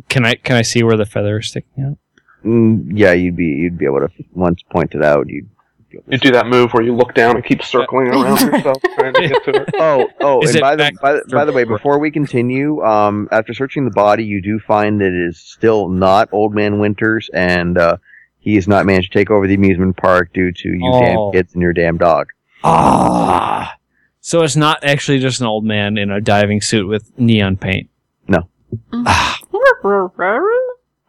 Can 0.10 0.24
I 0.26 0.36
can 0.36 0.56
I 0.56 0.62
see 0.62 0.84
where 0.84 0.98
the 0.98 1.06
feather 1.08 1.40
is 1.40 1.48
sticking 1.48 1.84
out? 1.84 1.98
Mm, 2.46 2.91
yeah, 2.94 3.14
you'd 3.14 3.36
be 3.36 3.46
you'd 3.46 3.78
be 3.78 3.86
able 3.86 4.00
to 4.00 4.10
once 4.34 4.62
pointed 4.72 5.02
out. 5.04 5.30
You'd 5.30 5.50
be 5.89 5.98
able 5.98 6.04
to 6.06 6.12
You 6.12 6.18
do 6.18 6.32
that 6.32 6.48
move 6.48 6.72
where 6.74 6.84
you 6.84 6.94
look 6.96 7.14
down 7.14 7.36
and 7.36 7.46
keep 7.46 7.64
circling 7.64 8.08
around 8.14 8.39
yourself 8.41 8.78
trying 8.96 9.14
to 9.14 9.28
get 9.30 9.44
to 9.46 9.62
it. 9.62 9.70
Oh, 9.76 10.10
oh, 10.22 10.41
Is 10.44 10.50
and 10.52 10.58
it 10.58 10.62
by 10.62 10.76
the, 10.76 10.91
by, 11.02 11.14
the- 11.14 11.24
by 11.32 11.46
the 11.46 11.52
way, 11.54 11.64
before 11.64 12.00
we 12.00 12.12
continue, 12.12 12.82
um, 12.84 13.28
after 13.32 13.54
searching 13.54 13.86
the 13.86 13.91
body, 13.91 14.26
you 14.26 14.41
do 14.41 14.60
find 14.60 15.00
that 15.02 15.08
it 15.08 15.28
is 15.30 15.39
still 15.39 15.88
not 15.89 16.30
Old 16.32 16.54
Man 16.54 16.80
Winters, 16.80 17.30
and 17.34 17.78
uh, 17.78 17.98
he 18.39 18.56
has 18.56 18.68
not 18.68 18.86
managed 18.86 19.14
to 19.14 19.20
take 19.20 19.30
over 19.32 19.48
the 19.48 19.54
amusement 19.54 19.96
park 19.96 20.34
due 20.34 20.52
to 20.52 20.68
you 20.70 20.82
Oh. 20.84 21.00
damn 21.02 21.32
kids 21.32 21.54
and 21.54 21.62
your 21.62 21.74
damn 21.74 21.98
dog. 21.98 22.28
Ah. 22.66 23.76
So 24.20 24.41
it's 24.41 24.56
not 24.56 24.84
actually 24.84 25.20
just 25.20 25.41
an 25.41 25.48
old 25.48 25.64
man 25.66 25.98
in 25.98 26.10
a 26.10 26.20
diving 26.22 26.62
suit 26.62 26.88
with 26.88 27.12
neon 27.20 27.56
paint. 27.58 27.89
No. 28.28 28.48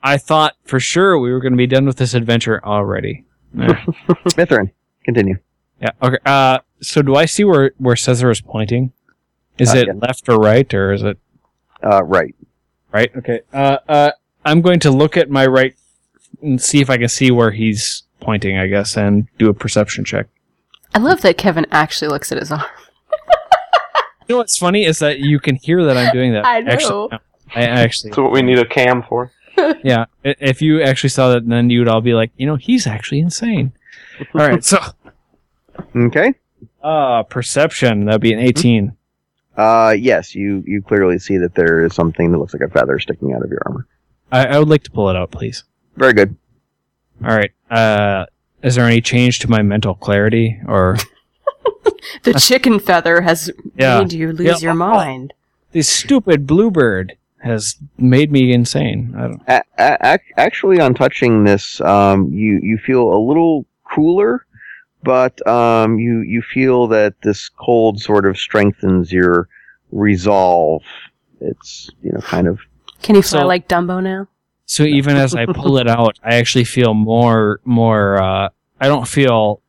I 0.04 0.18
thought 0.18 0.54
for 0.64 0.78
sure 0.78 1.18
we 1.18 1.32
were 1.32 1.40
going 1.40 1.54
to 1.54 1.56
be 1.56 1.66
done 1.66 1.86
with 1.86 1.96
this 1.96 2.12
adventure 2.14 2.62
already. 2.64 3.24
Mithrin, 3.56 4.70
continue. 5.04 5.36
yeah. 5.80 5.90
Okay. 6.02 6.18
Uh. 6.26 6.58
So 6.82 7.00
do 7.02 7.14
I 7.16 7.24
see 7.24 7.44
where 7.44 7.72
where 7.78 7.96
Cesar 7.96 8.30
is 8.30 8.40
pointing? 8.40 8.92
Is 9.58 9.72
Uh, 9.74 9.78
it 9.78 9.86
yeah. 9.88 9.92
left 9.94 10.28
or 10.28 10.38
right, 10.38 10.72
or 10.74 10.92
is 10.92 11.02
it 11.02 11.18
Uh, 11.82 12.02
right. 12.04 12.34
right? 12.92 13.10
Okay. 13.16 13.40
Uh. 13.52 13.78
Uh. 13.88 14.10
I'm 14.44 14.60
going 14.60 14.80
to 14.80 14.90
look 14.90 15.16
at 15.16 15.30
my 15.30 15.46
right 15.46 15.74
and 16.42 16.60
see 16.60 16.80
if 16.82 16.90
I 16.90 16.98
can 16.98 17.08
see 17.08 17.30
where 17.30 17.50
he's 17.52 18.02
pointing. 18.20 18.58
I 18.58 18.66
guess 18.66 18.96
and 18.96 19.26
do 19.38 19.48
a 19.48 19.54
perception 19.54 20.04
check. 20.04 20.26
I 20.94 20.98
love 20.98 21.22
that 21.22 21.38
Kevin 21.38 21.66
actually 21.72 22.08
looks 22.08 22.30
at 22.30 22.38
his 22.38 22.52
arm. 22.52 22.62
You 24.28 24.34
know 24.34 24.36
what's 24.38 24.56
funny 24.56 24.84
is 24.84 25.00
that 25.00 25.18
you 25.20 25.38
can 25.38 25.56
hear 25.56 25.84
that 25.84 25.96
I'm 25.98 26.12
doing 26.12 26.32
that. 26.32 26.44
I 26.46 26.60
know. 26.60 26.72
Actually, 26.72 27.08
no, 27.12 27.18
I 27.54 27.62
actually, 27.64 28.10
That's 28.10 28.18
what 28.18 28.32
we 28.32 28.42
need 28.42 28.58
a 28.58 28.64
cam 28.66 29.02
for. 29.02 29.30
yeah. 29.84 30.04
If 30.24 30.60
you 30.62 30.82
actually 30.82 31.10
saw 31.10 31.30
that, 31.30 31.48
then 31.48 31.70
you'd 31.70 31.88
all 31.88 32.00
be 32.00 32.14
like, 32.14 32.30
you 32.36 32.46
know, 32.46 32.56
he's 32.56 32.86
actually 32.86 33.20
insane. 33.20 33.72
All 34.34 34.46
right, 34.46 34.62
so 34.64 34.78
Okay. 35.96 36.34
uh 36.82 37.22
perception 37.24 38.04
that'd 38.04 38.20
be 38.20 38.32
an 38.32 38.38
18. 38.38 38.96
Uh, 39.56 39.94
yes, 39.98 40.34
you 40.34 40.62
you 40.66 40.82
clearly 40.82 41.18
see 41.18 41.36
that 41.38 41.54
there 41.54 41.84
is 41.84 41.94
something 41.94 42.32
that 42.32 42.38
looks 42.38 42.52
like 42.54 42.62
a 42.62 42.68
feather 42.68 42.98
sticking 42.98 43.32
out 43.34 43.42
of 43.44 43.50
your 43.50 43.62
armor. 43.66 43.86
I, 44.32 44.46
I 44.46 44.58
would 44.58 44.68
like 44.68 44.82
to 44.84 44.90
pull 44.90 45.08
it 45.10 45.16
out, 45.16 45.30
please. 45.30 45.62
Very 45.96 46.12
good. 46.12 46.36
All 47.24 47.36
right. 47.36 47.52
Uh, 47.70 48.26
is 48.62 48.74
there 48.74 48.84
any 48.86 49.00
change 49.00 49.38
to 49.40 49.50
my 49.50 49.62
mental 49.62 49.94
clarity 49.94 50.60
or 50.66 50.96
The 52.24 52.34
chicken 52.34 52.78
feather 52.80 53.20
has 53.20 53.50
Yeah. 53.76 54.00
made 54.00 54.12
you 54.12 54.32
lose 54.32 54.60
Yeah. 54.62 54.66
your 54.68 54.74
mind. 54.74 55.32
this 55.72 55.88
stupid 55.88 56.46
bluebird 56.46 57.16
has 57.44 57.76
made 57.98 58.32
me 58.32 58.52
insane? 58.52 59.14
I 59.16 59.20
don't. 59.28 59.42
A- 59.46 59.64
a- 59.78 60.18
actually, 60.40 60.80
on 60.80 60.94
touching 60.94 61.44
this, 61.44 61.80
um, 61.82 62.32
you 62.32 62.58
you 62.62 62.78
feel 62.78 63.12
a 63.12 63.20
little 63.20 63.66
cooler, 63.94 64.44
but 65.02 65.46
um, 65.46 65.98
you 65.98 66.20
you 66.20 66.42
feel 66.42 66.86
that 66.88 67.14
this 67.22 67.48
cold 67.50 68.00
sort 68.00 68.26
of 68.26 68.36
strengthens 68.38 69.12
your 69.12 69.48
resolve. 69.92 70.82
It's 71.40 71.90
you 72.02 72.12
know 72.12 72.20
kind 72.20 72.48
of 72.48 72.60
Can 73.02 73.14
you 73.16 73.22
fly 73.22 73.40
So- 73.40 73.46
like 73.46 73.68
Dumbo 73.68 74.02
now? 74.02 74.28
So 74.66 74.82
even 74.84 75.14
as 75.16 75.34
I 75.34 75.44
pull 75.44 75.76
it 75.76 75.86
out, 75.86 76.18
I 76.24 76.36
actually 76.36 76.64
feel 76.64 76.94
more 76.94 77.60
more. 77.66 78.20
Uh, 78.20 78.48
I 78.80 78.88
don't 78.88 79.06
feel 79.06 79.60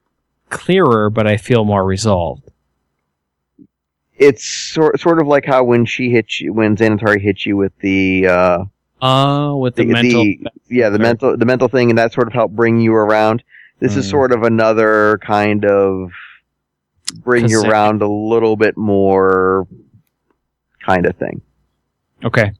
clearer, 0.50 1.10
but 1.10 1.28
I 1.28 1.36
feel 1.36 1.66
more 1.66 1.84
resolved. 1.84 2.50
It's 4.18 4.46
sort 4.46 5.00
sort 5.00 5.20
of 5.22 5.28
like 5.28 5.46
how 5.46 5.64
when 5.64 5.86
she 5.86 6.10
hit 6.10 6.40
you 6.40 6.54
when 6.54 6.76
Xanatari 6.78 7.20
hit 7.22 7.46
you 7.46 7.58
with 7.58 7.78
the 7.80 8.28
uh, 8.28 8.64
Uh, 9.02 9.54
with 9.56 9.76
the, 9.76 9.86
The- 9.86 9.92
mental. 9.94 10.24
the- 10.24 10.40
yeah 10.70 10.90
the 10.90 11.00
mental 11.00 11.38
the 11.38 11.46
mental 11.46 11.68
thing 11.68 11.90
and 11.90 11.98
that 11.98 12.14
sort 12.14 12.28
of 12.28 12.34
helped 12.34 12.56
bring 12.56 12.80
you 12.80 12.94
around. 12.94 13.44
This 13.80 13.96
is 13.98 14.08
Mm. 14.08 14.12
sort 14.12 14.32
of 14.32 14.44
another 14.44 15.20
kind 15.22 15.66
of 15.66 16.12
bring 17.24 17.50
you 17.50 17.62
around 17.62 18.02
a 18.02 18.08
little 18.08 18.56
bit 18.56 18.78
more 18.78 19.68
kind 20.86 21.06
of 21.06 21.16
thing. 21.18 21.42
Okay. 22.24 22.52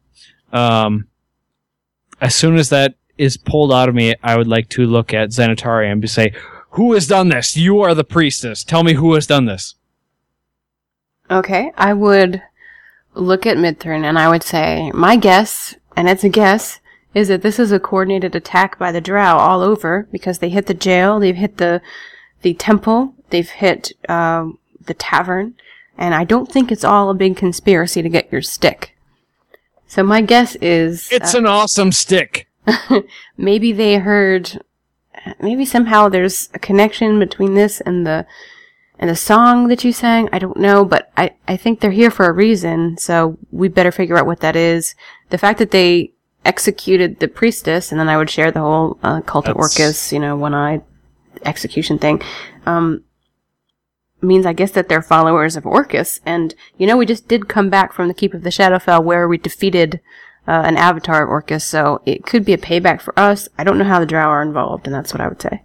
Um, 0.52 1.08
as 2.22 2.36
soon 2.36 2.56
as 2.58 2.70
that 2.70 2.96
is 3.18 3.38
pulled 3.38 3.72
out 3.74 3.88
of 3.90 3.96
me, 3.96 4.14
I 4.24 4.36
would 4.38 4.48
like 4.48 4.68
to 4.70 4.86
look 4.86 5.14
at 5.14 5.30
Zenitari 5.30 5.90
and 5.92 6.02
be 6.02 6.08
say, 6.08 6.34
"Who 6.72 6.94
has 6.94 7.08
done 7.08 7.30
this? 7.30 7.56
You 7.58 7.80
are 7.82 7.96
the 7.96 8.04
priestess. 8.04 8.64
Tell 8.64 8.84
me 8.84 8.94
who 8.94 9.14
has 9.16 9.26
done 9.26 9.46
this." 9.46 9.76
Okay, 11.30 11.72
I 11.78 11.94
would 11.94 12.42
look 13.14 13.46
at 13.46 13.58
Mithrin 13.58 14.04
and 14.04 14.20
I 14.20 14.30
would 14.30 14.44
say, 14.44 14.92
my 14.94 15.16
guess, 15.16 15.76
and 15.96 16.08
it's 16.08 16.24
a 16.24 16.30
guess, 16.30 16.80
is 17.14 17.30
that 17.30 17.42
this 17.42 17.60
is 17.60 17.72
a 17.72 17.80
coordinated 17.80 18.36
attack 18.36 18.78
by 18.78 18.92
the 18.92 19.02
Drow 19.02 19.38
all 19.38 19.62
over 19.62 20.08
because 20.12 20.40
they 20.40 20.50
hit 20.50 20.68
the 20.68 20.74
jail, 20.74 21.20
they've 21.20 21.36
hit 21.36 21.58
the 21.58 21.82
the 22.42 22.54
temple, 22.54 23.16
they've 23.32 23.50
hit 23.50 23.94
um, 24.08 24.60
the 24.86 24.94
tavern, 24.94 25.56
and 25.98 26.14
I 26.14 26.26
don't 26.26 26.52
think 26.52 26.72
it's 26.72 26.84
all 26.84 27.10
a 27.10 27.16
big 27.16 27.36
conspiracy 27.38 28.04
to 28.04 28.10
get 28.10 28.32
your 28.32 28.44
stick. 28.44 28.96
So 29.88 30.04
my 30.04 30.22
guess 30.22 30.56
is 30.58 31.10
It's 31.12 31.34
uh, 31.34 31.40
an 31.40 31.48
awesome 31.48 31.92
stick. 31.92 32.48
maybe 33.38 33.72
they 33.72 33.98
heard 33.98 34.62
maybe 35.40 35.66
somehow 35.66 36.10
there's 36.10 36.50
a 36.54 36.60
connection 36.60 37.18
between 37.18 37.54
this 37.54 37.82
and 37.82 38.06
the 38.06 38.26
and 39.00 39.10
the 39.10 39.16
song 39.16 39.68
that 39.68 39.84
you 39.84 39.92
sang 39.92 40.30
i 40.32 40.40
don't 40.40 40.58
know 40.58 40.86
but 40.86 41.12
i 41.18 41.32
i 41.48 41.58
think 41.58 41.80
they're 41.80 41.92
here 41.92 42.12
for 42.12 42.28
a 42.28 42.34
reason 42.34 42.98
so 42.98 43.38
we 43.52 43.68
better 43.68 43.92
figure 43.92 44.18
out 44.18 44.26
what 44.26 44.40
that 44.40 44.56
is 44.56 44.96
the 45.30 45.38
fact 45.38 45.60
that 45.60 45.72
they 45.72 46.12
executed 46.44 47.20
the 47.20 47.28
priestess 47.28 47.92
and 47.92 48.00
then 48.00 48.10
i 48.10 48.18
would 48.18 48.30
share 48.30 48.52
the 48.52 48.60
whole 48.60 49.00
uh, 49.04 49.22
cult 49.22 49.48
of 49.48 49.58
orcus 49.58 50.14
you 50.14 50.20
know 50.20 50.36
one-eyed 50.36 50.84
execution 51.44 51.98
thing 51.98 52.22
um 52.66 53.04
means 54.22 54.46
i 54.46 54.54
guess 54.54 54.72
that 54.72 54.88
they're 54.88 55.02
followers 55.02 55.56
of 55.56 55.66
orcus 55.66 56.20
and 56.26 56.56
you 56.78 56.88
know 56.88 56.98
we 56.98 57.06
just 57.06 57.28
did 57.28 57.48
come 57.48 57.70
back 57.70 57.94
from 57.94 58.08
the 58.08 58.14
keep 58.14 58.34
of 58.34 58.44
the 58.44 58.50
shadowfell 58.50 59.04
where 59.04 59.28
we 59.28 59.38
defeated 59.38 60.00
uh, 60.48 60.64
an 60.66 60.78
avatar 60.78 61.24
of 61.24 61.30
Orcus, 61.30 61.64
so 61.64 62.02
it 62.06 62.26
could 62.26 62.46
be 62.46 62.54
a 62.54 62.58
payback 62.58 63.02
for 63.02 63.18
us. 63.18 63.50
I 63.58 63.64
don't 63.64 63.78
know 63.78 63.86
how 63.86 64.00
the 64.00 64.06
Drow 64.06 64.30
are 64.30 64.42
involved, 64.42 64.86
and 64.86 64.94
that's 64.94 65.14
what 65.14 65.22
I 65.22 65.28
would 65.28 65.42
say. 65.42 65.64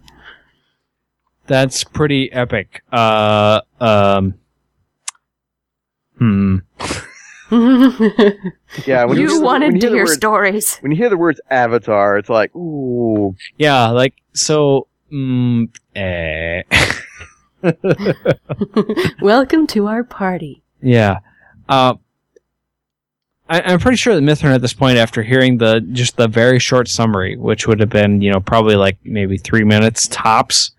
That's 1.51 1.83
pretty 1.83 2.31
epic. 2.31 2.81
Uh, 2.93 3.61
um, 3.81 4.35
hmm. 6.17 6.59
Yeah, 8.87 9.05
when 9.07 9.19
you 9.19 9.27
hear 9.27 9.29
the- 9.31 9.35
when 9.35 9.43
wanted 9.43 9.75
you 9.75 9.81
to 9.81 9.87
the 9.89 9.95
hear 9.95 10.05
words- 10.05 10.15
stories. 10.15 10.77
When 10.79 10.93
you 10.93 10.97
hear 10.97 11.09
the 11.11 11.17
words 11.17 11.41
Avatar, 11.51 12.19
it's 12.19 12.29
like, 12.29 12.55
ooh. 12.55 13.35
Yeah, 13.59 13.89
like 13.89 14.15
so. 14.33 14.87
Mm, 15.13 15.71
eh. 15.97 16.63
Welcome 19.21 19.67
to 19.67 19.89
our 19.89 20.05
party. 20.05 20.63
Yeah. 20.81 21.19
Uh, 21.69 21.95
I, 23.49 23.61
I'm 23.63 23.81
pretty 23.81 23.97
sure 23.97 24.15
that 24.15 24.21
Mithrin 24.23 24.55
at 24.55 24.61
this 24.63 24.73
point, 24.73 24.99
after 24.99 25.25
hearing 25.25 25.59
the 25.59 25.81
just 25.91 26.17
the 26.17 26.29
very 26.29 26.61
short 26.61 26.87
summary, 26.87 27.37
which 27.37 27.67
would 27.67 27.81
have 27.81 27.91
been, 27.91 28.21
you 28.23 28.31
know, 28.31 28.39
probably 28.39 28.77
like 28.77 28.99
maybe 29.03 29.37
three 29.37 29.65
minutes 29.65 30.07
tops, 30.13 30.71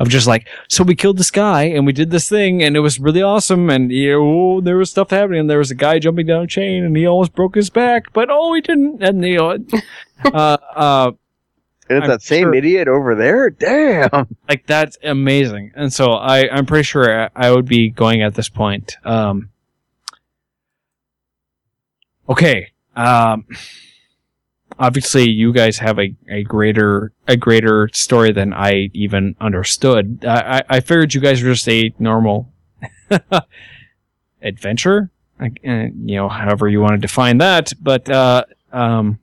of 0.00 0.08
just 0.08 0.26
like, 0.26 0.48
so 0.68 0.82
we 0.82 0.96
killed 0.96 1.18
this 1.18 1.30
guy 1.30 1.64
and 1.64 1.86
we 1.86 1.92
did 1.92 2.10
this 2.10 2.28
thing 2.28 2.62
and 2.64 2.74
it 2.74 2.80
was 2.80 2.98
really 2.98 3.22
awesome 3.22 3.70
and 3.70 3.92
you 3.92 4.12
know, 4.18 4.60
there 4.60 4.76
was 4.78 4.90
stuff 4.90 5.10
happening 5.10 5.40
and 5.40 5.48
there 5.50 5.58
was 5.58 5.70
a 5.70 5.74
guy 5.76 5.98
jumping 6.00 6.26
down 6.26 6.42
a 6.42 6.46
chain 6.48 6.82
and 6.84 6.96
he 6.96 7.06
almost 7.06 7.34
broke 7.34 7.54
his 7.54 7.70
back, 7.70 8.12
but 8.12 8.28
oh, 8.30 8.52
he 8.54 8.60
didn't. 8.62 9.02
And 9.02 9.22
you 9.24 9.36
know, 9.36 9.58
uh, 10.24 10.56
uh, 10.74 11.12
And 11.88 11.98
it's 11.98 12.04
I'm 12.04 12.08
that 12.10 12.22
same 12.22 12.44
sure- 12.46 12.54
idiot 12.54 12.88
over 12.88 13.14
there? 13.14 13.50
Damn. 13.50 14.26
like 14.48 14.66
that's 14.66 14.96
amazing. 15.04 15.72
And 15.76 15.92
so 15.92 16.12
I, 16.12 16.48
I'm 16.50 16.64
pretty 16.66 16.84
sure 16.84 17.24
I, 17.24 17.30
I 17.36 17.50
would 17.52 17.66
be 17.66 17.90
going 17.90 18.22
at 18.22 18.34
this 18.34 18.48
point. 18.48 18.96
Um, 19.04 19.50
okay. 22.28 22.70
Um, 22.96 23.44
obviously 24.80 25.28
you 25.28 25.52
guys 25.52 25.78
have 25.78 25.98
a, 26.00 26.14
a 26.28 26.42
greater, 26.42 27.12
a 27.28 27.36
greater 27.36 27.88
story 27.92 28.32
than 28.32 28.52
I 28.52 28.90
even 28.94 29.36
understood. 29.40 30.24
I, 30.24 30.58
I, 30.58 30.62
I 30.76 30.80
figured 30.80 31.14
you 31.14 31.20
guys 31.20 31.42
were 31.42 31.52
just 31.52 31.68
a 31.68 31.94
normal 31.98 32.50
adventure. 34.42 35.10
Like, 35.38 35.60
uh, 35.66 35.88
you 36.04 36.16
know, 36.16 36.28
however 36.28 36.68
you 36.68 36.80
want 36.80 36.94
to 36.94 36.98
define 36.98 37.38
that, 37.38 37.72
but, 37.80 38.10
uh, 38.10 38.44
um, 38.72 39.20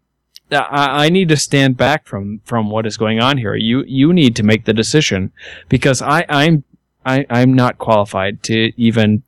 I, 0.51 1.05
I 1.05 1.10
need 1.10 1.30
to 1.30 1.38
stand 1.38 1.76
back 1.76 2.05
from 2.05 2.39
from 2.45 2.70
what 2.70 2.86
is 2.86 2.95
going 2.95 3.20
on 3.20 3.38
here. 3.38 3.55
You 3.55 3.84
you 3.86 4.14
need 4.14 4.34
to 4.38 4.43
make 4.43 4.64
the 4.64 4.74
decision 4.74 5.34
because 5.68 6.01
I 6.01 6.26
I'm 6.30 6.64
I, 7.05 7.26
I'm 7.30 7.53
not 7.53 7.78
qualified 7.78 8.43
to 8.43 8.72
even 8.78 9.24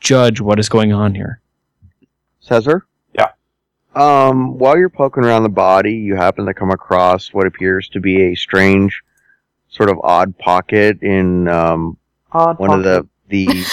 judge 0.00 0.40
what 0.40 0.58
is 0.58 0.68
going 0.68 0.92
on 0.92 1.14
here. 1.14 1.40
Caesar? 2.40 2.86
Yeah. 3.96 4.26
Um, 4.28 4.58
while 4.58 4.78
you're 4.78 4.90
poking 4.90 5.24
around 5.24 5.44
the 5.44 5.48
body, 5.48 5.94
you 5.94 6.16
happen 6.16 6.44
to 6.46 6.54
come 6.54 6.70
across 6.70 7.32
what 7.32 7.46
appears 7.46 7.88
to 7.90 8.00
be 8.00 8.24
a 8.24 8.34
strange, 8.34 9.02
sort 9.68 9.88
of 9.88 9.98
odd 10.02 10.36
pocket 10.38 11.02
in 11.02 11.48
um, 11.48 11.96
Odd 12.32 12.58
one 12.58 12.78
of 12.78 12.84
the 12.84 13.08
the 13.28 13.48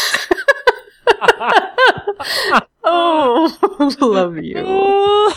oh, 2.83 3.95
love 3.99 4.37
you. 4.37 5.31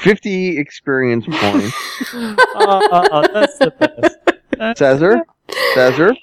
50 0.00 0.58
experience 0.58 1.26
points. 1.26 1.74
oh, 2.14 3.26
that's 3.32 3.58
the 3.58 3.70
best. 3.72 4.78
Caesar? 4.78 5.22
Caesar? 5.74 6.14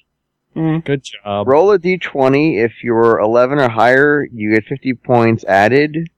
Good 0.55 1.03
job. 1.03 1.47
Roll 1.47 1.71
a 1.71 1.79
d20. 1.79 2.63
If 2.63 2.83
you're 2.83 3.19
11 3.19 3.59
or 3.59 3.69
higher, 3.69 4.27
you 4.31 4.53
get 4.53 4.65
50 4.65 4.93
points 4.93 5.43
added. 5.45 6.09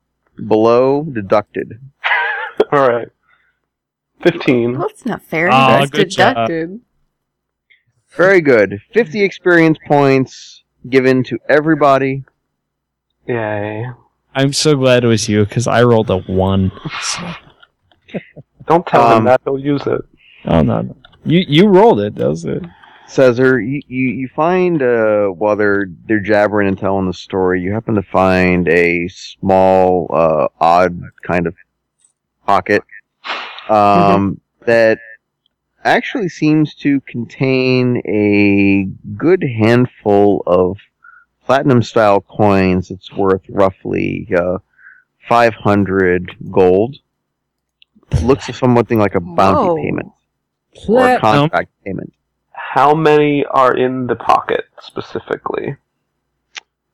Below, 0.46 1.04
deducted. 1.04 1.80
All 2.72 2.88
right. 2.88 3.08
Fifteen. 4.22 4.72
Well, 4.78 4.88
that's 4.88 5.04
not 5.06 5.22
fair. 5.22 5.48
Oh, 5.48 5.50
That's 5.50 5.90
good 5.90 6.10
job. 6.10 6.34
deducted. 6.48 6.80
Very 8.16 8.40
good. 8.40 8.80
50 8.94 9.20
experience 9.22 9.76
points 9.86 10.62
given 10.88 11.22
to 11.24 11.38
everybody. 11.50 12.24
Yay! 13.26 13.84
I'm 14.34 14.52
so 14.54 14.74
glad 14.76 15.04
it 15.04 15.08
was 15.08 15.28
you 15.28 15.44
because 15.44 15.66
I 15.66 15.82
rolled 15.82 16.10
a 16.10 16.18
one. 16.20 16.72
So- 17.02 17.32
Don't 18.66 18.86
tell 18.86 19.02
Um, 19.02 19.18
him 19.18 19.24
that; 19.24 19.40
he'll 19.44 19.58
use 19.58 19.86
it. 19.86 20.00
oh 20.46 20.62
no, 20.62 20.80
no. 20.82 20.96
You 21.24 21.44
you 21.46 21.66
rolled 21.68 22.00
it. 22.00 22.14
That 22.14 22.28
was 22.28 22.44
it. 22.44 22.62
Caesar, 23.08 23.60
you, 23.60 23.82
you, 23.86 24.08
you 24.08 24.28
find, 24.34 24.82
uh, 24.82 25.28
while 25.28 25.56
they're, 25.56 25.86
they're 26.06 26.20
jabbering 26.20 26.68
and 26.68 26.78
telling 26.78 27.06
the 27.06 27.14
story, 27.14 27.62
you 27.62 27.72
happen 27.72 27.94
to 27.94 28.02
find 28.02 28.68
a 28.68 29.08
small, 29.08 30.08
uh, 30.12 30.48
odd 30.60 31.00
kind 31.22 31.46
of 31.46 31.54
pocket, 32.46 32.82
um, 33.68 34.40
that 34.66 34.98
actually 35.84 36.28
seems 36.28 36.74
to 36.74 37.00
contain 37.02 38.02
a 38.06 38.84
good 39.16 39.42
handful 39.42 40.42
of 40.46 40.78
platinum 41.44 41.82
style 41.82 42.20
coins. 42.20 42.90
It's 42.90 43.12
worth 43.12 43.42
roughly, 43.48 44.28
uh, 44.36 44.58
500 45.28 46.36
gold. 46.50 46.96
Looks 48.22 48.46
something 48.56 48.98
like 48.98 49.14
a 49.14 49.20
bounty 49.20 49.68
Whoa. 49.68 49.76
payment 49.76 50.12
or 50.88 51.08
a 51.08 51.20
contract 51.20 51.70
payment. 51.84 52.12
How 52.76 52.92
many 52.94 53.42
are 53.46 53.74
in 53.74 54.06
the 54.06 54.16
pocket 54.16 54.66
specifically? 54.82 55.76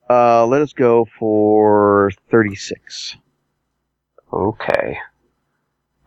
Uh, 0.09 0.47
let 0.47 0.63
us 0.63 0.73
go 0.73 1.09
for 1.19 2.13
36. 2.31 3.17
Okay. 4.33 4.97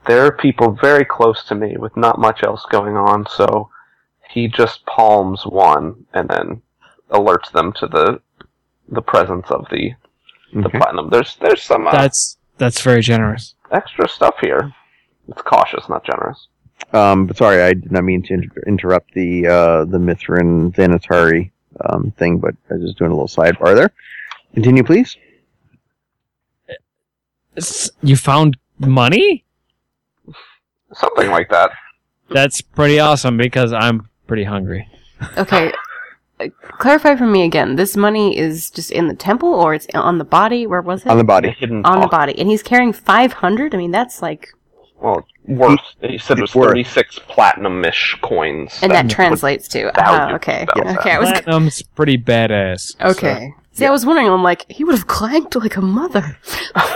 There 0.07 0.25
are 0.25 0.31
people 0.31 0.71
very 0.71 1.03
close 1.03 1.43
to 1.49 1.55
me 1.55 1.75
with 1.75 1.97
not 1.97 2.19
much 2.19 2.41
else 2.41 2.65
going 2.71 2.95
on, 2.95 3.25
so 3.27 3.69
he 4.29 4.47
just 4.47 4.85
palms 4.85 5.45
one 5.45 6.05
and 6.13 6.29
then 6.29 6.61
alerts 7.11 7.51
them 7.51 7.73
to 7.73 7.87
the 7.87 8.21
the 8.87 9.01
presence 9.01 9.47
of 9.51 9.65
the 9.71 9.91
the 10.53 10.67
Okay. 10.69 10.77
platinum. 10.77 11.09
There's 11.09 11.35
there's 11.41 11.61
some 11.61 11.85
uh, 11.85 11.91
That's 11.91 12.37
that's 12.57 12.79
very 12.81 13.01
generous. 13.01 13.55
extra 13.71 14.07
stuff 14.07 14.35
here. 14.39 14.73
It's 15.27 15.41
cautious, 15.41 15.89
not 15.89 16.05
generous. 16.05 16.47
Um, 16.93 17.25
but 17.27 17.37
sorry, 17.37 17.61
I 17.61 17.73
did 17.73 17.91
not 17.91 18.03
mean 18.03 18.21
to 18.23 18.33
inter- 18.35 18.63
interrupt 18.67 19.13
the, 19.13 19.47
uh, 19.47 19.85
the 19.85 19.97
Mithrin 19.97 20.73
Thanatari, 20.73 21.51
um, 21.89 22.11
thing, 22.17 22.37
but 22.39 22.55
I 22.69 22.75
was 22.75 22.83
just 22.83 22.97
doing 22.97 23.11
a 23.11 23.13
little 23.13 23.27
sidebar 23.27 23.75
there. 23.75 23.91
Continue, 24.53 24.83
please. 24.83 25.17
You 28.01 28.15
found 28.15 28.57
money? 28.79 29.43
Something 30.93 31.31
like 31.31 31.49
that. 31.49 31.71
That's 32.29 32.61
pretty 32.61 32.99
awesome 32.99 33.37
because 33.37 33.71
I'm 33.73 34.09
pretty 34.27 34.43
hungry. 34.43 34.87
Okay. 35.37 35.71
uh, 36.39 36.47
Clarify 36.61 37.15
for 37.15 37.25
me 37.27 37.43
again. 37.43 37.75
This 37.75 37.95
money 37.95 38.37
is 38.37 38.69
just 38.69 38.91
in 38.91 39.07
the 39.07 39.13
temple, 39.15 39.53
or 39.53 39.73
it's 39.73 39.87
on 39.93 40.17
the 40.17 40.23
body. 40.25 40.65
Where 40.67 40.81
was 40.81 41.01
it? 41.05 41.09
On 41.09 41.17
the 41.17 41.23
The 41.23 41.27
body. 41.27 41.49
hidden 41.51 41.85
On 41.85 41.99
the 41.99 42.07
body, 42.07 42.37
and 42.39 42.49
he's 42.49 42.63
carrying 42.63 42.93
five 42.93 43.33
hundred. 43.33 43.73
I 43.73 43.77
mean, 43.77 43.91
that's 43.91 44.21
like, 44.21 44.53
Well, 44.99 45.25
worth. 45.45 45.79
He 46.01 46.17
said 46.17 46.37
it 46.37 46.41
was 46.41 46.55
worth. 46.55 46.69
36 46.69 47.19
platinum-ish 47.27 48.17
coins. 48.21 48.79
and 48.81 48.91
that 48.91 49.05
would 49.05 49.11
translates 49.11 49.67
to. 49.69 49.79
value 49.83 49.91
Ah, 49.97 50.33
okay, 50.35 50.63
about 50.63 50.83
that. 50.85 50.99
okay. 50.99 51.11
I 51.11 51.19
was 51.19 51.29
Platinum's 51.31 51.81
pretty 51.83 52.17
badass. 52.17 52.95
okay. 53.01 53.53
See, 53.73 53.85
I 53.85 53.89
was 53.91 54.05
wondering. 54.05 54.29
I'm 54.29 54.41
like, 54.41 54.65
he 54.71 54.85
would 54.85 54.95
have 54.95 55.05
clanked 55.07 55.53
like 55.57 55.75
a 55.75 55.81
mother. 55.81 56.37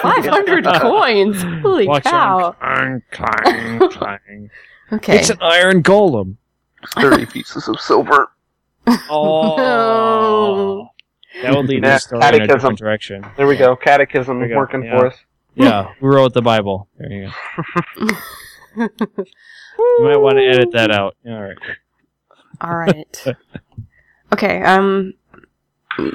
Five 0.02 0.26
hundred 0.26 0.64
coins. 0.66 1.42
Holy 1.62 1.88
Watch 1.88 2.04
cow! 2.06 2.56
on 2.62 3.04
clang, 3.12 3.80
clang. 3.92 4.50
Okay. 4.94 5.20
It's 5.20 5.30
an 5.30 5.38
iron 5.42 5.84
golem. 5.84 6.38
Thirty 6.96 7.26
pieces 7.26 7.68
of 7.68 7.80
silver. 7.82 8.32
Oh, 9.10 9.58
No. 9.58 10.90
that 11.44 11.54
would 11.56 11.68
lead 11.68 11.84
Yeah, 11.84 11.96
the 11.96 12.00
story 12.00 12.20
in 12.20 12.24
a 12.24 12.32
catechism. 12.32 12.56
different 12.58 12.80
direction. 12.80 13.26
There 13.38 13.46
we 13.48 13.58
go. 13.58 13.76
Catechism 13.76 14.40
we 14.40 14.48
go, 14.48 14.56
working 14.56 14.84
yeah. 14.84 14.98
for 15.00 15.08
us. 15.08 15.16
Yeah, 15.60 15.94
who 16.00 16.08
wrote 16.08 16.34
the 16.34 16.42
Bible? 16.42 16.88
There 16.98 17.12
you 17.12 17.30
go. 18.78 18.88
You 19.78 20.04
might 20.04 20.18
want 20.18 20.38
to 20.38 20.46
edit 20.46 20.72
that 20.74 20.92
out. 20.92 21.16
All 21.28 21.42
right. 21.42 21.58
All 22.62 22.76
right. 22.76 23.26
Okay. 24.34 24.62
Um. 24.64 25.14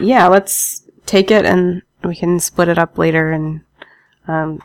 Yeah. 0.00 0.28
Let's 0.28 0.82
take 1.06 1.30
it, 1.30 1.44
and 1.44 1.82
we 2.02 2.14
can 2.14 2.40
split 2.40 2.68
it 2.68 2.78
up 2.78 2.98
later. 2.98 3.32
And 3.32 3.60
um. 4.28 4.62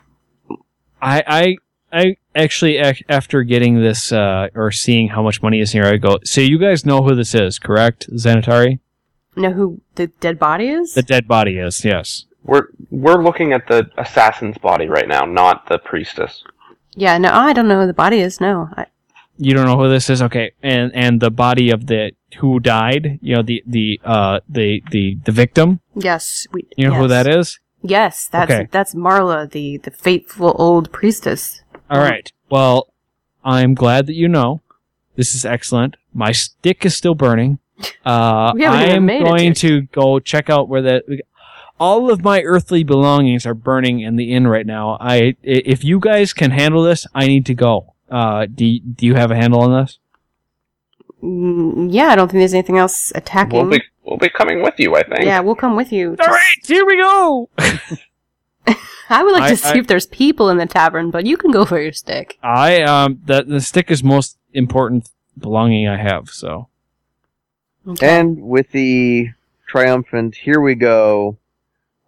I 1.02 1.24
I 1.28 1.58
I 2.04 2.18
actually 2.36 2.78
ac- 2.78 3.06
after 3.10 3.44
getting 3.44 3.82
this 3.82 4.12
uh, 4.12 4.50
or 4.54 4.72
seeing 4.72 5.08
how 5.10 5.24
much 5.24 5.42
money 5.42 5.60
is 5.62 5.72
here, 5.72 5.86
I 5.86 5.98
go. 5.98 6.20
So 6.26 6.42
you 6.42 6.58
guys 6.60 6.86
know 6.86 7.02
who 7.04 7.16
this 7.16 7.34
is, 7.34 7.58
correct? 7.60 8.10
Xanatari, 8.12 8.80
Know 9.36 9.52
who 9.52 9.82
the 9.96 10.08
dead 10.08 10.38
body 10.40 10.68
is? 10.68 10.94
the 10.94 11.02
dead 11.04 11.28
body 11.28 11.58
is. 11.58 11.84
Yes. 11.86 12.26
We're 12.44 12.68
we're 12.90 13.22
looking 13.24 13.54
at 13.54 13.68
the 13.68 13.90
assassin's 13.98 14.58
body 14.58 14.88
right 14.88 15.08
now, 15.08 15.26
not 15.26 15.68
the 15.68 15.78
priestess. 15.78 16.44
yeah. 16.96 17.18
No, 17.18 17.30
I 17.32 17.54
don't 17.54 17.68
know 17.68 17.82
who 17.82 17.88
the 17.88 17.94
body 17.94 18.20
is. 18.20 18.40
No. 18.42 18.70
I, 18.78 18.86
You 19.38 19.54
don't 19.54 19.66
know 19.66 19.78
who 19.78 19.90
this 19.90 20.10
is, 20.10 20.22
okay? 20.22 20.52
And 20.64 20.92
and 20.96 21.20
the 21.22 21.32
body 21.32 21.70
of 21.70 21.88
the 21.88 22.12
who 22.40 22.60
died, 22.60 23.20
you 23.22 23.36
know, 23.36 23.42
the 23.44 23.64
the 23.68 24.00
uh 24.04 24.40
the 24.50 24.82
the 24.92 25.18
the 25.26 25.32
victim. 25.32 25.80
yes. 25.96 26.48
We. 26.54 26.66
You 26.78 26.88
know 26.88 26.94
yes. 26.94 27.02
who 27.02 27.08
that 27.10 27.28
is? 27.28 27.60
Yes. 27.82 28.28
That's 28.32 28.52
Okay. 28.52 28.68
that's 28.72 28.94
Marla, 28.96 29.50
the 29.50 29.78
the 29.78 29.92
faithful 29.92 30.56
old 30.58 30.92
priestess. 30.92 31.62
All 31.90 32.00
right. 32.02 32.32
Well, 32.50 32.88
I'm 33.44 33.74
glad 33.74 34.06
that 34.08 34.16
you 34.16 34.28
know. 34.28 34.62
This 35.16 35.36
is 35.36 35.44
excellent. 35.46 35.96
My 36.14 36.32
stick 36.32 36.86
is 36.86 36.96
still 36.96 37.16
burning. 37.16 37.60
Uh, 38.06 38.52
We 38.56 38.64
haven't 38.64 38.80
I 38.80 38.86
am 38.96 39.08
going 39.08 39.54
to- 39.54 39.82
to 39.82 39.88
go 39.92 40.20
check 40.20 40.50
out 40.50 40.68
where 40.70 40.82
the 40.82 41.22
all 41.80 42.12
of 42.12 42.24
my 42.24 42.42
earthly 42.44 42.84
belongings 42.84 43.46
are 43.46 43.54
burning 43.54 44.00
in 44.02 44.16
the 44.16 44.32
inn 44.34 44.48
right 44.48 44.66
now. 44.66 44.98
I 45.00 45.16
i- 45.18 45.36
if 45.44 45.84
you 45.84 46.00
guys 46.00 46.34
can 46.34 46.52
handle 46.52 46.84
this, 46.84 47.08
I 47.16 47.28
need 47.28 47.46
to 47.48 47.54
go. 47.54 47.94
Uh, 48.10 48.46
do 48.54 48.80
do 48.80 49.06
you 49.06 49.16
have 49.16 49.32
a 49.32 49.36
handle 49.36 49.62
on 49.62 49.72
this? 49.84 50.00
Mm, 51.24 51.90
yeah. 51.92 52.08
I 52.08 52.16
don't 52.16 52.28
think 52.30 52.40
there's 52.42 52.54
anything 52.54 52.78
else 52.78 53.12
attacking. 53.16 53.60
We'll 53.60 53.70
be 53.80 53.84
we'll 54.04 54.18
be 54.18 54.30
coming 54.30 54.62
with 54.62 54.76
you, 54.80 54.96
I 54.96 55.04
think. 55.04 55.26
yeah, 55.26 55.40
we'll 55.42 55.56
come 55.56 55.76
with 55.76 55.92
you. 55.92 56.16
All 56.20 56.28
right, 56.28 56.60
here 56.66 56.86
we 56.86 56.98
go. 56.98 57.50
I 59.12 59.24
would 59.24 59.34
like 59.34 59.44
I- 59.44 59.50
to 59.50 59.58
see 59.58 59.70
I- 59.70 59.78
if 59.80 59.88
there's 59.88 60.06
people 60.06 60.50
in 60.50 60.58
the 60.58 60.66
tavern, 60.68 61.10
but 61.12 61.26
you 61.26 61.36
can 61.38 61.52
go 61.52 61.66
for 61.66 61.80
your 61.82 61.94
stick. 61.94 62.38
I 62.44 62.82
um 62.84 63.20
the 63.26 63.44
the 63.44 63.62
stick 63.62 63.90
is 63.92 64.04
most 64.04 64.38
important 64.54 65.10
belonging 65.38 65.88
I 65.88 65.98
have. 65.98 66.30
So 66.30 66.68
Okay. 67.88 68.08
And 68.20 68.42
with 68.44 68.70
the 68.72 69.30
triumphant, 69.68 70.36
here 70.36 70.60
we 70.62 70.76
go. 70.76 71.38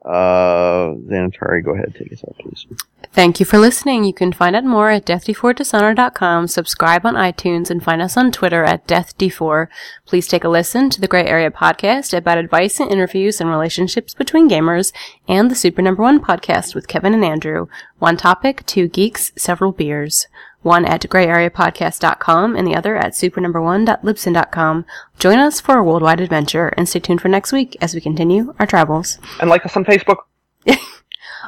Uh, 0.04 0.95
Xanatari, 1.08 1.64
go 1.64 1.76
ahead, 1.76 1.93
take 1.95 2.12
us 2.12 2.24
out, 2.28 2.36
please. 2.39 2.66
Thank 3.14 3.39
you 3.39 3.45
for 3.45 3.60
listening. 3.60 4.04
You 4.04 4.14
can 4.14 4.32
find 4.32 4.56
out 4.56 4.64
more 4.64 4.89
at 4.89 5.06
deathd4dishonor.com, 5.06 6.47
subscribe 6.47 7.06
on 7.06 7.16
iTunes, 7.16 7.70
and 7.70 7.84
find 7.84 8.02
us 8.02 8.16
on 8.16 8.32
Twitter 8.32 8.64
at 8.64 8.88
deathd4. 8.88 9.68
Please 10.06 10.28
take 10.28 10.43
a 10.43 10.49
listen 10.49 10.89
to 10.89 11.02
the 11.02 11.10
Gray 11.10 11.26
Area 11.26 11.52
podcast 11.52 12.18
about 12.18 12.38
advice 12.38 12.80
and 12.80 12.89
interviews 12.89 13.41
and 13.41 13.49
relationships 13.49 14.14
between 14.14 14.49
gamers 14.49 14.93
and 15.28 15.52
the 15.52 15.56
Super 15.56 15.82
Number 15.82 16.02
One 16.02 16.24
podcast 16.24 16.74
with 16.74 16.88
Kevin 16.88 17.14
and 17.14 17.26
Andrew. 17.26 17.68
One 17.99 18.18
topic, 18.18 18.66
two 18.66 18.88
geeks, 18.88 19.34
several 19.36 19.72
beers. 19.72 20.28
One 20.62 20.86
at 20.86 21.01
grayareapodcast.com 21.01 22.55
and 22.55 22.68
the 22.68 22.76
other 22.76 22.95
at 22.95 23.14
supernumber1.libsyn.com. 23.14 24.86
Join 25.18 25.39
us 25.39 25.59
for 25.59 25.78
a 25.78 25.84
worldwide 25.84 26.22
adventure 26.22 26.68
and 26.78 26.88
stay 26.88 26.99
tuned 26.99 27.22
for 27.22 27.30
next 27.30 27.51
week 27.51 27.76
as 27.82 27.95
we 27.95 28.01
continue 28.01 28.53
our 28.59 28.68
travels. 28.68 29.18
And 29.39 29.49
like 29.49 29.66
us 29.66 29.76
on 29.76 29.86
Facebook. 29.86 30.18
and 30.66 30.78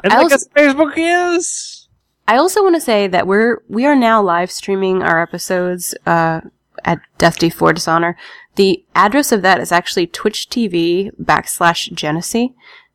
I 0.04 0.16
like 0.16 0.32
also- 0.32 0.34
us 0.36 0.48
Facebook 0.56 0.94
is. 0.96 1.80
I 2.26 2.36
also 2.38 2.62
want 2.62 2.74
to 2.74 2.80
say 2.80 3.06
that 3.06 3.26
we're 3.26 3.62
we 3.68 3.84
are 3.84 3.94
now 3.94 4.22
live 4.22 4.50
streaming 4.50 5.02
our 5.02 5.20
episodes 5.20 5.94
uh, 6.06 6.40
at 6.84 7.00
Death 7.18 7.38
D4 7.38 7.74
Dishonor. 7.74 8.16
The 8.56 8.84
address 8.94 9.32
of 9.32 9.42
that 9.42 9.60
is 9.60 9.72
actually 9.72 10.06
Twitch 10.06 10.48
TV 10.48 11.10
backslash 11.20 11.92
Genesee, 11.92 12.54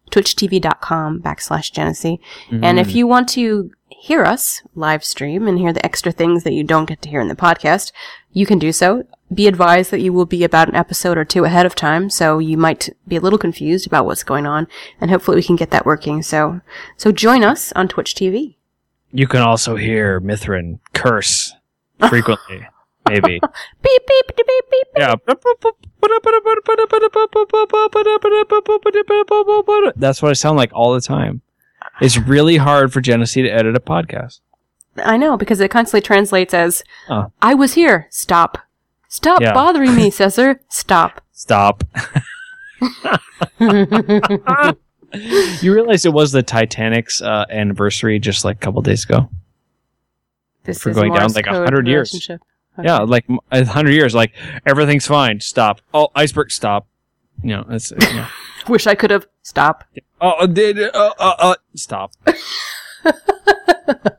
twitchtv.com 0.09 1.21
backslash 1.21 1.71
Genesee. 1.71 2.19
Mm-hmm. 2.49 2.63
And 2.63 2.79
if 2.79 2.95
you 2.95 3.07
want 3.07 3.29
to 3.29 3.71
hear 3.89 4.23
us 4.23 4.61
live 4.75 5.03
stream 5.03 5.47
and 5.47 5.57
hear 5.57 5.73
the 5.73 5.85
extra 5.85 6.11
things 6.11 6.43
that 6.43 6.53
you 6.53 6.63
don't 6.63 6.85
get 6.85 7.01
to 7.01 7.09
hear 7.09 7.21
in 7.21 7.27
the 7.27 7.35
podcast, 7.35 7.91
you 8.31 8.45
can 8.45 8.59
do 8.59 8.71
so. 8.71 9.05
Be 9.33 9.47
advised 9.47 9.91
that 9.91 10.01
you 10.01 10.11
will 10.11 10.25
be 10.25 10.43
about 10.43 10.69
an 10.69 10.75
episode 10.75 11.17
or 11.17 11.25
two 11.25 11.43
ahead 11.43 11.65
of 11.65 11.75
time, 11.75 12.09
so 12.09 12.39
you 12.39 12.57
might 12.57 12.89
be 13.07 13.15
a 13.15 13.21
little 13.21 13.37
confused 13.37 13.85
about 13.85 14.05
what's 14.05 14.23
going 14.23 14.47
on, 14.47 14.67
and 14.99 15.11
hopefully 15.11 15.35
we 15.35 15.43
can 15.43 15.55
get 15.55 15.71
that 15.71 15.85
working. 15.85 16.23
So, 16.23 16.61
so 16.97 17.11
join 17.11 17.43
us 17.43 17.71
on 17.73 17.87
Twitch 17.87 18.15
TV. 18.15 18.55
You 19.11 19.27
can 19.27 19.41
also 19.41 19.75
hear 19.75 20.19
Mithrin 20.19 20.79
curse 20.93 21.53
frequently. 22.09 22.67
Maybe. 23.07 23.39
Beep 23.81 24.07
beep 24.07 24.35
beep 24.35 24.47
beep 24.47 24.65
beep. 24.71 24.87
Yeah. 24.97 25.15
That's 29.95 30.21
what 30.21 30.29
I 30.29 30.33
sound 30.33 30.57
like 30.57 30.71
all 30.73 30.93
the 30.93 31.01
time. 31.01 31.41
It's 32.01 32.17
really 32.17 32.57
hard 32.57 32.91
for 32.93 33.01
Genesee 33.01 33.41
to 33.41 33.49
edit 33.49 33.75
a 33.75 33.79
podcast. 33.79 34.39
I 34.97 35.17
know 35.17 35.37
because 35.37 35.59
it 35.59 35.69
constantly 35.71 36.01
translates 36.01 36.53
as 36.53 36.83
Oh. 37.09 37.31
"I 37.41 37.53
was 37.53 37.73
here." 37.73 38.07
Stop. 38.09 38.57
Stop 39.07 39.41
Yeah. 39.41 39.53
bothering 39.53 39.95
me, 39.95 40.09
Cesar. 40.17 40.61
Stop. 40.69 41.21
Stop. 41.31 41.83
You 45.61 45.73
realize 45.73 46.05
it 46.05 46.13
was 46.13 46.31
the 46.31 46.43
Titanic's 46.43 47.19
uh, 47.19 47.45
anniversary 47.49 48.19
just 48.19 48.45
like 48.45 48.57
a 48.57 48.59
couple 48.59 48.79
days 48.83 49.05
ago? 49.05 49.27
This 50.65 50.83
For 50.83 50.91
is 50.91 50.95
going 50.95 51.13
down, 51.13 51.31
like, 51.33 51.47
a 51.47 51.53
hundred 51.53 51.87
years. 51.87 52.29
Relationship. 52.83 53.09
Yeah, 53.29 53.35
like 53.35 53.41
a 53.51 53.65
hundred 53.65 53.91
years, 53.91 54.13
like 54.15 54.33
everything's 54.65 55.07
fine. 55.07 55.39
Stop. 55.39 55.81
Oh, 55.93 56.09
iceberg, 56.15 56.51
stop. 56.51 56.87
You 57.43 57.57
know, 57.57 57.65
it's 57.69 57.91
you 57.91 58.13
know. 58.13 58.27
Wish 58.67 58.87
I 58.87 58.95
could 58.95 59.11
have. 59.11 59.27
Stop. 59.41 59.83
oh, 60.21 60.45
did 60.45 60.79
uh, 60.79 61.13
uh, 61.19 61.35
uh, 61.39 61.55
stop. 61.75 62.13